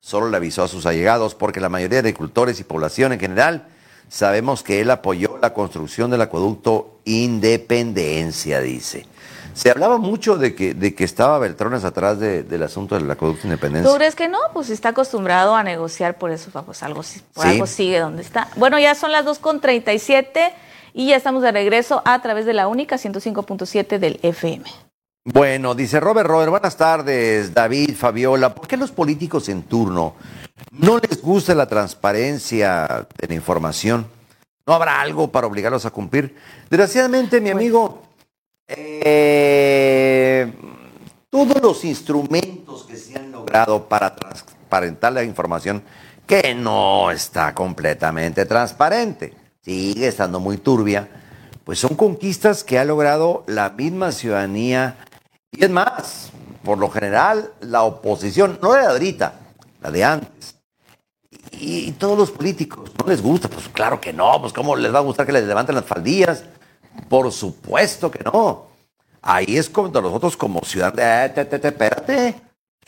Solo 0.00 0.30
le 0.30 0.36
avisó 0.36 0.62
a 0.62 0.68
sus 0.68 0.86
allegados 0.86 1.34
porque 1.34 1.60
la 1.60 1.68
mayoría 1.68 2.02
de 2.02 2.08
agricultores 2.08 2.60
y 2.60 2.64
población 2.64 3.12
en 3.12 3.20
general 3.20 3.68
sabemos 4.08 4.62
que 4.62 4.80
él 4.80 4.90
apoyó 4.90 5.38
la 5.40 5.54
construcción 5.54 6.10
del 6.10 6.22
acueducto 6.22 7.00
Independencia, 7.04 8.60
dice. 8.60 9.06
Se 9.54 9.70
hablaba 9.70 9.98
mucho 9.98 10.36
de 10.36 10.54
que, 10.54 10.74
de 10.74 10.94
que 10.94 11.04
estaba 11.04 11.38
Beltrones 11.38 11.84
atrás 11.84 12.18
del 12.18 12.62
asunto 12.62 12.94
de 12.94 13.02
la 13.02 13.14
acueducto 13.14 13.46
Independencia. 13.46 13.90
¿Tú 13.90 13.96
crees 13.96 14.14
que 14.14 14.28
no? 14.28 14.38
Pues 14.52 14.70
está 14.70 14.90
acostumbrado 14.90 15.54
a 15.54 15.62
negociar, 15.62 16.18
por 16.18 16.30
eso 16.30 16.50
pues 16.64 16.82
algo, 16.82 17.02
por 17.34 17.46
algo 17.46 17.66
sigue 17.66 17.98
donde 17.98 18.22
está. 18.22 18.48
Bueno, 18.56 18.78
ya 18.78 18.94
son 18.94 19.12
las 19.12 19.24
2.37 19.24 20.52
y 20.94 21.08
ya 21.08 21.16
estamos 21.16 21.42
de 21.42 21.52
regreso 21.52 22.02
a 22.04 22.20
través 22.22 22.46
de 22.46 22.54
la 22.54 22.68
única 22.68 22.96
105.7 22.96 23.98
del 23.98 24.18
FM. 24.22 24.64
Bueno, 25.24 25.74
dice 25.74 26.00
Robert 26.00 26.28
Robert, 26.28 26.50
buenas 26.50 26.76
tardes, 26.76 27.54
David, 27.54 27.94
Fabiola. 27.96 28.54
¿Por 28.54 28.66
qué 28.66 28.76
los 28.76 28.90
políticos 28.90 29.48
en 29.48 29.62
turno 29.62 30.16
no 30.72 30.98
les 30.98 31.22
gusta 31.22 31.54
la 31.54 31.66
transparencia 31.66 33.06
de 33.18 33.28
la 33.28 33.34
información? 33.34 34.06
¿No 34.66 34.74
habrá 34.74 35.00
algo 35.00 35.30
para 35.30 35.46
obligarlos 35.46 35.86
a 35.86 35.90
cumplir? 35.90 36.36
Desgraciadamente, 36.70 37.40
mi 37.40 37.50
amigo, 37.50 38.02
eh, 38.68 40.52
todos 41.30 41.60
los 41.62 41.84
instrumentos 41.84 42.84
que 42.84 42.96
se 42.96 43.18
han 43.18 43.32
logrado 43.32 43.88
para 43.88 44.14
transparentar 44.14 45.12
la 45.12 45.24
información, 45.24 45.82
que 46.26 46.54
no 46.54 47.10
está 47.10 47.54
completamente 47.54 48.46
transparente, 48.46 49.34
sigue 49.62 50.08
estando 50.08 50.40
muy 50.40 50.58
turbia, 50.58 51.08
pues 51.64 51.78
son 51.78 51.94
conquistas 51.94 52.64
que 52.64 52.78
ha 52.78 52.84
logrado 52.84 53.44
la 53.46 53.70
misma 53.70 54.12
ciudadanía. 54.12 54.96
Y 55.50 55.64
es 55.64 55.70
más, 55.70 56.30
por 56.64 56.78
lo 56.78 56.90
general, 56.90 57.52
la 57.60 57.82
oposición, 57.82 58.58
no 58.62 58.72
de 58.72 58.86
ahorita, 58.86 59.34
la 59.80 59.90
de 59.90 60.04
antes. 60.04 60.56
Y, 61.52 61.92
todos 61.92 62.18
los 62.18 62.30
políticos, 62.30 62.90
¿no 62.98 63.06
les 63.06 63.22
gusta? 63.22 63.48
Pues 63.48 63.68
claro 63.68 64.00
que 64.00 64.12
no, 64.12 64.40
pues 64.40 64.52
¿cómo 64.52 64.74
les 64.74 64.92
va 64.92 64.98
a 64.98 65.02
gustar 65.02 65.26
que 65.26 65.32
les 65.32 65.44
levanten 65.44 65.74
las 65.74 65.84
faldillas? 65.84 66.44
Por 67.08 67.30
supuesto 67.32 68.10
que 68.10 68.22
no. 68.24 68.66
Ahí 69.20 69.56
es 69.56 69.68
cuando 69.68 70.00
nosotros 70.02 70.36
como 70.36 70.60
ciudadanos, 70.64 71.36
eh, 71.36 71.60
espérate, 71.62 72.34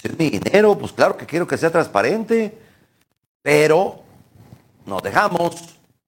es 0.03 0.19
mi 0.19 0.31
dinero, 0.31 0.77
pues 0.77 0.93
claro 0.93 1.17
que 1.17 1.27
quiero 1.27 1.47
que 1.47 1.57
sea 1.57 1.71
transparente, 1.71 2.59
pero 3.43 4.03
nos 4.85 5.03
dejamos 5.03 5.57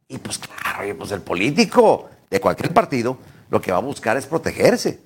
y 0.09 0.18
pues 0.18 0.38
claro, 0.38 0.97
pues 0.99 1.11
el 1.12 1.22
político 1.22 2.09
de 2.28 2.40
cualquier 2.40 2.72
partido 2.74 3.18
lo 3.51 3.61
que 3.61 3.72
va 3.72 3.78
a 3.78 3.80
buscar 3.80 4.16
es 4.16 4.26
protegerse. 4.26 5.01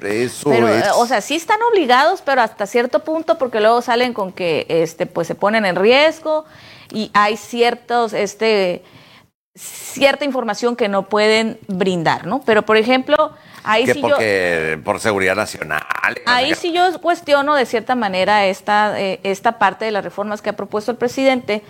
Eso 0.00 0.52
es. 0.68 0.84
O 0.96 1.06
sea, 1.06 1.20
sí 1.20 1.36
están 1.36 1.60
obligados, 1.62 2.22
pero 2.22 2.42
hasta 2.42 2.66
cierto 2.66 3.04
punto, 3.04 3.38
porque 3.38 3.60
luego 3.60 3.80
salen 3.80 4.12
con 4.12 4.32
que 4.32 4.66
este, 4.68 5.06
pues 5.06 5.26
se 5.26 5.34
ponen 5.34 5.64
en 5.64 5.76
riesgo 5.76 6.44
y 6.92 7.10
hay 7.14 7.36
ciertos, 7.36 8.12
este, 8.12 8.82
cierta 9.54 10.24
información 10.24 10.76
que 10.76 10.88
no 10.88 11.08
pueden 11.08 11.58
brindar, 11.68 12.26
¿no? 12.26 12.40
Pero, 12.44 12.62
por 12.62 12.76
ejemplo, 12.76 13.32
ahí 13.62 13.86
sí 13.86 14.00
porque, 14.00 14.80
Por 14.82 15.00
seguridad 15.00 15.36
nacional. 15.36 15.82
Ahí 16.24 16.54
sí 16.54 16.72
yo 16.72 17.00
cuestiono 17.00 17.54
de 17.54 17.66
cierta 17.66 17.94
manera 17.94 18.46
esta, 18.46 18.98
eh, 18.98 19.20
esta 19.22 19.58
parte 19.58 19.84
de 19.84 19.90
las 19.90 20.04
reformas 20.04 20.40
que 20.40 20.50
ha 20.50 20.56
propuesto 20.56 20.90
el 20.90 20.96
presidente, 20.96 21.62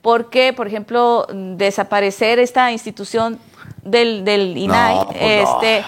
porque, 0.00 0.52
por 0.52 0.68
ejemplo, 0.68 1.26
desaparecer 1.32 2.38
esta 2.38 2.70
institución 2.70 3.40
del, 3.82 4.24
del 4.24 4.56
INAI, 4.56 5.06
pues 5.06 5.48
este, 5.48 5.80
no. 5.80 5.86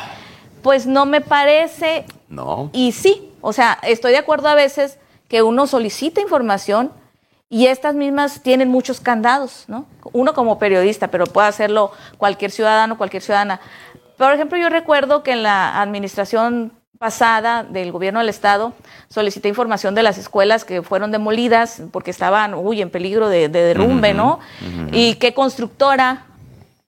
pues 0.62 0.86
no 0.86 1.06
me 1.06 1.20
parece. 1.20 2.06
No. 2.28 2.70
Y 2.72 2.90
sí, 2.92 3.30
o 3.40 3.52
sea, 3.52 3.78
estoy 3.82 4.12
de 4.12 4.18
acuerdo 4.18 4.48
a 4.48 4.54
veces 4.54 4.98
que 5.28 5.42
uno 5.42 5.66
solicita 5.66 6.20
información 6.20 6.90
y 7.48 7.66
estas 7.66 7.94
mismas 7.94 8.42
tienen 8.42 8.68
muchos 8.68 9.00
candados, 9.00 9.64
¿no? 9.68 9.86
Uno 10.12 10.34
como 10.34 10.58
periodista, 10.58 11.08
pero 11.08 11.26
puede 11.26 11.46
hacerlo 11.46 11.92
cualquier 12.18 12.50
ciudadano, 12.50 12.98
cualquier 12.98 13.22
ciudadana. 13.22 13.60
Por 14.16 14.32
ejemplo, 14.32 14.58
yo 14.58 14.68
recuerdo 14.68 15.22
que 15.22 15.32
en 15.32 15.42
la 15.42 15.80
administración 15.80 16.72
pasada 16.98 17.62
del 17.62 17.92
gobierno 17.92 18.20
del 18.20 18.30
estado 18.30 18.72
solicité 19.08 19.48
información 19.48 19.94
de 19.94 20.02
las 20.02 20.18
escuelas 20.18 20.64
que 20.64 20.82
fueron 20.82 21.12
demolidas 21.12 21.82
porque 21.92 22.10
estaban 22.10 22.54
uy, 22.54 22.80
en 22.80 22.90
peligro 22.90 23.28
de, 23.28 23.48
derrumbe, 23.48 24.14
¿no? 24.14 24.40
Y 24.92 25.14
qué 25.16 25.34
constructora 25.34 26.24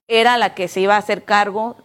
era 0.07 0.37
la 0.37 0.55
que 0.55 0.67
se 0.67 0.81
iba 0.81 0.95
a 0.95 0.99
hacer 0.99 1.23
cargo, 1.23 1.77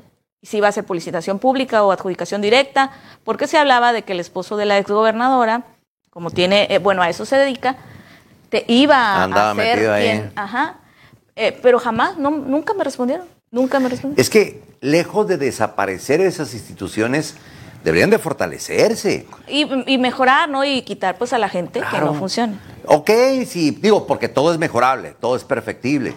si 0.43 0.57
iba 0.57 0.67
a 0.67 0.71
hacer 0.71 0.85
publicitación 0.85 1.39
pública 1.39 1.85
o 1.85 1.93
adjudicación 1.93 2.41
directa, 2.41 2.91
porque 3.23 3.47
se 3.47 3.59
hablaba 3.59 3.93
de 3.93 4.03
que 4.03 4.15
el 4.15 4.21
esposo 4.21 4.57
de 4.57 4.65
la 4.65 4.79
exgobernadora, 4.79 5.65
como 6.11 6.31
tiene, 6.31 6.67
eh, 6.71 6.79
bueno, 6.79 7.03
a 7.03 7.11
eso 7.11 7.27
se 7.27 7.37
dedica, 7.37 7.77
iba 8.69 9.25
a 9.25 9.51
hacer 9.51 10.01
quien, 10.01 10.33
ajá, 10.37 10.77
eh, 11.35 11.59
pero 11.63 11.79
jamás, 11.79 12.17
no, 12.19 12.31
nunca 12.31 12.75
me 12.75 12.85
respondieron, 12.85 13.27
nunca 13.51 13.81
me 13.81 13.89
respondieron. 13.89 14.21
Es 14.21 14.31
que 14.31 14.63
lejos 14.81 15.27
de 15.27 15.39
desaparecer 15.39 16.21
esas 16.21 16.55
instituciones, 16.55 17.37
deberían 17.85 18.11
de 18.11 18.19
fortalecerse. 18.19 19.27
Y, 19.47 19.99
mejorar, 19.99 20.49
¿no? 20.49 20.65
Y 20.65 20.83
quitar 20.83 21.17
pues 21.19 21.33
a 21.33 21.39
la 21.39 21.49
gente 21.49 21.83
que 21.91 21.99
no 21.99 22.15
funcione. 22.15 22.59
Ok, 22.87 23.11
sí, 23.47 23.71
digo, 23.81 24.07
porque 24.07 24.29
todo 24.29 24.53
es 24.53 24.59
mejorable, 24.59 25.15
todo 25.21 25.37
es 25.37 25.45
perfectible. 25.45 26.15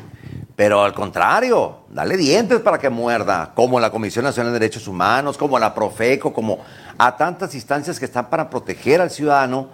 Pero 0.56 0.84
al 0.84 0.94
contrario, 0.94 1.82
dale 1.90 2.18
dientes 2.18 2.62
para 2.62 2.80
que 2.80 2.90
muerda, 2.90 3.52
como 3.54 3.80
la 3.80 3.92
Comisión 3.92 4.26
Nacional 4.26 4.54
de 4.54 4.60
Derechos 4.60 4.88
Humanos, 4.88 5.38
como 5.38 5.60
la 5.60 5.76
Profeco, 5.76 6.34
como 6.34 6.60
a 6.98 7.16
tantas 7.16 7.54
instancias 7.54 8.00
que 8.00 8.06
están 8.06 8.30
para 8.30 8.50
proteger 8.50 9.00
al 9.00 9.12
ciudadano, 9.12 9.70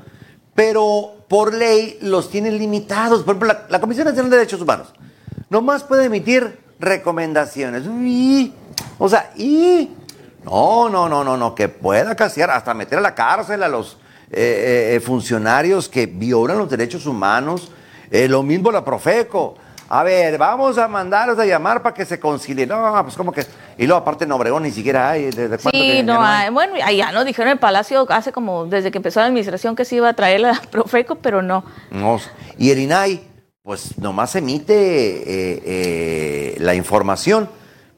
pero 0.56 1.16
por 1.28 1.54
ley 1.54 1.98
los 2.02 2.30
tienen 2.30 2.58
limitados. 2.58 3.24
Por 3.24 3.36
ejemplo, 3.36 3.58
la, 3.70 3.80
Comisión 3.80 4.06
Nacional 4.06 4.30
de 4.30 4.38
Derechos 4.38 4.62
Humanos 4.62 4.94
nomás 5.50 5.84
puede 5.84 6.06
emitir 6.06 6.60
recomendaciones. 6.80 7.84
o 8.98 9.10
sea, 9.10 9.32
y 9.36 9.92
no, 10.46 10.90
no, 10.90 11.08
no, 11.08 11.24
no, 11.24 11.38
no, 11.38 11.56
que 11.56 11.70
pueda 11.70 12.16
castigar, 12.16 12.52
hasta 12.52 12.74
meter 12.74 12.98
a 12.98 13.02
la 13.02 13.16
cárcel 13.16 13.64
a 13.64 13.68
los 13.68 13.98
eh, 14.32 14.96
eh, 14.96 15.00
funcionarios 15.00 15.88
que 15.88 16.06
violan 16.08 16.58
los 16.58 16.70
derechos 16.70 17.06
humanos. 17.06 17.72
Eh, 18.12 18.28
lo 18.28 18.44
mismo 18.44 18.72
la 18.72 18.84
Profeco. 18.84 19.56
A 19.96 20.02
ver, 20.02 20.40
vamos 20.40 20.80
a 20.80 20.88
mandarlos 20.88 21.38
a 21.38 21.46
llamar 21.46 21.84
para 21.84 21.94
que 21.94 22.04
se 22.04 22.20
concilien. 22.20 22.70
No, 22.70 23.00
pues 23.04 23.16
como 23.16 23.32
que. 23.32 23.46
Y 23.78 23.86
luego, 23.86 24.02
aparte, 24.02 24.24
en 24.24 24.32
Obregón 24.32 24.64
ni 24.64 24.72
siquiera 24.72 25.12
hay. 25.12 25.26
¿Desde 25.26 25.60
sí, 25.60 26.02
no, 26.04 26.20
hay? 26.20 26.50
Bueno, 26.50 26.74
allá 26.84 27.12
nos 27.12 27.26
dijeron 27.26 27.50
en 27.50 27.54
el 27.54 27.60
Palacio 27.60 28.08
hace 28.10 28.32
como 28.32 28.66
desde 28.66 28.90
que 28.90 28.98
empezó 28.98 29.20
la 29.20 29.28
administración 29.28 29.76
que 29.76 29.86
se 29.86 29.98
iba 29.98 30.10
a 30.10 30.14
traer 30.14 30.42
la 30.42 30.60
Profeco, 30.72 31.16
pero 31.16 31.44
no. 31.44 31.64
no 31.92 32.20
y 32.58 32.72
el 32.72 32.80
INAI, 32.80 33.22
pues 33.62 33.96
nomás 34.00 34.36
emite 34.36 36.56
la 36.58 36.74
información 36.74 37.48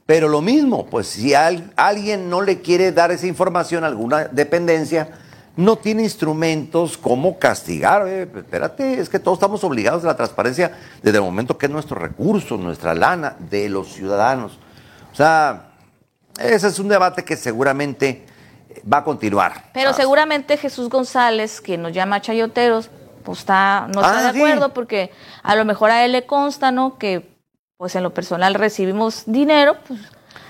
pero 0.05 0.27
lo 0.27 0.41
mismo, 0.41 0.85
pues 0.85 1.07
si 1.07 1.33
alguien 1.33 2.29
no 2.29 2.41
le 2.41 2.61
quiere 2.61 2.91
dar 2.91 3.11
esa 3.11 3.25
información 3.25 3.83
a 3.83 3.87
alguna 3.87 4.25
dependencia, 4.25 5.09
no 5.57 5.77
tiene 5.77 6.03
instrumentos 6.03 6.97
como 6.97 7.39
castigar. 7.39 8.07
espérate, 8.07 8.99
es 8.99 9.09
que 9.09 9.19
todos 9.19 9.37
estamos 9.37 9.63
obligados 9.63 10.03
a 10.03 10.07
la 10.07 10.15
transparencia 10.15 10.71
desde 11.01 11.17
el 11.17 11.23
momento 11.23 11.57
que 11.57 11.67
es 11.67 11.71
nuestro 11.71 11.97
recurso, 11.97 12.57
nuestra 12.57 12.93
lana 12.93 13.35
de 13.39 13.69
los 13.69 13.93
ciudadanos. 13.93 14.59
O 15.11 15.15
sea, 15.15 15.71
ese 16.39 16.67
es 16.67 16.79
un 16.79 16.89
debate 16.89 17.23
que 17.23 17.37
seguramente 17.37 18.25
va 18.91 18.97
a 18.97 19.03
continuar. 19.03 19.69
Pero 19.73 19.93
seguramente 19.93 20.57
Jesús 20.57 20.89
González, 20.89 21.61
que 21.61 21.77
nos 21.77 21.93
llama 21.93 22.21
chayoteros, 22.21 22.89
pues 23.23 23.39
está, 23.39 23.87
no 23.93 24.01
está 24.01 24.19
ah, 24.19 24.31
de 24.31 24.37
acuerdo 24.37 24.73
porque 24.73 25.11
a 25.41 25.55
lo 25.55 25.65
mejor 25.65 25.91
a 25.91 26.05
él 26.05 26.11
le 26.11 26.25
consta, 26.25 26.71
¿no? 26.71 26.97
Que 26.97 27.33
pues 27.77 27.95
en 27.95 28.03
lo 28.03 28.13
personal 28.13 28.53
recibimos 28.53 29.23
dinero, 29.25 29.77
pues 29.87 29.99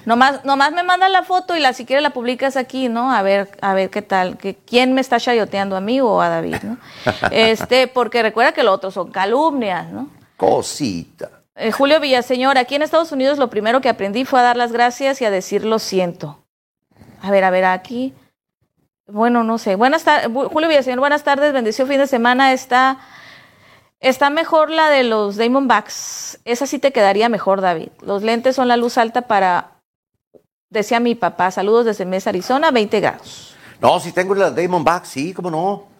nomás, 0.05 0.43
nomás 0.45 0.71
me 0.71 0.83
mandan 0.83 1.11
la 1.11 1.23
foto 1.23 1.55
y 1.55 1.59
la 1.59 1.73
si 1.73 1.85
quieres 1.85 2.03
la 2.03 2.11
publicas 2.11 2.57
aquí, 2.57 2.89
¿no? 2.89 3.11
A 3.11 3.21
ver, 3.21 3.49
a 3.61 3.73
ver 3.73 3.89
qué 3.89 4.01
tal, 4.01 4.37
que 4.37 4.55
quién 4.55 4.93
me 4.93 5.01
está 5.01 5.19
chayoteando 5.19 5.75
a 5.75 5.81
mí 5.81 6.01
o 6.01 6.21
a 6.21 6.29
David, 6.29 6.57
¿no? 6.63 6.77
Este, 7.31 7.87
porque 7.87 8.21
recuerda 8.21 8.51
que 8.51 8.63
lo 8.63 8.71
otro 8.71 8.91
son 8.91 9.11
calumnias, 9.11 9.89
¿no? 9.89 10.09
Cosita. 10.37 11.29
Eh, 11.55 11.71
Julio 11.71 11.99
Villaseñor, 11.99 12.57
aquí 12.57 12.75
en 12.75 12.81
Estados 12.81 13.11
Unidos 13.11 13.37
lo 13.37 13.49
primero 13.49 13.81
que 13.81 13.89
aprendí 13.89 14.25
fue 14.25 14.39
a 14.39 14.43
dar 14.43 14.57
las 14.57 14.71
gracias 14.71 15.21
y 15.21 15.25
a 15.25 15.31
decir 15.31 15.65
lo 15.65 15.79
siento. 15.79 16.43
A 17.21 17.31
ver, 17.31 17.43
a 17.43 17.49
ver, 17.49 17.65
aquí. 17.65 18.13
Bueno, 19.07 19.43
no 19.43 19.57
sé. 19.57 19.75
Buenas 19.75 20.03
tardes, 20.03 20.29
Julio 20.51 20.67
Villaseñor, 20.67 20.99
buenas 20.99 21.23
tardes, 21.23 21.53
bendición 21.53 21.87
fin 21.87 21.99
de 21.99 22.07
semana. 22.07 22.53
Está 22.53 22.99
Está 24.05 24.29
mejor 24.29 24.69
la 24.69 24.89
de 24.89 25.03
los 25.03 25.37
Diamondbacks. 25.37 26.39
Esa 26.45 26.67
sí 26.67 26.77
te 26.79 26.91
quedaría 26.91 27.29
mejor, 27.29 27.61
David. 27.61 27.89
Los 28.01 28.23
lentes 28.23 28.55
son 28.55 28.67
la 28.67 28.77
luz 28.77 28.99
alta 28.99 29.23
para, 29.23 29.71
decía 30.69 30.99
mi 30.99 31.15
papá, 31.15 31.51
saludos 31.51 31.85
desde 31.85 32.05
Mesa, 32.05 32.29
Arizona, 32.29 32.71
20 32.71 32.99
grados. 32.99 33.55
No, 33.81 33.99
si 33.99 34.11
tengo 34.11 34.33
las 34.35 34.55
Diamondbacks, 34.55 35.09
sí, 35.09 35.33
cómo 35.33 35.51
no. 35.51 35.95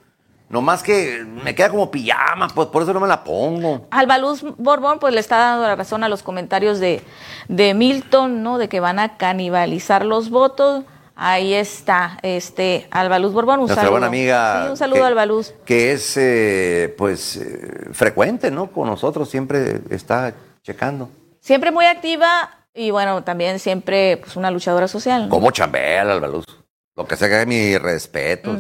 No 0.48 0.62
más 0.62 0.84
que 0.84 1.26
me 1.44 1.56
queda 1.56 1.70
como 1.70 1.90
pijama, 1.90 2.48
pues 2.54 2.68
por 2.68 2.84
eso 2.84 2.94
no 2.94 3.00
me 3.00 3.08
la 3.08 3.24
pongo. 3.24 3.88
Albaluz 3.90 4.44
Borbón, 4.58 5.00
pues 5.00 5.14
le 5.14 5.20
está 5.20 5.38
dando 5.38 5.66
la 5.66 5.76
razón 5.76 6.04
a 6.04 6.10
los 6.10 6.22
comentarios 6.22 6.80
de, 6.80 7.02
de 7.48 7.74
Milton, 7.74 8.44
¿no? 8.44 8.60
De 8.60 8.70
que 8.70 8.80
van 8.80 9.00
a 9.00 9.18
canibalizar 9.18 10.06
los 10.06 10.30
votos. 10.30 10.84
Ahí 11.16 11.54
está, 11.54 12.20
este, 12.22 12.88
Albaluz 12.92 13.34
Borbón, 13.34 13.56
un 13.56 13.60
Nuestra 13.62 13.84
saludo. 13.84 13.92
buena 13.94 14.08
amiga. 14.08 14.64
Sí, 14.66 14.70
un 14.72 14.78
saludo 14.78 15.04
a 15.06 15.08
Albaluz. 15.08 15.54
Que 15.66 15.94
es, 15.94 16.16
eh, 16.18 16.94
pues, 16.98 17.38
eh, 17.38 17.88
frecuente, 17.94 18.52
¿no? 18.52 18.68
Con 18.68 18.88
nosotros, 18.88 19.30
siempre 19.30 19.80
está 19.90 20.34
checando. 20.62 21.10
Siempre 21.40 21.72
muy 21.72 21.86
activa 21.86 22.50
y, 22.76 22.92
bueno, 22.92 23.24
también 23.24 23.60
siempre, 23.60 24.18
pues, 24.18 24.36
una 24.36 24.52
luchadora 24.52 24.88
social. 24.88 25.30
Como 25.30 25.52
chambea, 25.52 26.02
Albaluz. 26.02 26.46
Lo 26.96 27.06
que 27.06 27.16
sea 27.16 27.30
que 27.30 27.46
mi 27.46 27.78
respeto. 27.78 28.58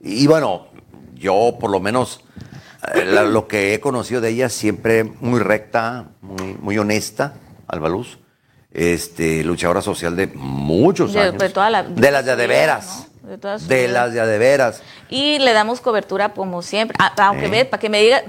Y, 0.00 0.26
bueno, 0.26 0.68
yo, 1.14 1.56
por 1.58 1.70
lo 1.70 1.80
menos, 1.80 2.20
eh, 2.94 3.04
lo 3.04 3.48
que 3.48 3.74
he 3.74 3.80
conocido 3.80 4.20
de 4.20 4.30
ella, 4.30 4.48
siempre 4.48 5.04
muy 5.04 5.40
recta, 5.40 6.10
muy, 6.20 6.54
muy 6.60 6.78
honesta, 6.78 7.34
Albaluz 7.66 8.18
este, 8.76 9.42
luchadora 9.42 9.80
social 9.80 10.14
de 10.16 10.26
muchos 10.26 11.16
años. 11.16 11.38
De, 11.38 11.48
de 11.48 12.10
las 12.10 12.24
de, 12.26 12.36
de 12.36 12.46
veras. 12.46 13.08
De, 13.22 13.88
las 13.88 14.12
de, 14.12 14.26
de 14.26 14.38
veras. 14.38 14.82
Y 15.08 15.38
le 15.38 15.52
damos 15.54 15.80
cobertura 15.80 16.28
como 16.34 16.60
siempre. 16.60 16.96
aunque 17.16 17.48
ve, 17.48 17.64
para 17.64 17.80
que 17.80 17.88
me 17.88 18.02
diga, 18.02 18.22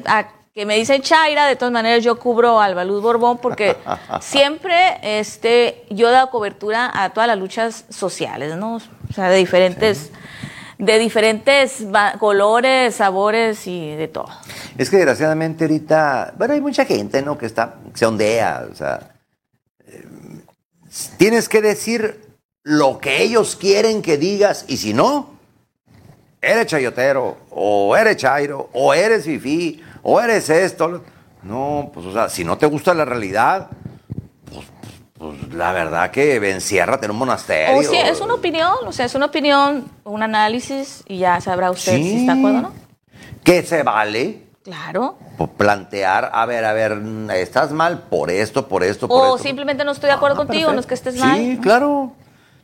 que 0.58 0.66
me 0.66 0.76
dicen 0.76 1.04
Chaira, 1.04 1.46
de 1.46 1.56
todas 1.56 1.72
maneras 1.72 2.04
yo 2.04 2.18
cubro 2.18 2.60
al 2.60 2.74
Baluz 2.74 3.04
Borbón 3.04 3.38
porque 3.38 3.78
siempre 4.22 4.98
este, 5.04 5.86
yo 5.92 6.10
he 6.10 6.12
dado 6.12 6.32
cobertura 6.32 6.90
a 6.96 7.14
todas 7.14 7.28
las 7.28 7.38
luchas 7.38 7.86
sociales, 7.90 8.56
¿no? 8.56 8.78
O 8.78 9.14
sea, 9.14 9.30
de 9.30 9.38
diferentes, 9.38 10.10
de 10.80 10.98
diferentes 10.98 11.86
colores, 12.18 12.96
sabores 12.96 13.68
y 13.68 13.96
de 13.98 14.08
todo. 14.08 14.30
Es 14.80 14.90
que 14.90 14.98
desgraciadamente 14.98 15.66
ahorita, 15.66 16.34
bueno, 16.36 16.56
hay 16.56 16.62
mucha 16.62 16.86
gente, 16.86 17.22
¿no? 17.22 17.38
Que 17.38 17.46
está, 17.46 17.76
se 17.94 18.08
ondea, 18.08 18.66
o 18.72 18.76
sea, 18.76 19.12
Tienes 21.20 21.50
que 21.50 21.62
decir 21.62 22.20
lo 22.64 22.98
que 22.98 23.22
ellos 23.22 23.56
quieren 23.56 24.02
que 24.02 24.18
digas 24.18 24.66
y 24.68 24.78
si 24.78 24.96
no, 24.96 25.38
eres 26.42 26.66
chayotero, 26.66 27.38
o 27.52 27.96
eres 27.96 28.18
chairo, 28.18 28.72
o 28.74 28.96
eres 28.96 29.26
fifí, 29.26 29.84
o 30.10 30.22
eres 30.22 30.50
esto. 30.50 31.04
No, 31.44 31.92
pues 31.94 32.06
o 32.06 32.14
sea, 32.14 32.30
si 32.30 32.46
no 32.46 32.58
te 32.58 32.66
gusta 32.66 32.94
la 32.94 33.04
realidad, 33.04 33.68
pues, 34.50 34.66
pues 35.14 35.54
la 35.54 35.74
verdad 35.74 36.12
que 36.12 36.36
enciérrate 36.50 37.06
en 37.06 37.12
un 37.12 37.18
monasterio. 37.18 37.78
O 37.78 37.84
sea, 37.84 38.10
es 38.10 38.22
una 38.22 38.36
opinión, 38.36 38.74
o 38.86 38.92
sea, 38.94 39.06
es 39.06 39.16
una 39.16 39.26
opinión, 39.26 39.86
un 40.06 40.24
análisis 40.24 41.04
y 41.08 41.20
ya 41.20 41.42
sabrá 41.42 41.72
usted 41.72 41.98
si 41.98 42.22
está 42.22 42.34
de 42.34 42.40
acuerdo 42.40 42.58
o 42.58 42.62
no. 42.62 42.74
Que 43.44 43.64
se 43.64 43.84
vale. 43.84 44.48
Claro. 44.64 45.18
Plantear, 45.58 46.32
a 46.34 46.46
ver, 46.46 46.64
a 46.64 46.74
ver, 46.74 47.02
estás 47.36 47.72
mal 47.72 48.04
por 48.04 48.32
esto, 48.32 48.68
por 48.68 48.84
esto, 48.84 49.08
por 49.08 49.24
esto. 49.24 49.34
O 49.34 49.38
simplemente 49.38 49.84
no 49.84 49.92
estoy 49.92 50.08
de 50.08 50.16
acuerdo 50.16 50.42
ah, 50.42 50.46
contigo, 50.46 50.72
no 50.72 50.80
es 50.80 50.86
que 50.86 50.94
estés 50.94 51.18
mal. 51.18 51.38
Sí, 51.38 51.60
claro. 51.62 52.14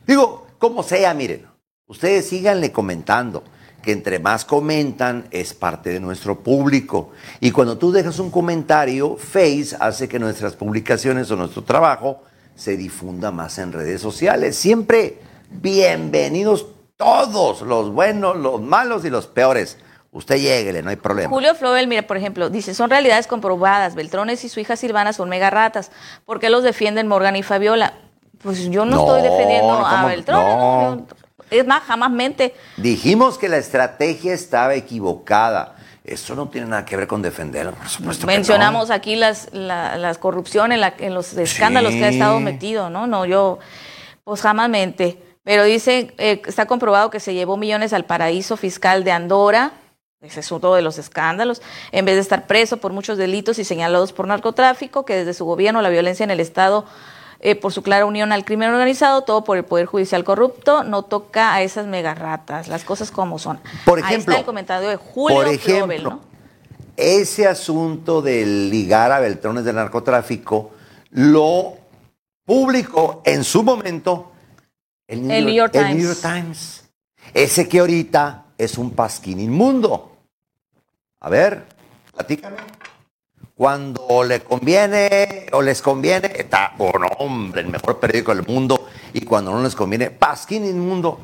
Digo, 0.06 0.46
como 0.58 0.82
sea, 0.82 1.12
miren, 1.12 1.46
ustedes 1.86 2.26
síganle 2.26 2.72
comentando. 2.72 3.42
Que 3.84 3.92
entre 3.92 4.18
más 4.18 4.44
comentan 4.44 5.26
es 5.30 5.54
parte 5.54 5.90
de 5.90 6.00
nuestro 6.00 6.40
público. 6.40 7.10
Y 7.38 7.50
cuando 7.50 7.76
tú 7.76 7.92
dejas 7.92 8.18
un 8.18 8.30
comentario, 8.30 9.16
Face 9.16 9.76
hace 9.78 10.08
que 10.08 10.18
nuestras 10.18 10.56
publicaciones 10.56 11.30
o 11.30 11.36
nuestro 11.36 11.62
trabajo 11.62 12.22
se 12.54 12.76
difunda 12.76 13.30
más 13.30 13.58
en 13.58 13.72
redes 13.72 14.00
sociales. 14.00 14.56
Siempre 14.56 15.18
bienvenidos 15.50 16.66
todos, 16.96 17.62
los 17.62 17.92
buenos, 17.92 18.36
los 18.36 18.60
malos 18.60 19.04
y 19.04 19.10
los 19.10 19.26
peores. 19.26 19.78
Usted 20.12 20.36
lléguele, 20.36 20.82
no 20.82 20.90
hay 20.90 20.96
problema. 20.96 21.28
Julio 21.28 21.54
Flobel, 21.54 21.88
mira, 21.88 22.02
por 22.02 22.16
ejemplo, 22.16 22.48
dice, 22.48 22.72
son 22.72 22.88
realidades 22.88 23.26
comprobadas. 23.26 23.96
Beltrones 23.96 24.44
y 24.44 24.48
su 24.48 24.60
hija 24.60 24.76
Silvana 24.76 25.12
son 25.12 25.28
mega 25.28 25.50
ratas. 25.50 25.90
¿Por 26.24 26.40
qué 26.40 26.50
los 26.50 26.62
defienden 26.62 27.08
Morgan 27.08 27.36
y 27.36 27.42
Fabiola? 27.42 27.94
Pues 28.42 28.70
yo 28.70 28.84
no, 28.84 29.00
estoy 29.00 29.22
defendiendo 29.22 29.72
a 29.72 30.06
Beltrones. 30.06 31.04
Es 31.58 31.66
más, 31.66 31.82
jamás 31.84 32.10
mente. 32.10 32.54
Dijimos 32.76 33.38
que 33.38 33.48
la 33.48 33.58
estrategia 33.58 34.32
estaba 34.32 34.74
equivocada. 34.74 35.76
Eso 36.04 36.34
no 36.34 36.48
tiene 36.48 36.66
nada 36.66 36.84
que 36.84 36.96
ver 36.96 37.06
con 37.06 37.22
defenderlo, 37.22 37.72
por 37.72 37.88
supuesto. 37.88 38.26
Mencionamos 38.26 38.90
aquí 38.90 39.16
las, 39.16 39.48
la, 39.52 39.96
las 39.96 40.18
corrupciones, 40.18 40.78
en, 40.98 41.14
los 41.14 41.32
escándalos 41.34 41.92
que 41.92 42.04
ha 42.04 42.08
estado 42.10 42.40
metido, 42.40 42.90
¿no? 42.90 43.06
No, 43.06 43.24
yo, 43.24 43.58
pues 44.22 44.42
jamás 44.42 44.68
mente. 44.68 45.18
Pero 45.44 45.64
dice, 45.64 46.12
eh, 46.18 46.42
está 46.46 46.66
comprobado 46.66 47.10
que 47.10 47.20
se 47.20 47.32
llevó 47.32 47.56
millones 47.56 47.92
al 47.92 48.04
paraíso 48.04 48.56
fiscal 48.56 49.04
de 49.04 49.12
Andorra 49.12 49.72
ese 50.24 50.40
es 50.40 50.50
uno 50.50 50.74
de 50.74 50.82
los 50.82 50.98
escándalos. 50.98 51.60
En 51.92 52.04
vez 52.04 52.14
de 52.14 52.22
estar 52.22 52.46
preso 52.46 52.78
por 52.78 52.92
muchos 52.92 53.18
delitos 53.18 53.58
y 53.58 53.64
señalados 53.64 54.12
por 54.12 54.26
narcotráfico, 54.26 55.04
que 55.04 55.16
desde 55.16 55.34
su 55.34 55.44
gobierno 55.44 55.82
la 55.82 55.90
violencia 55.90 56.24
en 56.24 56.30
el 56.30 56.40
Estado, 56.40 56.86
eh, 57.44 57.54
por 57.56 57.74
su 57.74 57.82
clara 57.82 58.06
unión 58.06 58.32
al 58.32 58.46
crimen 58.46 58.70
organizado, 58.70 59.20
todo 59.20 59.44
por 59.44 59.58
el 59.58 59.64
Poder 59.64 59.84
Judicial 59.84 60.24
corrupto, 60.24 60.82
no 60.82 61.02
toca 61.02 61.52
a 61.52 61.62
esas 61.62 61.86
megarratas, 61.86 62.68
las 62.68 62.84
cosas 62.84 63.10
como 63.10 63.38
son. 63.38 63.60
Por 63.84 63.98
ejemplo, 63.98 64.14
Ahí 64.14 64.20
está 64.20 64.38
el 64.38 64.44
comentario 64.46 64.88
de 64.88 64.96
Julio 64.96 65.36
por 65.36 65.48
ejemplo, 65.48 66.20
Ese 66.96 67.46
asunto 67.46 68.22
de 68.22 68.46
ligar 68.46 69.12
a 69.12 69.20
Beltrones 69.20 69.66
del 69.66 69.76
narcotráfico 69.76 70.70
lo 71.10 71.74
publicó 72.46 73.20
en 73.26 73.44
su 73.44 73.62
momento 73.62 74.32
el 75.06 75.26
New, 75.26 75.50
York, 75.50 75.72
Times. 76.22 76.88
Ese 77.34 77.68
que 77.68 77.80
ahorita 77.80 78.46
es 78.56 78.78
un 78.78 78.92
pasquín 78.92 79.38
inmundo. 79.38 80.16
A 81.20 81.28
ver, 81.28 81.66
platícame. 82.10 82.56
Cuando 83.56 84.24
le 84.24 84.40
conviene 84.40 85.46
o 85.52 85.62
les 85.62 85.80
conviene, 85.80 86.32
está, 86.34 86.72
bueno, 86.76 87.06
hombre, 87.18 87.60
el 87.60 87.68
mejor 87.68 88.00
periódico 88.00 88.34
del 88.34 88.44
mundo. 88.44 88.88
Y 89.12 89.20
cuando 89.20 89.52
no 89.52 89.62
les 89.62 89.76
conviene, 89.76 90.10
pasquín 90.10 90.64
inmundo. 90.64 91.20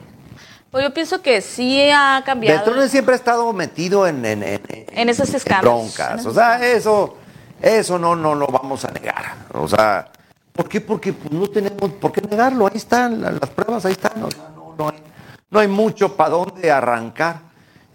Pues 0.71 0.85
yo 0.85 0.95
pienso 0.95 1.21
que 1.21 1.41
sí 1.41 1.91
ha 1.91 2.23
cambiado. 2.25 2.59
Beltrones 2.59 2.93
siempre 2.93 3.15
ha 3.15 3.17
estado 3.17 3.53
metido 3.53 4.07
en, 4.07 4.25
en, 4.25 4.45
en, 4.45 5.09
esos 5.09 5.35
escándalos. 5.35 5.97
broncas. 5.97 6.25
o 6.25 6.33
sea, 6.33 6.65
eso, 6.65 7.17
eso 7.61 7.99
no, 7.99 8.15
no 8.15 8.37
lo 8.37 8.47
vamos 8.47 8.85
a 8.85 8.93
negar. 8.93 9.35
O 9.53 9.67
sea, 9.67 10.09
¿por 10.53 10.69
qué? 10.69 10.81
Porque 10.81 11.13
pues, 11.13 11.33
no 11.33 11.49
tenemos 11.49 11.91
por 11.95 12.13
qué 12.13 12.21
negarlo. 12.21 12.69
Ahí 12.69 12.77
están, 12.77 13.21
las, 13.21 13.51
pruebas 13.51 13.85
ahí 13.85 13.93
están. 13.93 14.23
O 14.23 14.31
sea, 14.31 14.51
no, 14.55 14.77
no, 14.79 14.89
hay, 14.91 15.03
no 15.51 15.59
hay 15.59 15.67
mucho 15.67 16.15
para 16.15 16.31
dónde 16.31 16.71
arrancar. 16.71 17.41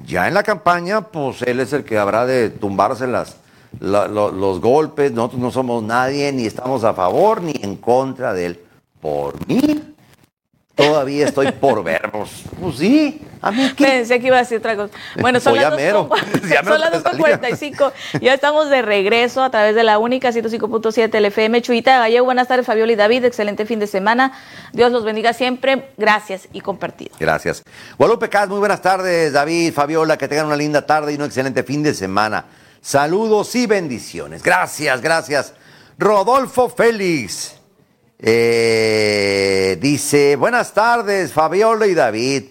Ya 0.06 0.28
en 0.28 0.34
la 0.34 0.44
campaña, 0.44 1.00
pues 1.00 1.42
él 1.44 1.62
es 1.62 1.72
el 1.72 1.86
que 1.86 1.98
habrá 1.98 2.26
de 2.26 2.50
las, 3.80 4.10
los 4.10 4.62
golpes. 4.62 5.12
Nosotros 5.12 5.42
no 5.42 5.52
somos 5.52 5.84
nadie, 5.84 6.32
ni 6.32 6.46
estamos 6.46 6.84
a 6.84 6.94
favor 6.94 7.42
ni 7.42 7.54
en 7.62 7.78
contra 7.78 8.34
de 8.34 8.46
él. 8.46 8.60
Por 9.02 9.48
mí, 9.48 9.96
Todavía 10.76 11.26
estoy 11.26 11.52
por 11.54 11.84
vernos. 11.86 12.44
Pues 12.60 12.78
sí, 12.78 13.22
a 13.42 13.50
mí 13.52 13.72
qué. 13.78 13.86
Pensé 13.86 14.20
que 14.20 14.28
iba 14.28 14.36
a 14.36 14.40
decir 14.40 14.58
otra 14.58 14.76
cosa. 14.76 14.94
Bueno, 15.22 15.40
son 15.40 15.56
las 15.56 15.74
2.45. 15.74 17.94
ya 18.22 18.34
estamos 18.34 18.70
de 18.70 18.82
regreso 18.82 19.42
a 19.42 19.50
través 19.50 19.74
de 19.74 19.84
la 19.84 20.00
única 20.00 20.32
105.7 20.32 21.10
del 21.10 21.26
FM. 21.26 21.62
Chuita 21.62 22.00
Gallego, 22.00 22.26
buenas 22.26 22.50
tardes, 22.50 22.66
Fabiola 22.66 22.92
y 22.92 22.98
David. 22.98 23.24
Excelente 23.24 23.66
fin 23.66 23.80
de 23.80 23.88
semana. 23.88 24.34
Dios 24.74 24.92
los 24.92 25.06
bendiga 25.06 25.32
siempre. 25.32 25.92
Gracias 25.96 26.50
y 26.52 26.60
compartido. 26.60 27.16
Gracias. 27.22 27.64
Guadalupe 27.98 28.26
Pecas, 28.26 28.50
muy 28.50 28.60
buenas 28.60 28.82
tardes, 28.82 29.32
David, 29.32 29.72
Fabiola. 29.72 30.18
Que 30.18 30.28
tengan 30.28 30.48
una 30.48 30.58
linda 30.58 30.86
tarde 30.86 31.14
y 31.14 31.16
un 31.16 31.24
excelente 31.24 31.64
fin 31.64 31.84
de 31.84 31.94
semana. 31.94 32.44
Saludos 32.86 33.56
y 33.56 33.66
bendiciones. 33.66 34.44
Gracias, 34.44 35.02
gracias. 35.02 35.54
Rodolfo 35.98 36.70
Félix. 36.70 37.56
Eh, 38.20 39.76
dice, 39.82 40.36
buenas 40.36 40.76
tardes, 40.76 41.34
Fabiola 41.34 41.88
y 41.88 41.96
David. 41.96 42.44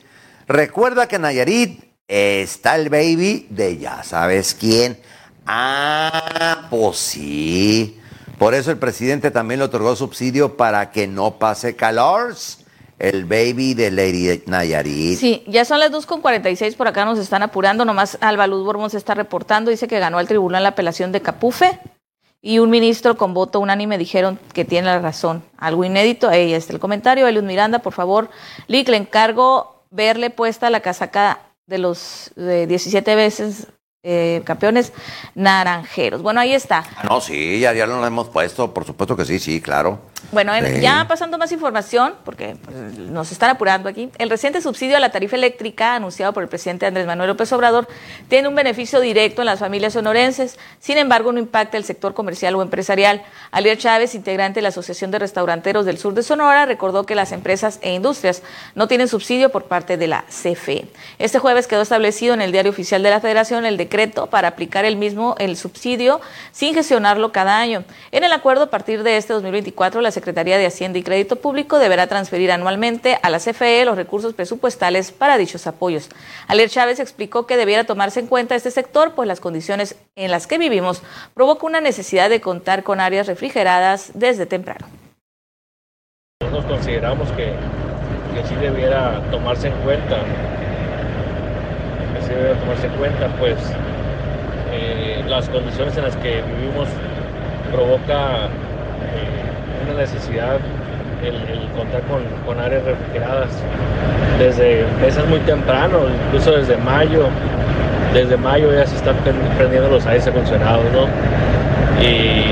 Recuerda 0.48 1.06
que 1.06 1.16
en 1.16 1.22
Nayarit 1.22 1.84
está 2.08 2.74
el 2.74 2.88
baby 2.88 3.46
de 3.48 3.78
ya 3.78 4.02
sabes 4.02 4.56
quién. 4.58 4.98
Ah, 5.46 6.66
pues 6.68 6.98
sí. 6.98 8.00
Por 8.36 8.54
eso 8.54 8.72
el 8.72 8.78
presidente 8.78 9.30
también 9.30 9.60
le 9.60 9.66
otorgó 9.66 9.94
subsidio 9.94 10.56
para 10.56 10.90
que 10.90 11.06
no 11.06 11.38
pase 11.38 11.76
calor. 11.76 12.34
El 12.98 13.24
baby 13.24 13.74
de 13.74 13.90
Lady 13.90 14.42
Nayarit. 14.46 15.18
Sí, 15.18 15.42
ya 15.46 15.64
son 15.64 15.80
las 15.80 15.90
2.46, 15.90 16.76
por 16.76 16.88
acá 16.88 17.04
nos 17.04 17.18
están 17.18 17.42
apurando. 17.42 17.84
Nomás 17.84 18.18
Alba 18.20 18.46
Luz 18.46 18.64
Borbón 18.64 18.90
se 18.90 18.98
está 18.98 19.14
reportando. 19.14 19.70
Dice 19.70 19.88
que 19.88 19.98
ganó 19.98 20.18
al 20.18 20.28
tribunal 20.28 20.62
la 20.62 20.70
apelación 20.70 21.12
de 21.12 21.20
Capufe 21.20 21.80
y 22.40 22.58
un 22.58 22.68
ministro 22.68 23.16
con 23.16 23.32
voto 23.32 23.58
unánime 23.58 23.96
dijeron 23.96 24.38
que 24.52 24.66
tiene 24.66 24.88
la 24.88 24.98
razón. 24.98 25.42
Algo 25.56 25.82
inédito, 25.82 26.28
ahí 26.28 26.52
está 26.52 26.74
el 26.74 26.78
comentario. 26.78 27.26
Eliud 27.26 27.42
Miranda, 27.42 27.78
por 27.78 27.94
favor, 27.94 28.28
Lick, 28.66 28.88
le 28.88 28.98
encargo 28.98 29.82
verle 29.90 30.28
puesta 30.28 30.68
la 30.68 30.80
casaca 30.80 31.40
de 31.66 31.78
los 31.78 32.32
de 32.36 32.66
17 32.66 33.14
veces 33.14 33.68
eh, 34.06 34.42
campeones 34.44 34.92
naranjeros. 35.34 36.20
Bueno, 36.20 36.38
ahí 36.38 36.52
está. 36.52 36.84
Ah, 36.96 37.04
no, 37.08 37.22
sí, 37.22 37.58
ya, 37.58 37.72
ya 37.72 37.86
lo 37.86 38.04
hemos 38.06 38.28
puesto, 38.28 38.74
por 38.74 38.84
supuesto 38.84 39.16
que 39.16 39.24
sí, 39.24 39.38
sí, 39.38 39.62
claro. 39.62 39.98
Bueno, 40.30 40.52
ya 40.80 41.06
pasando 41.06 41.38
más 41.38 41.52
información, 41.52 42.14
porque 42.24 42.56
pues, 42.62 42.98
nos 42.98 43.30
están 43.30 43.50
apurando 43.50 43.88
aquí, 43.88 44.10
el 44.18 44.28
reciente 44.28 44.60
subsidio 44.60 44.96
a 44.96 45.00
la 45.00 45.10
tarifa 45.10 45.36
eléctrica 45.36 45.94
anunciado 45.94 46.32
por 46.32 46.42
el 46.42 46.48
presidente 46.48 46.86
Andrés 46.86 47.06
Manuel 47.06 47.28
López 47.28 47.52
Obrador 47.52 47.86
tiene 48.28 48.48
un 48.48 48.54
beneficio 48.54 49.00
directo 49.00 49.42
en 49.42 49.46
las 49.46 49.60
familias 49.60 49.92
sonorenses, 49.92 50.58
sin 50.80 50.98
embargo 50.98 51.32
no 51.32 51.38
impacta 51.38 51.76
el 51.76 51.84
sector 51.84 52.14
comercial 52.14 52.54
o 52.56 52.62
empresarial. 52.62 53.22
Alier 53.52 53.78
Chávez, 53.78 54.14
integrante 54.14 54.58
de 54.58 54.62
la 54.62 54.68
Asociación 54.68 55.10
de 55.12 55.18
Restauranteros 55.18 55.86
del 55.86 55.98
Sur 55.98 56.14
de 56.14 56.22
Sonora, 56.22 56.66
recordó 56.66 57.06
que 57.06 57.14
las 57.14 57.32
empresas 57.32 57.78
e 57.80 57.94
industrias 57.94 58.42
no 58.74 58.88
tienen 58.88 59.08
subsidio 59.08 59.50
por 59.50 59.64
parte 59.64 59.96
de 59.96 60.08
la 60.08 60.24
CFE. 60.28 60.88
Este 61.18 61.38
jueves 61.38 61.66
quedó 61.66 61.82
establecido 61.82 62.34
en 62.34 62.40
el 62.40 62.52
diario 62.52 62.72
oficial 62.72 63.02
de 63.02 63.10
la 63.10 63.20
Federación 63.20 63.64
el 63.64 63.76
decreto 63.76 63.93
para 64.28 64.48
aplicar 64.48 64.84
el 64.84 64.96
mismo 64.96 65.36
el 65.38 65.56
subsidio 65.56 66.20
sin 66.50 66.74
gestionarlo 66.74 67.30
cada 67.30 67.58
año. 67.58 67.84
En 68.10 68.24
el 68.24 68.32
acuerdo, 68.32 68.64
a 68.64 68.70
partir 68.70 69.04
de 69.04 69.16
este 69.16 69.32
2024, 69.32 70.00
la 70.00 70.10
Secretaría 70.10 70.58
de 70.58 70.66
Hacienda 70.66 70.98
y 70.98 71.04
Crédito 71.04 71.36
Público 71.36 71.78
deberá 71.78 72.08
transferir 72.08 72.50
anualmente 72.50 73.18
a 73.22 73.30
la 73.30 73.38
CFE 73.38 73.84
los 73.84 73.96
recursos 73.96 74.34
presupuestales 74.34 75.12
para 75.12 75.38
dichos 75.38 75.68
apoyos. 75.68 76.08
Aler 76.48 76.68
Chávez 76.68 76.98
explicó 76.98 77.46
que 77.46 77.56
debiera 77.56 77.84
tomarse 77.84 78.18
en 78.18 78.26
cuenta 78.26 78.56
este 78.56 78.72
sector, 78.72 79.12
pues 79.14 79.28
las 79.28 79.38
condiciones 79.38 79.94
en 80.16 80.32
las 80.32 80.48
que 80.48 80.58
vivimos 80.58 81.02
provocan 81.34 81.66
una 81.66 81.80
necesidad 81.80 82.28
de 82.28 82.40
contar 82.40 82.82
con 82.82 83.00
áreas 83.00 83.28
refrigeradas 83.28 84.10
desde 84.14 84.44
temprano. 84.44 84.88
Nosotros 86.40 86.64
consideramos 86.64 87.30
que, 87.32 87.52
que 88.34 88.48
sí 88.48 88.56
debiera 88.56 89.22
tomarse 89.30 89.68
en 89.68 89.74
cuenta, 89.84 90.18
que 92.14 92.22
sí 92.22 92.28
debiera 92.28 92.58
tomarse 92.58 92.86
en 92.86 92.92
cuenta, 92.94 93.28
pues 93.38 93.56
eh, 94.74 95.24
las 95.28 95.48
condiciones 95.48 95.96
en 95.96 96.04
las 96.04 96.16
que 96.16 96.42
vivimos 96.42 96.88
provoca 97.72 98.46
eh, 98.46 99.84
una 99.84 100.00
necesidad 100.00 100.58
el, 101.22 101.68
contar 101.76 102.02
con, 102.46 102.60
áreas 102.60 102.84
refrigeradas. 102.84 103.50
Desde, 104.38 104.82
empiezas 104.82 105.26
muy 105.26 105.38
temprano, 105.40 105.98
incluso 106.26 106.52
desde 106.52 106.76
mayo, 106.76 107.28
desde 108.12 108.36
mayo 108.36 108.72
ya 108.72 108.86
se 108.86 108.96
están 108.96 109.16
prendiendo 109.56 109.88
los 109.88 110.06
aires 110.06 110.26
acondicionados, 110.26 110.84
¿no? 110.92 111.06
Y, 112.04 112.44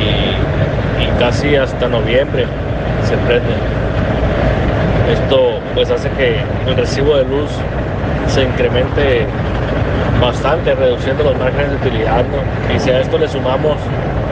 casi 1.18 1.54
hasta 1.54 1.88
noviembre 1.88 2.46
se 3.04 3.16
prenden. 3.18 3.58
Esto 5.12 5.60
pues 5.74 5.90
hace 5.90 6.08
que 6.10 6.38
el 6.66 6.76
recibo 6.76 7.16
de 7.16 7.24
luz 7.24 7.50
se 8.26 8.42
incremente 8.42 9.26
bastante, 10.22 10.74
reduciendo 10.74 11.24
los 11.24 11.38
márgenes 11.38 11.70
de 11.70 11.76
utilidad, 11.76 12.24
¿no? 12.24 12.74
Y 12.74 12.78
si 12.78 12.90
a 12.90 13.00
esto 13.00 13.18
le 13.18 13.28
sumamos 13.28 13.76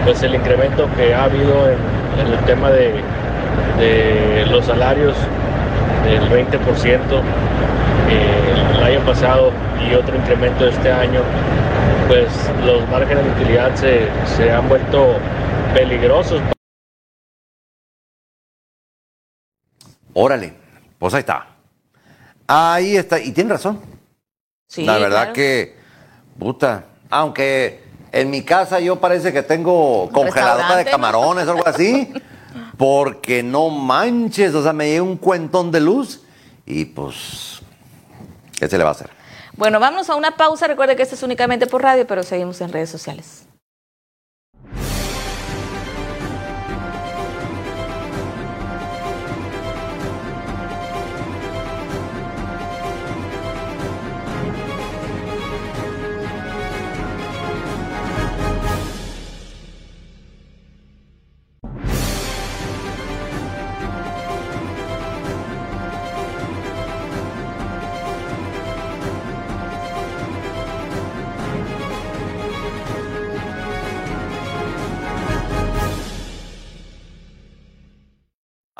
pues 0.05 0.23
el 0.23 0.35
incremento 0.35 0.89
que 0.97 1.15
ha 1.15 1.25
habido 1.25 1.69
en 1.69 2.01
en 2.19 2.27
el 2.27 2.45
tema 2.45 2.71
de, 2.71 3.03
los 4.51 4.67
salarios 4.67 5.17
del 6.05 6.29
20% 6.29 7.23
el 8.11 8.83
año 8.83 9.07
pasado 9.07 9.53
y 9.89 9.95
otro 9.95 10.17
incremento 10.17 10.67
este 10.67 10.91
año, 10.91 11.23
pues 12.09 12.27
los 12.65 12.87
márgenes 12.89 13.25
de 13.25 13.31
utilidad 13.31 13.75
se, 13.77 14.09
se 14.37 14.51
han 14.51 14.69
vuelto 14.69 15.15
peligrosos. 15.73 16.43
Órale, 20.13 20.53
pues 20.99 21.15
ahí 21.15 21.21
está. 21.21 21.47
Ahí 22.47 22.97
está, 22.97 23.21
y 23.21 23.31
tiene 23.33 23.51
razón. 23.51 23.81
la 24.77 24.99
verdad 24.99 25.33
que, 25.33 25.77
puta, 26.41 26.87
aunque 27.11 27.85
en 28.11 28.31
mi 28.31 28.43
casa 28.43 28.81
yo 28.81 28.97
parece 28.97 29.33
que 29.33 29.43
tengo 29.43 30.11
congeladora 30.11 30.77
de 30.77 30.85
camarones 30.87 31.47
o 31.47 31.53
algo 31.53 31.69
así, 31.69 32.13
porque 32.77 33.45
no 33.45 33.69
manches, 33.69 34.55
o 34.55 34.63
sea, 34.63 34.73
me 34.73 34.89
llega 34.89 35.03
un 35.03 35.19
cuentón 35.19 35.71
de 35.71 35.81
luz 35.81 36.23
y 36.67 36.87
pues, 36.87 37.61
¿qué 38.59 38.67
se 38.69 38.79
le 38.79 38.83
va 38.83 38.91
a 38.91 38.93
hacer? 38.95 39.11
Bueno, 39.57 39.79
vamos 39.79 40.09
a 40.09 40.17
una 40.17 40.37
pausa. 40.37 40.67
Recuerde 40.67 40.97
que 40.97 41.03
esto 41.03 41.15
es 41.15 41.23
únicamente 41.23 41.67
por 41.67 41.83
radio, 41.83 42.07
pero 42.07 42.23
seguimos 42.23 42.61
en 42.63 42.73
redes 42.73 42.89
sociales. 42.89 43.45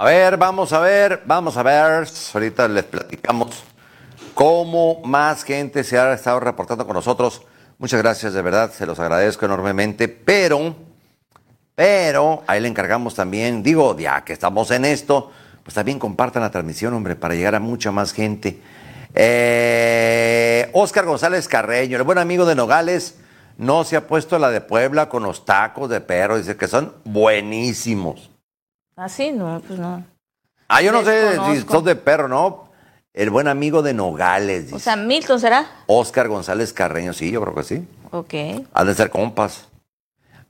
A 0.01 0.05
ver, 0.05 0.39
vamos 0.39 0.73
a 0.73 0.81
ver, 0.81 1.21
vamos 1.27 1.59
a 1.59 1.63
ver. 1.63 2.09
Ahorita 2.33 2.67
les 2.69 2.85
platicamos 2.85 3.49
cómo 4.33 5.03
más 5.05 5.45
gente 5.45 5.85
se 5.85 5.99
ha 5.99 6.15
estado 6.15 6.41
reportando 6.41 6.87
con 6.87 6.95
nosotros. 6.95 7.43
Muchas 7.77 8.01
gracias, 8.01 8.33
de 8.33 8.41
verdad, 8.41 8.73
se 8.73 8.87
los 8.87 8.99
agradezco 8.99 9.45
enormemente. 9.45 10.09
Pero, 10.09 10.75
pero, 11.75 12.43
ahí 12.47 12.63
le 12.63 12.69
encargamos 12.69 13.15
también, 13.15 13.63
digo, 13.63 13.95
ya 13.99 14.25
que 14.25 14.33
estamos 14.33 14.71
en 14.71 14.87
esto, 14.87 15.33
pues 15.63 15.75
también 15.75 15.99
compartan 15.99 16.45
la 16.45 16.51
transmisión, 16.51 16.95
hombre, 16.95 17.15
para 17.15 17.35
llegar 17.35 17.55
a 17.55 17.61
mucha 17.61 17.93
más 17.93 18.15
gente. 18.15 18.59
Eh, 19.15 20.71
Oscar 20.73 21.05
González 21.05 21.47
Carreño, 21.47 21.99
el 21.99 22.05
buen 22.05 22.17
amigo 22.17 22.47
de 22.47 22.55
Nogales, 22.55 23.17
no 23.59 23.85
se 23.85 23.97
ha 23.97 24.07
puesto 24.07 24.39
la 24.39 24.49
de 24.49 24.63
Puebla 24.63 25.11
con 25.11 25.25
los 25.25 25.45
tacos 25.45 25.91
de 25.91 26.01
perro, 26.01 26.39
dice 26.39 26.57
que 26.57 26.69
son 26.69 26.95
buenísimos. 27.05 28.30
Ah, 29.03 29.09
sí, 29.09 29.33
no, 29.33 29.63
pues 29.67 29.79
no. 29.79 30.05
Ah, 30.69 30.83
yo 30.83 30.93
no 30.93 31.03
sé 31.03 31.39
si 31.47 31.63
sos 31.63 31.83
de 31.85 31.97
perro, 31.97 32.29
¿no? 32.29 32.69
El 33.15 33.31
buen 33.31 33.49
amigo 33.49 33.81
de 33.81 33.95
Nogales. 33.95 34.65
Dice. 34.65 34.77
O 34.77 34.79
sea, 34.79 34.95
Milton 34.95 35.41
será. 35.41 35.67
Oscar 35.87 36.29
González 36.29 36.75
Carreño, 36.75 37.15
sí, 37.15 37.31
yo 37.31 37.41
creo 37.41 37.55
que 37.55 37.63
sí. 37.63 37.89
Ok. 38.11 38.35
Han 38.75 38.87
de 38.87 38.95
ser 38.95 39.09
compas. 39.09 39.69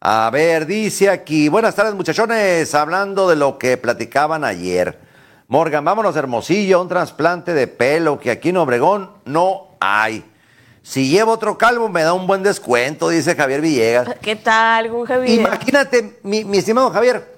A 0.01 0.28
ver, 0.32 0.66
dice 0.66 1.11
aquí, 1.11 1.48
buenas 1.48 1.76
tardes 1.76 1.94
muchachones, 1.94 2.74
hablando 2.74 3.28
de 3.28 3.36
lo 3.36 3.57
que 3.57 3.76
platicaban 3.76 4.42
ayer. 4.42 4.98
Morgan, 5.46 5.84
vámonos 5.84 6.16
Hermosillo, 6.16 6.82
un 6.82 6.88
trasplante 6.88 7.55
de 7.55 7.68
pelo 7.68 8.18
que 8.18 8.32
aquí 8.32 8.48
en 8.48 8.57
Obregón 8.57 9.12
no 9.26 9.76
hay. 9.78 10.24
Si 10.82 11.09
llevo 11.09 11.30
otro 11.30 11.57
calvo 11.57 11.88
me 11.88 12.03
da 12.03 12.14
un 12.14 12.26
buen 12.26 12.42
descuento, 12.42 13.11
dice 13.11 13.36
Javier 13.36 13.61
Villegas. 13.61 14.09
¿Qué 14.20 14.34
tal, 14.34 14.90
Javier? 15.07 15.38
Imagínate, 15.38 16.18
mi, 16.24 16.42
mi 16.42 16.59
estimado 16.59 16.90
Javier, 16.90 17.30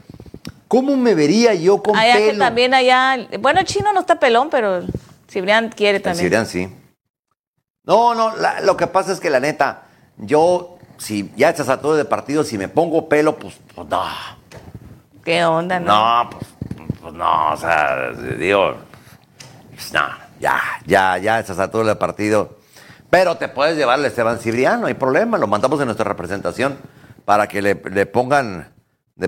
¿Cómo 0.73 0.97
me 0.97 1.15
vería 1.15 1.53
yo 1.53 1.83
con 1.83 1.95
allá 1.95 2.15
pelo? 2.15 2.33
Que 2.33 2.39
también 2.39 2.73
allá, 2.73 3.29
bueno, 3.41 3.61
el 3.61 3.67
chino 3.67 3.93
no 3.93 4.01
está 4.01 4.19
pelón, 4.19 4.49
pero 4.49 4.81
Cibrián 5.29 5.69
quiere 5.69 6.01
también. 6.01 6.25
Cibrián 6.25 6.47
sí. 6.47 6.67
No, 7.85 8.15
no, 8.15 8.33
lo 8.63 8.75
que 8.79 8.87
pasa 8.87 9.13
es 9.13 9.21
que 9.21 9.29
la 9.29 9.39
neta, 9.39 9.83
yo, 10.17 10.79
si 10.97 11.31
ya 11.37 11.51
estás 11.51 11.69
a 11.69 11.83
todo 11.83 11.95
de 11.95 12.07
partido, 12.07 12.43
si 12.43 12.57
me 12.57 12.69
pongo 12.69 13.07
pelo, 13.07 13.37
pues, 13.37 13.61
pues 13.75 13.87
no. 13.87 14.03
¿Qué 15.23 15.45
onda, 15.45 15.79
no? 15.79 16.25
No, 16.25 16.31
pues, 16.31 16.47
pues 17.03 17.13
no, 17.13 17.53
o 17.53 17.57
sea, 17.59 18.13
digo, 18.39 18.77
pues, 19.75 19.93
no, 19.93 20.09
ya, 20.41 20.59
ya, 20.87 21.19
ya 21.19 21.39
estás 21.39 21.59
a 21.59 21.71
todo 21.71 21.85
de 21.85 21.97
partido. 21.97 22.57
Pero 23.11 23.37
te 23.37 23.49
puedes 23.49 23.77
llevarle 23.77 24.07
a 24.07 24.09
Esteban 24.09 24.39
Cibrián, 24.39 24.81
no 24.81 24.87
hay 24.87 24.95
problema, 24.95 25.37
lo 25.37 25.49
mandamos 25.49 25.79
en 25.81 25.85
nuestra 25.85 26.09
representación 26.09 26.79
para 27.27 27.47
que 27.47 27.61
le, 27.61 27.75
le 27.91 28.07
pongan 28.07 28.72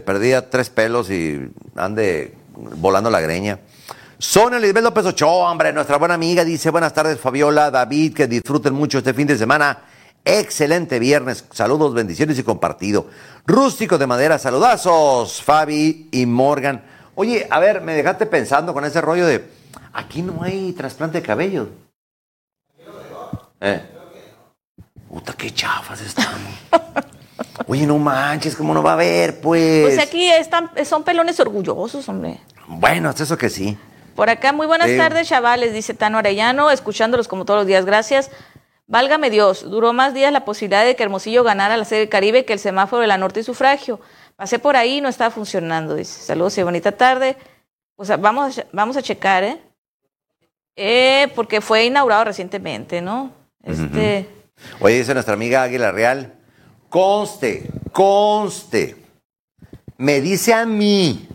de 0.00 0.42
tres 0.42 0.70
pelos 0.70 1.10
y 1.10 1.50
ande 1.76 2.34
volando 2.56 3.10
la 3.10 3.20
greña. 3.20 3.60
Sonia 4.18 4.58
Lisbeth 4.58 4.84
López 4.84 5.06
Ochoa, 5.06 5.50
hombre, 5.50 5.72
nuestra 5.72 5.98
buena 5.98 6.14
amiga, 6.14 6.44
dice 6.44 6.70
buenas 6.70 6.92
tardes 6.94 7.20
Fabiola, 7.20 7.70
David, 7.70 8.14
que 8.14 8.26
disfruten 8.26 8.72
mucho 8.72 8.98
este 8.98 9.14
fin 9.14 9.26
de 9.26 9.36
semana. 9.36 9.84
Excelente 10.24 10.98
viernes, 10.98 11.44
saludos, 11.50 11.92
bendiciones 11.92 12.38
y 12.38 12.42
compartido. 12.42 13.06
Rústico 13.46 13.98
de 13.98 14.06
madera, 14.06 14.38
saludazos, 14.38 15.42
Fabi 15.42 16.08
y 16.10 16.26
Morgan. 16.26 16.82
Oye, 17.14 17.46
a 17.50 17.60
ver, 17.60 17.82
me 17.82 17.94
dejaste 17.94 18.26
pensando 18.26 18.72
con 18.72 18.84
ese 18.84 19.00
rollo 19.00 19.26
de, 19.26 19.44
aquí 19.92 20.22
no 20.22 20.42
hay 20.42 20.72
trasplante 20.72 21.20
de 21.20 21.26
cabello. 21.26 21.68
¿Eh? 23.60 23.82
Puta, 25.08 25.34
qué 25.34 25.50
chafas 25.52 26.00
están. 26.00 26.34
Oye, 27.66 27.86
no 27.86 27.98
manches, 27.98 28.54
¿cómo 28.56 28.74
no 28.74 28.82
va 28.82 28.90
a 28.90 28.94
haber, 28.94 29.40
pues? 29.40 29.82
Pues 29.82 29.98
aquí 29.98 30.30
están, 30.30 30.70
son 30.84 31.02
pelones 31.02 31.40
orgullosos, 31.40 32.08
hombre. 32.08 32.40
Bueno, 32.66 33.10
es 33.10 33.20
eso 33.20 33.38
que 33.38 33.48
sí. 33.48 33.78
Por 34.14 34.30
acá, 34.30 34.52
muy 34.52 34.66
buenas 34.66 34.96
tardes, 34.96 35.28
chavales, 35.28 35.72
dice 35.72 35.94
Tano 35.94 36.18
Arellano, 36.18 36.70
escuchándolos 36.70 37.26
como 37.26 37.44
todos 37.44 37.60
los 37.60 37.66
días, 37.66 37.84
gracias. 37.84 38.30
Válgame 38.86 39.30
Dios, 39.30 39.68
duró 39.68 39.92
más 39.92 40.12
días 40.12 40.32
la 40.32 40.44
posibilidad 40.44 40.84
de 40.84 40.94
que 40.94 41.02
Hermosillo 41.02 41.42
ganara 41.42 41.76
la 41.76 41.84
Serie 41.84 42.08
Caribe 42.08 42.44
que 42.44 42.52
el 42.52 42.58
semáforo 42.58 43.00
de 43.00 43.08
la 43.08 43.18
Norte 43.18 43.40
y 43.40 43.42
sufragio. 43.42 43.98
Pasé 44.36 44.58
por 44.58 44.76
ahí 44.76 44.98
y 44.98 45.00
no 45.00 45.08
estaba 45.08 45.30
funcionando, 45.30 45.94
dice. 45.94 46.20
Saludos 46.20 46.58
y 46.58 46.62
bonita 46.62 46.92
tarde. 46.92 47.36
O 47.96 48.04
sea, 48.04 48.16
vamos, 48.16 48.62
vamos 48.72 48.96
a 48.96 49.02
checar, 49.02 49.42
¿eh? 49.42 49.58
¿eh? 50.76 51.28
Porque 51.34 51.60
fue 51.60 51.84
inaugurado 51.84 52.24
recientemente, 52.24 53.00
¿no? 53.00 53.32
Este. 53.62 54.28
Oye, 54.80 54.98
dice 54.98 55.14
nuestra 55.14 55.34
amiga 55.34 55.62
Águila 55.62 55.92
Real, 55.92 56.34
Conste, 56.94 57.68
conste. 57.90 58.94
Me 59.98 60.20
dice 60.20 60.54
a 60.54 60.64
mí, 60.64 61.28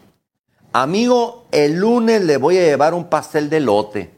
amigo, 0.72 1.48
el 1.52 1.74
lunes 1.74 2.22
le 2.22 2.38
voy 2.38 2.58
a 2.58 2.62
llevar 2.62 2.94
un 2.94 3.10
pastel 3.10 3.50
de 3.50 3.60
lote. 3.60 4.10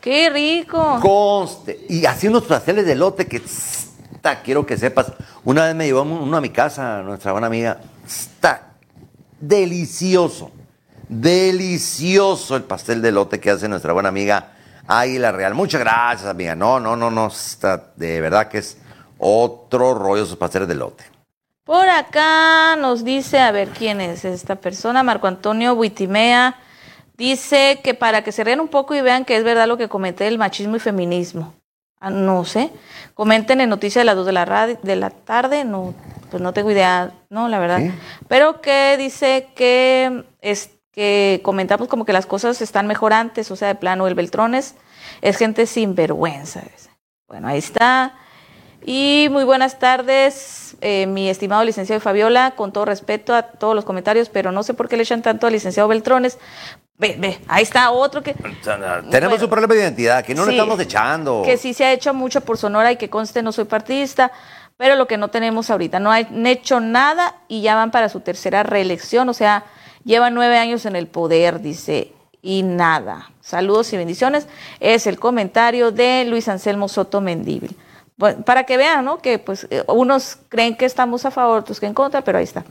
¡Qué 0.00 0.30
rico! 0.30 0.98
Conste. 1.02 1.84
Y 1.90 2.06
así 2.06 2.28
unos 2.28 2.44
pasteles 2.44 2.86
de 2.86 2.94
lote 2.94 3.26
que 3.26 3.42
está, 3.44 4.40
quiero 4.40 4.64
que 4.64 4.78
sepas. 4.78 5.12
Una 5.44 5.66
vez 5.66 5.74
me 5.74 5.84
llevó 5.84 6.00
uno 6.00 6.34
a 6.34 6.40
mi 6.40 6.48
casa, 6.48 7.02
nuestra 7.02 7.32
buena 7.32 7.48
amiga. 7.48 7.78
Está 8.06 8.72
delicioso. 9.38 10.50
Delicioso 11.10 12.56
el 12.56 12.62
pastel 12.62 13.02
de 13.02 13.12
lote 13.12 13.38
que 13.38 13.50
hace 13.50 13.68
nuestra 13.68 13.92
buena 13.92 14.08
amiga 14.08 14.54
Águila 14.86 15.30
Real. 15.30 15.52
Muchas 15.52 15.82
gracias, 15.82 16.24
amiga. 16.24 16.56
No, 16.56 16.80
no, 16.80 16.96
no, 16.96 17.10
no. 17.10 17.26
Está, 17.26 17.92
de 17.96 18.18
verdad 18.22 18.48
que 18.48 18.56
es 18.56 18.78
otro 19.18 19.94
rollo 19.94 20.26
sus 20.26 20.36
pasteles 20.36 20.68
de 20.68 20.74
lote. 20.74 21.04
Por 21.64 21.88
acá 21.88 22.76
nos 22.76 23.04
dice, 23.04 23.40
a 23.40 23.50
ver 23.50 23.70
quién 23.70 24.00
es 24.00 24.24
esta 24.24 24.56
persona, 24.56 25.02
Marco 25.02 25.26
Antonio 25.26 25.74
Buitimea, 25.74 26.60
dice 27.16 27.80
que 27.82 27.94
para 27.94 28.22
que 28.22 28.30
se 28.30 28.44
rían 28.44 28.60
un 28.60 28.68
poco 28.68 28.94
y 28.94 29.00
vean 29.00 29.24
que 29.24 29.36
es 29.36 29.42
verdad 29.42 29.66
lo 29.66 29.76
que 29.76 29.88
comenté 29.88 30.24
del 30.24 30.38
machismo 30.38 30.76
y 30.76 30.80
feminismo. 30.80 31.54
Ah, 31.98 32.10
no 32.10 32.44
sé, 32.44 32.70
comenten 33.14 33.60
en 33.60 33.70
Noticias 33.70 34.02
de 34.02 34.04
las 34.04 34.16
2 34.16 34.26
de 34.26 34.32
la, 34.32 34.66
de 34.80 34.96
la 34.96 35.10
tarde, 35.10 35.64
no, 35.64 35.94
pues 36.30 36.42
no 36.42 36.52
tengo 36.52 36.70
idea, 36.70 37.12
no, 37.30 37.48
la 37.48 37.58
verdad. 37.58 37.80
Pero 38.28 38.60
que 38.60 38.96
dice 38.98 39.48
que, 39.56 40.24
es, 40.42 40.70
que 40.92 41.40
comentamos 41.42 41.88
como 41.88 42.04
que 42.04 42.12
las 42.12 42.26
cosas 42.26 42.60
están 42.60 42.86
mejor 42.86 43.12
antes, 43.12 43.50
o 43.50 43.56
sea, 43.56 43.68
de 43.68 43.74
plano, 43.74 44.06
el 44.06 44.14
Beltrones 44.14 44.76
es 45.20 45.36
gente 45.36 45.66
sin 45.66 45.94
vergüenza. 45.94 46.62
Bueno, 47.26 47.48
ahí 47.48 47.58
está. 47.58 48.14
Y 48.88 49.26
muy 49.32 49.42
buenas 49.42 49.80
tardes, 49.80 50.76
eh, 50.80 51.08
mi 51.08 51.28
estimado 51.28 51.64
licenciado 51.64 52.00
Fabiola, 52.00 52.52
con 52.52 52.72
todo 52.72 52.84
respeto 52.84 53.34
a 53.34 53.42
todos 53.42 53.74
los 53.74 53.84
comentarios, 53.84 54.28
pero 54.28 54.52
no 54.52 54.62
sé 54.62 54.74
por 54.74 54.88
qué 54.88 54.96
le 54.96 55.02
echan 55.02 55.22
tanto 55.22 55.48
al 55.48 55.54
licenciado 55.54 55.88
Beltrones. 55.88 56.38
Ve, 56.96 57.16
ve, 57.18 57.40
ahí 57.48 57.64
está 57.64 57.90
otro 57.90 58.22
que... 58.22 58.36
Tenemos 59.10 59.42
un 59.42 59.50
problema 59.50 59.74
de 59.74 59.80
identidad, 59.80 60.24
que 60.24 60.36
no 60.36 60.46
le 60.46 60.52
estamos 60.52 60.78
echando. 60.78 61.42
Que 61.44 61.56
sí 61.56 61.74
se 61.74 61.84
ha 61.84 61.92
hecho 61.92 62.14
mucho 62.14 62.42
por 62.42 62.58
Sonora 62.58 62.92
y 62.92 62.96
que 62.96 63.10
conste 63.10 63.42
no 63.42 63.50
soy 63.50 63.64
partidista, 63.64 64.30
pero 64.76 64.94
lo 64.94 65.08
que 65.08 65.16
no 65.16 65.30
tenemos 65.30 65.68
ahorita, 65.68 65.98
no 65.98 66.12
han 66.12 66.46
hecho 66.46 66.78
nada 66.78 67.34
y 67.48 67.62
ya 67.62 67.74
van 67.74 67.90
para 67.90 68.08
su 68.08 68.20
tercera 68.20 68.62
reelección, 68.62 69.28
o 69.28 69.34
sea, 69.34 69.64
llevan 70.04 70.32
nueve 70.32 70.58
años 70.58 70.86
en 70.86 70.94
el 70.94 71.08
poder, 71.08 71.60
dice, 71.60 72.12
y 72.40 72.62
nada. 72.62 73.32
Saludos 73.40 73.92
y 73.92 73.96
bendiciones. 73.96 74.46
Es 74.78 75.08
el 75.08 75.18
comentario 75.18 75.90
de 75.90 76.24
Luis 76.24 76.46
Anselmo 76.48 76.86
Soto 76.86 77.20
Mendíbil 77.20 77.76
para 78.16 78.64
que 78.64 78.76
vean, 78.76 79.04
¿no? 79.04 79.18
Que 79.18 79.38
pues 79.38 79.66
eh, 79.70 79.84
unos 79.88 80.38
creen 80.48 80.76
que 80.76 80.84
estamos 80.84 81.24
a 81.24 81.30
favor, 81.30 81.60
otros 81.60 81.80
que 81.80 81.86
en 81.86 81.94
contra, 81.94 82.22
pero 82.22 82.38
ahí 82.38 82.44
está. 82.44 82.64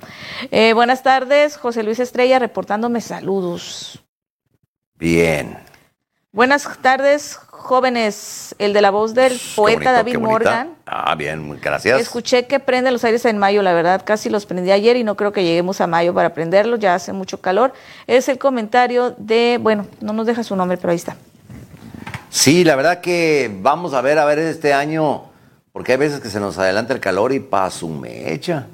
Eh, 0.51 0.73
buenas 0.73 1.03
tardes, 1.03 1.57
José 1.57 1.83
Luis 1.83 1.99
Estrella 1.99 2.39
reportándome 2.39 3.01
saludos. 3.01 4.03
Bien. 4.97 5.57
Buenas 6.31 6.67
tardes, 6.81 7.35
jóvenes, 7.35 8.55
el 8.59 8.73
de 8.73 8.81
la 8.81 8.91
voz 8.91 9.13
del 9.13 9.39
poeta 9.55 9.93
David 9.93 10.17
Morgan. 10.17 10.75
Ah, 10.85 11.15
bien, 11.15 11.59
gracias. 11.61 11.99
Escuché 12.01 12.45
que 12.45 12.59
prende 12.59 12.91
los 12.91 13.05
aires 13.05 13.23
en 13.25 13.37
mayo, 13.37 13.61
la 13.61 13.73
verdad, 13.73 14.01
casi 14.03 14.29
los 14.29 14.45
prendí 14.45 14.69
ayer 14.71 14.97
y 14.97 15.05
no 15.05 15.15
creo 15.15 15.31
que 15.31 15.43
lleguemos 15.43 15.79
a 15.79 15.87
mayo 15.87 16.13
para 16.13 16.33
prenderlos, 16.33 16.79
ya 16.79 16.93
hace 16.95 17.13
mucho 17.13 17.39
calor. 17.39 17.71
Es 18.05 18.27
el 18.27 18.37
comentario 18.37 19.15
de, 19.17 19.59
bueno, 19.61 19.87
no 20.01 20.11
nos 20.11 20.27
deja 20.27 20.43
su 20.43 20.55
nombre, 20.55 20.77
pero 20.77 20.91
ahí 20.91 20.97
está. 20.97 21.15
Sí, 22.29 22.65
la 22.65 22.75
verdad 22.75 22.99
que 22.99 23.49
vamos 23.61 23.93
a 23.93 24.01
ver, 24.01 24.19
a 24.19 24.25
ver 24.25 24.39
este 24.39 24.73
año, 24.73 25.23
porque 25.75 25.91
hay 25.91 25.97
veces 25.97 26.21
que 26.21 26.29
se 26.29 26.39
nos 26.39 26.57
adelanta 26.57 26.93
el 26.93 27.01
calor 27.01 27.33
y 27.33 27.41
pa' 27.41 27.69
su 27.69 27.89
mecha. 27.89 28.65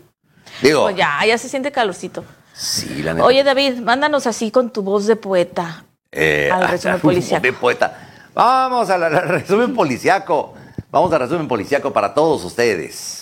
Digo. 0.61 0.83
Pues 0.83 0.95
ya, 0.95 1.17
ya 1.25 1.35
se 1.35 1.49
siente 1.49 1.71
calorcito. 1.71 2.23
Sí, 2.53 3.01
la 3.01 3.15
neta. 3.15 3.25
Oye, 3.25 3.43
David, 3.43 3.79
mándanos 3.79 4.27
así 4.27 4.51
con 4.51 4.71
tu 4.71 4.83
voz 4.83 5.07
de 5.07 5.15
poeta. 5.15 5.83
Eh, 6.11 6.51
al 6.53 6.67
resumen 6.67 6.99
policiaco. 7.01 7.41
De 7.41 7.53
poeta. 7.53 8.07
Vamos 8.35 8.87
al 8.91 9.11
resumen 9.29 9.73
policiaco. 9.73 10.53
Vamos 10.91 11.11
al 11.11 11.21
resumen 11.21 11.47
policiaco 11.47 11.91
para 11.91 12.13
todos 12.13 12.43
ustedes. 12.43 13.20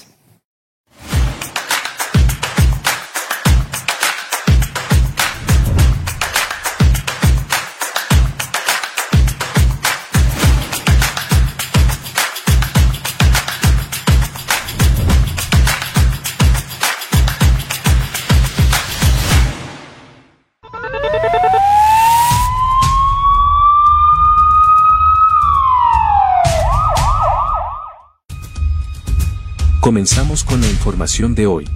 Comenzamos 29.89 30.43
con 30.43 30.61
la 30.61 30.69
información 30.69 31.33
de 31.33 31.47
hoy. 31.47 31.67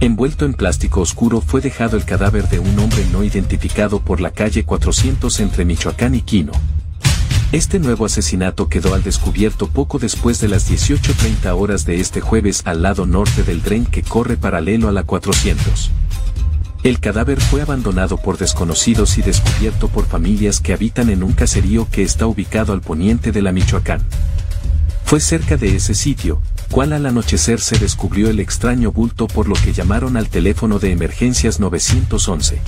Envuelto 0.00 0.44
en 0.46 0.54
plástico 0.54 1.00
oscuro 1.00 1.40
fue 1.40 1.60
dejado 1.60 1.96
el 1.96 2.04
cadáver 2.04 2.48
de 2.48 2.58
un 2.58 2.76
hombre 2.80 3.06
no 3.12 3.22
identificado 3.22 4.00
por 4.00 4.20
la 4.20 4.32
calle 4.32 4.64
400 4.64 5.38
entre 5.38 5.64
Michoacán 5.64 6.16
y 6.16 6.22
Quino. 6.22 6.50
Este 7.52 7.78
nuevo 7.78 8.04
asesinato 8.04 8.68
quedó 8.68 8.94
al 8.94 9.04
descubierto 9.04 9.68
poco 9.68 10.00
después 10.00 10.40
de 10.40 10.48
las 10.48 10.68
18.30 10.68 11.56
horas 11.56 11.86
de 11.86 12.00
este 12.00 12.20
jueves 12.20 12.62
al 12.64 12.82
lado 12.82 13.06
norte 13.06 13.44
del 13.44 13.62
tren 13.62 13.86
que 13.86 14.02
corre 14.02 14.36
paralelo 14.36 14.88
a 14.88 14.92
la 14.92 15.04
400. 15.04 15.92
El 16.82 16.98
cadáver 16.98 17.40
fue 17.40 17.62
abandonado 17.62 18.16
por 18.16 18.38
desconocidos 18.38 19.16
y 19.16 19.22
descubierto 19.22 19.86
por 19.86 20.06
familias 20.06 20.58
que 20.58 20.72
habitan 20.72 21.10
en 21.10 21.22
un 21.22 21.32
caserío 21.32 21.86
que 21.88 22.02
está 22.02 22.26
ubicado 22.26 22.72
al 22.72 22.80
poniente 22.80 23.30
de 23.30 23.40
la 23.40 23.52
Michoacán. 23.52 24.00
Fue 25.04 25.20
cerca 25.20 25.56
de 25.56 25.76
ese 25.76 25.94
sitio, 25.94 26.42
cual 26.70 26.92
al 26.92 27.06
anochecer 27.06 27.60
se 27.60 27.78
descubrió 27.78 28.30
el 28.30 28.40
extraño 28.40 28.90
bulto 28.90 29.28
por 29.28 29.46
lo 29.46 29.54
que 29.54 29.72
llamaron 29.72 30.16
al 30.16 30.28
teléfono 30.28 30.80
de 30.80 30.90
emergencias 30.90 31.60
911. 31.60 32.58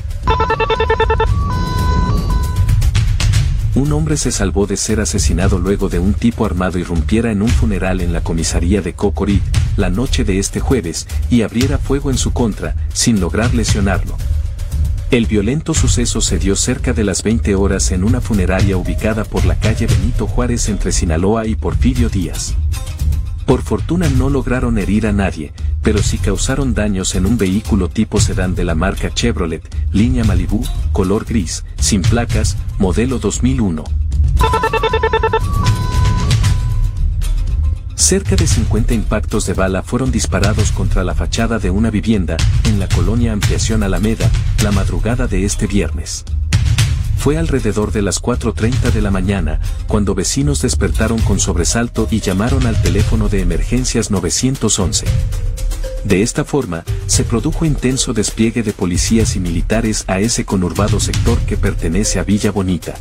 Un 3.75 3.93
hombre 3.93 4.17
se 4.17 4.31
salvó 4.31 4.69
de 4.69 4.77
ser 4.77 5.01
asesinado 5.01 5.59
luego 5.59 5.89
de 5.89 5.99
un 5.99 6.15
tipo 6.15 6.47
armado 6.47 6.79
irrumpiera 6.79 7.33
en 7.33 7.43
un 7.43 7.49
funeral 7.49 8.01
en 8.01 8.13
la 8.13 8.21
comisaría 8.21 8.83
de 8.83 8.93
Cocorit, 8.93 9.43
la 9.77 9.91
noche 9.91 10.23
de 10.23 10.39
este 10.39 10.61
jueves, 10.61 11.09
y 11.29 11.43
abriera 11.43 11.79
fuego 11.79 12.11
en 12.11 12.17
su 12.17 12.33
contra, 12.33 12.77
sin 12.93 13.19
lograr 13.19 13.53
lesionarlo. 13.53 14.17
El 15.11 15.27
violento 15.27 15.75
suceso 15.75 16.21
se 16.21 16.39
dio 16.39 16.55
cerca 16.55 16.93
de 16.93 17.03
las 17.03 17.25
20 17.25 17.57
horas 17.57 17.91
en 17.91 18.05
una 18.05 18.21
funeraria 18.21 18.77
ubicada 18.77 19.25
por 19.25 19.45
la 19.45 19.59
calle 19.59 19.87
Benito 19.87 20.29
Juárez 20.29 20.69
entre 20.69 20.93
Sinaloa 20.93 21.47
y 21.47 21.57
Porfirio 21.57 22.09
Díaz. 22.09 22.55
Por 23.47 23.63
fortuna 23.63 24.09
no 24.09 24.31
lograron 24.31 24.79
herir 24.79 25.07
a 25.07 25.13
nadie, 25.13 25.53
pero 25.83 26.03
sí 26.03 26.19
causaron 26.19 26.73
daños 26.73 27.15
en 27.15 27.27
un 27.27 27.37
vehículo 27.37 27.89
tipo 27.89 28.19
sedán 28.21 28.55
de 28.55 28.65
la 28.65 28.75
marca 28.75 29.13
Chevrolet, 29.13 29.63
línea 29.93 30.25
Malibu, 30.25 30.65
color 30.93 31.25
gris, 31.27 31.65
sin 31.79 32.01
placas, 32.03 32.57
modelo 32.79 33.19
2001. 33.19 33.85
Cerca 37.95 38.35
de 38.35 38.47
50 38.47 38.93
impactos 38.93 39.47
de 39.47 39.55
bala 39.55 39.83
fueron 39.83 40.11
disparados 40.11 40.73
contra 40.73 41.05
la 41.05 41.15
fachada 41.15 41.59
de 41.59 41.71
una 41.71 41.91
vivienda 41.91 42.37
en 42.65 42.79
la 42.79 42.89
colonia 42.89 43.33
Ampliación 43.33 43.83
Alameda, 43.83 44.31
la 44.63 44.73
madrugada 44.73 45.27
de 45.27 45.45
este 45.45 45.67
viernes. 45.67 46.25
Fue 47.17 47.39
alrededor 47.39 47.93
de 47.93 48.03
las 48.03 48.23
4.30 48.23 48.93
de 48.93 49.01
la 49.01 49.11
mañana, 49.11 49.61
cuando 49.87 50.15
vecinos 50.15 50.61
despertaron 50.63 51.21
con 51.21 51.41
sobresalto 51.41 52.07
y 52.11 52.21
llamaron 52.21 52.67
al 52.67 52.81
teléfono 52.83 53.29
de 53.29 53.41
emergencias 53.41 54.11
911. 54.11 55.07
De 56.05 56.21
esta 56.21 56.45
forma, 56.45 56.85
se 57.07 57.25
produjo 57.25 57.65
intenso 57.65 58.13
despliegue 58.13 58.63
de 58.63 58.73
policías 58.73 59.37
y 59.37 59.41
militares 59.41 60.05
a 60.07 60.21
ese 60.21 60.45
conurbado 60.45 61.01
sector 61.01 61.39
que 61.41 61.57
pertenece 61.57 62.19
a 62.19 62.25
Villa 62.25 62.51
Bonita. 62.51 62.95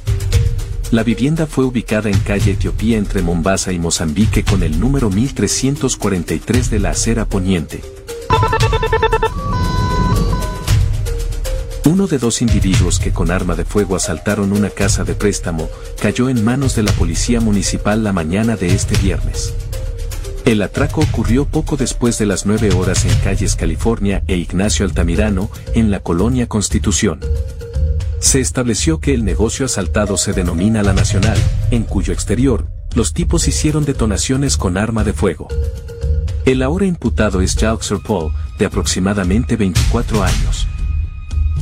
La 0.90 1.04
vivienda 1.04 1.48
fue 1.48 1.66
ubicada 1.66 2.10
en 2.10 2.20
calle 2.20 2.52
Etiopía 2.52 2.98
entre 2.98 3.22
Mombasa 3.22 3.74
y 3.74 3.80
Mozambique 3.80 4.44
con 4.44 4.64
el 4.64 4.80
número 4.80 5.10
1343 5.10 6.70
de 6.70 6.80
la 6.80 6.92
acera 6.92 7.26
poniente. 7.26 7.82
Uno 11.86 12.08
de 12.08 12.18
dos 12.18 12.42
individuos 12.42 12.98
que 12.98 13.12
con 13.12 13.30
arma 13.30 13.56
de 13.56 13.66
fuego 13.66 13.98
asaltaron 13.98 14.54
una 14.54 14.70
casa 14.70 15.04
de 15.04 15.16
préstamo 15.16 15.70
cayó 16.02 16.30
en 16.30 16.44
manos 16.44 16.76
de 16.76 16.84
la 16.84 16.94
policía 16.94 17.42
municipal 17.42 18.06
la 18.06 18.14
mañana 18.14 18.56
de 18.56 18.74
este 18.74 18.98
viernes. 18.98 19.54
El 20.46 20.62
atraco 20.62 21.02
ocurrió 21.02 21.46
poco 21.46 21.76
después 21.76 22.18
de 22.18 22.26
las 22.26 22.46
9 22.46 22.74
horas 22.74 23.04
en 23.04 23.14
calles 23.20 23.58
California 23.58 24.24
e 24.28 24.38
Ignacio 24.38 24.86
Altamirano, 24.86 25.50
en 25.74 25.92
la 25.92 26.00
colonia 26.00 26.48
Constitución. 26.48 27.20
Se 28.20 28.40
estableció 28.40 29.00
que 29.00 29.14
el 29.14 29.26
negocio 29.26 29.66
asaltado 29.66 30.16
se 30.16 30.32
denomina 30.32 30.84
La 30.84 30.94
Nacional, 30.94 31.38
en 31.72 31.84
cuyo 31.84 32.14
exterior, 32.14 32.66
los 32.96 33.14
tipos 33.14 33.48
hicieron 33.50 33.84
detonaciones 33.84 34.56
con 34.56 34.78
arma 34.78 35.04
de 35.04 35.12
fuego. 35.12 35.50
El 36.46 36.62
ahora 36.62 36.86
imputado 36.86 37.42
es 37.42 37.56
Jacques 37.56 37.94
Paul, 38.06 38.32
de 38.58 38.66
aproximadamente 38.66 39.58
24 39.58 40.24
años. 40.24 40.68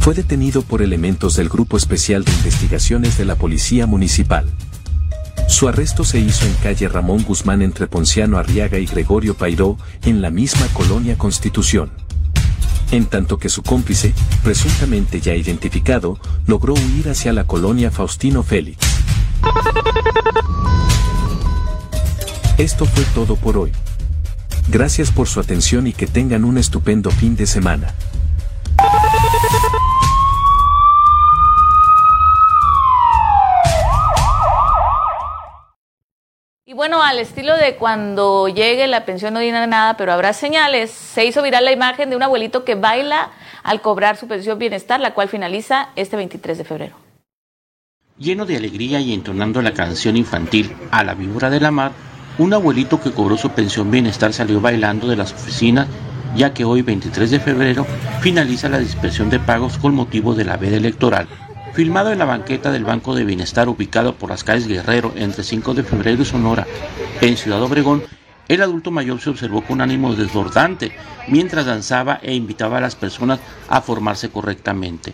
Fue 0.02 0.16
detenido 0.16 0.64
por 0.64 0.82
elementos 0.82 1.36
del 1.36 1.48
Grupo 1.48 1.78
Especial 1.78 2.26
de 2.26 2.32
Investigaciones 2.32 3.20
de 3.20 3.26
la 3.26 3.36
Policía 3.36 3.86
Municipal. 3.86 4.48
Su 5.48 5.68
arresto 5.68 6.04
se 6.04 6.20
hizo 6.20 6.48
en 6.48 6.56
calle 6.56 6.90
Ramón 6.90 7.24
Guzmán 7.24 7.62
entre 7.62 7.86
Ponciano 7.86 8.40
Arriaga 8.40 8.80
y 8.80 8.88
Gregorio 8.88 9.36
Pairó, 9.36 9.78
en 10.04 10.24
la 10.24 10.32
misma 10.32 10.66
colonia 10.74 11.20
Constitución. 11.20 11.92
En 12.90 13.06
tanto 13.06 13.38
que 13.38 13.48
su 13.48 13.62
cómplice, 13.62 14.16
presuntamente 14.44 15.22
ya 15.22 15.36
identificado, 15.36 16.20
logró 16.48 16.74
huir 16.74 17.08
hacia 17.08 17.32
la 17.32 17.46
colonia 17.46 17.92
Faustino 17.92 18.42
Félix. 18.42 18.80
Esto 22.58 22.86
fue 22.86 23.04
todo 23.14 23.36
por 23.36 23.56
hoy. 23.56 23.72
Gracias 24.68 25.12
por 25.12 25.28
su 25.28 25.40
atención 25.40 25.86
y 25.86 25.94
que 25.94 26.08
tengan 26.08 26.44
un 26.44 26.58
estupendo 26.58 27.12
fin 27.12 27.36
de 27.36 27.46
semana. 27.46 27.94
Bueno, 36.82 37.04
al 37.04 37.20
estilo 37.20 37.56
de 37.58 37.76
cuando 37.76 38.48
llegue 38.48 38.88
la 38.88 39.06
pensión 39.06 39.36
no 39.36 39.40
dirá 39.40 39.68
nada, 39.68 39.98
pero 39.98 40.14
habrá 40.14 40.34
señales, 40.34 40.90
se 40.90 41.24
hizo 41.24 41.44
viral 41.44 41.64
la 41.64 41.72
imagen 41.72 42.10
de 42.10 42.16
un 42.16 42.24
abuelito 42.24 42.66
que 42.66 42.74
baila 42.74 43.30
al 43.62 43.82
cobrar 43.82 44.18
su 44.18 44.28
pensión 44.28 44.58
bienestar, 44.58 45.00
la 45.00 45.14
cual 45.14 45.30
finaliza 45.30 45.90
este 45.96 46.18
23 46.18 46.58
de 46.58 46.64
febrero. 46.64 46.96
Lleno 48.18 48.48
de 48.48 48.58
alegría 48.58 49.00
y 49.00 49.14
entonando 49.14 49.62
la 49.62 49.76
canción 49.76 50.18
infantil 50.18 50.76
A 50.90 51.04
la 51.04 51.14
víbora 51.14 51.52
de 51.52 51.60
la 51.60 51.70
mar, 51.70 51.92
un 52.40 52.52
abuelito 52.52 53.00
que 53.00 53.12
cobró 53.12 53.38
su 53.38 53.52
pensión 53.52 53.92
bienestar 53.92 54.34
salió 54.34 54.60
bailando 54.60 55.08
de 55.08 55.18
las 55.18 55.34
oficinas, 55.34 55.88
ya 56.36 56.52
que 56.52 56.66
hoy 56.66 56.82
23 56.82 57.30
de 57.30 57.40
febrero 57.40 57.86
finaliza 58.22 58.70
la 58.70 58.80
dispersión 58.80 59.30
de 59.30 59.40
pagos 59.40 59.78
con 59.78 59.94
motivo 59.94 60.34
de 60.34 60.46
la 60.46 60.58
veda 60.58 60.78
electoral 60.78 61.28
filmado 61.74 62.12
en 62.12 62.20
la 62.20 62.26
banqueta 62.26 62.72
del 62.72 62.84
Banco 62.84 63.16
de 63.16 63.24
Bienestar 63.26 63.70
ubicado 63.70 64.16
por 64.16 64.30
las 64.30 64.44
calles 64.44 64.68
Guerrero 64.68 65.14
entre 65.16 65.44
5 65.44 65.74
de 65.74 65.84
febrero 65.84 66.22
y 66.22 66.26
Sonora, 66.26 66.68
en 67.22 67.38
Ciudad 67.38 67.62
Obregón, 67.62 68.04
el 68.48 68.62
adulto 68.62 68.92
mayor 68.92 69.22
se 69.22 69.30
observó 69.30 69.62
con 69.64 69.82
ánimo 69.82 70.14
desbordante 70.14 70.92
mientras 71.28 71.66
danzaba 71.66 72.20
e 72.22 72.34
invitaba 72.34 72.80
a 72.80 72.82
las 72.82 72.96
personas 72.96 73.40
a 73.70 73.82
formarse 73.82 74.30
correctamente. 74.30 75.14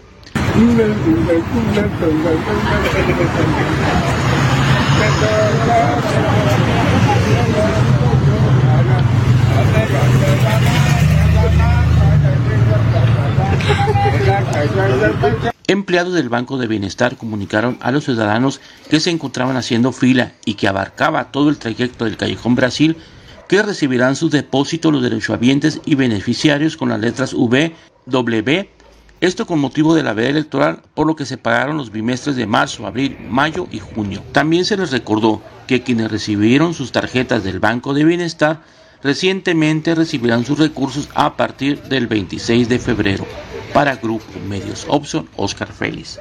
Empleados 15.69 16.13
del 16.13 16.29
Banco 16.29 16.57
de 16.57 16.65
Bienestar 16.65 17.17
comunicaron 17.17 17.77
a 17.81 17.91
los 17.91 18.05
ciudadanos 18.05 18.61
que 18.89 19.01
se 19.01 19.09
encontraban 19.09 19.57
haciendo 19.57 19.91
fila 19.91 20.31
y 20.45 20.53
que 20.53 20.69
abarcaba 20.69 21.29
todo 21.29 21.49
el 21.49 21.57
trayecto 21.57 22.05
del 22.05 22.15
Callejón 22.15 22.55
Brasil 22.55 22.95
que 23.49 23.61
recibirán 23.61 24.15
sus 24.15 24.31
depósitos 24.31 24.93
los 24.93 25.03
derechohabientes 25.03 25.81
y 25.83 25.95
beneficiarios 25.95 26.77
con 26.77 26.87
las 26.87 27.01
letras 27.01 27.33
V, 27.33 27.75
W, 28.05 28.69
esto 29.19 29.45
con 29.45 29.59
motivo 29.59 29.93
de 29.93 30.03
la 30.03 30.13
veda 30.13 30.29
electoral, 30.29 30.83
por 30.93 31.05
lo 31.05 31.17
que 31.17 31.25
se 31.25 31.37
pagaron 31.37 31.75
los 31.75 31.91
bimestres 31.91 32.37
de 32.37 32.47
marzo, 32.47 32.87
abril, 32.87 33.17
mayo 33.29 33.67
y 33.69 33.79
junio. 33.79 34.23
También 34.31 34.63
se 34.63 34.77
les 34.77 34.91
recordó 34.91 35.41
que 35.67 35.81
quienes 35.81 36.09
recibieron 36.09 36.75
sus 36.75 36.93
tarjetas 36.93 37.43
del 37.43 37.59
Banco 37.59 37.93
de 37.93 38.05
Bienestar 38.05 38.61
recientemente 39.03 39.95
recibirán 39.95 40.45
sus 40.45 40.59
recursos 40.59 41.09
a 41.13 41.35
partir 41.35 41.81
del 41.83 42.07
26 42.07 42.69
de 42.69 42.79
febrero. 42.79 43.27
Para 43.77 43.95
Grupo 43.95 44.25
Medios 44.47 44.87
Option, 44.89 45.29
Oscar 45.35 45.71
Félix. 45.71 46.19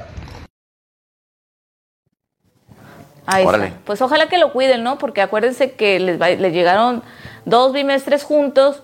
Ahí 3.25 3.47
está. 3.47 3.71
Pues 3.87 4.03
ojalá 4.03 4.29
que 4.29 4.37
lo 4.37 4.53
cuiden, 4.53 4.85
¿no? 4.85 4.99
Porque 4.99 5.23
acuérdense 5.23 5.73
que 5.73 5.99
les, 5.99 6.19
llegaron 6.53 7.03
dos 7.47 7.73
bimestres 7.73 8.25
juntos, 8.25 8.83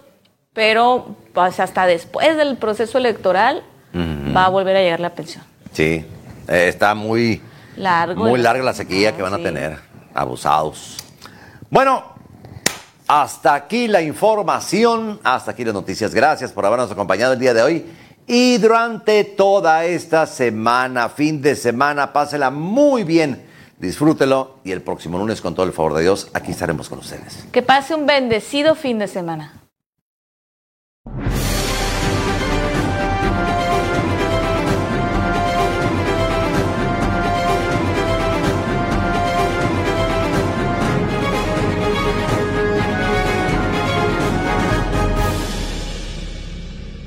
pero 0.54 1.14
pues 1.34 1.60
hasta 1.60 1.84
después 1.84 2.34
del 2.38 2.56
proceso 2.56 2.96
electoral 2.96 3.62
va 3.94 4.46
a 4.46 4.48
volver 4.48 4.74
a 4.76 4.80
llegar 4.80 5.00
la 5.00 5.10
pensión. 5.10 5.44
Sí, 5.72 6.06
eh, 6.48 6.68
está 6.68 6.94
muy, 6.94 7.42
Largo, 7.76 8.24
muy 8.24 8.40
larga 8.40 8.64
la 8.64 8.72
sequía 8.72 9.14
que 9.14 9.20
van 9.20 9.34
a 9.34 9.38
tener. 9.38 9.76
Abusados. 10.14 10.96
Bueno, 11.68 12.04
hasta 13.06 13.52
aquí 13.52 13.86
la 13.86 14.00
información, 14.00 15.20
hasta 15.24 15.50
aquí 15.50 15.62
las 15.62 15.74
noticias. 15.74 16.14
Gracias 16.14 16.52
por 16.52 16.64
habernos 16.64 16.90
acompañado 16.90 17.34
el 17.34 17.38
día 17.38 17.52
de 17.52 17.62
hoy. 17.62 17.86
Y 18.26 18.58
durante 18.58 19.24
toda 19.24 19.84
esta 19.84 20.26
semana, 20.26 21.08
fin 21.08 21.42
de 21.42 21.56
semana, 21.56 22.12
pásela 22.12 22.50
muy 22.50 23.04
bien. 23.04 23.44
Disfrútelo 23.78 24.58
y 24.62 24.70
el 24.70 24.80
próximo 24.80 25.18
lunes, 25.18 25.40
con 25.40 25.54
todo 25.54 25.66
el 25.66 25.72
favor 25.72 25.94
de 25.94 26.02
Dios, 26.02 26.28
aquí 26.34 26.52
estaremos 26.52 26.88
con 26.88 27.00
ustedes. 27.00 27.44
Que 27.50 27.62
pase 27.62 27.94
un 27.94 28.06
bendecido 28.06 28.76
fin 28.76 28.98
de 28.98 29.08
semana. 29.08 29.61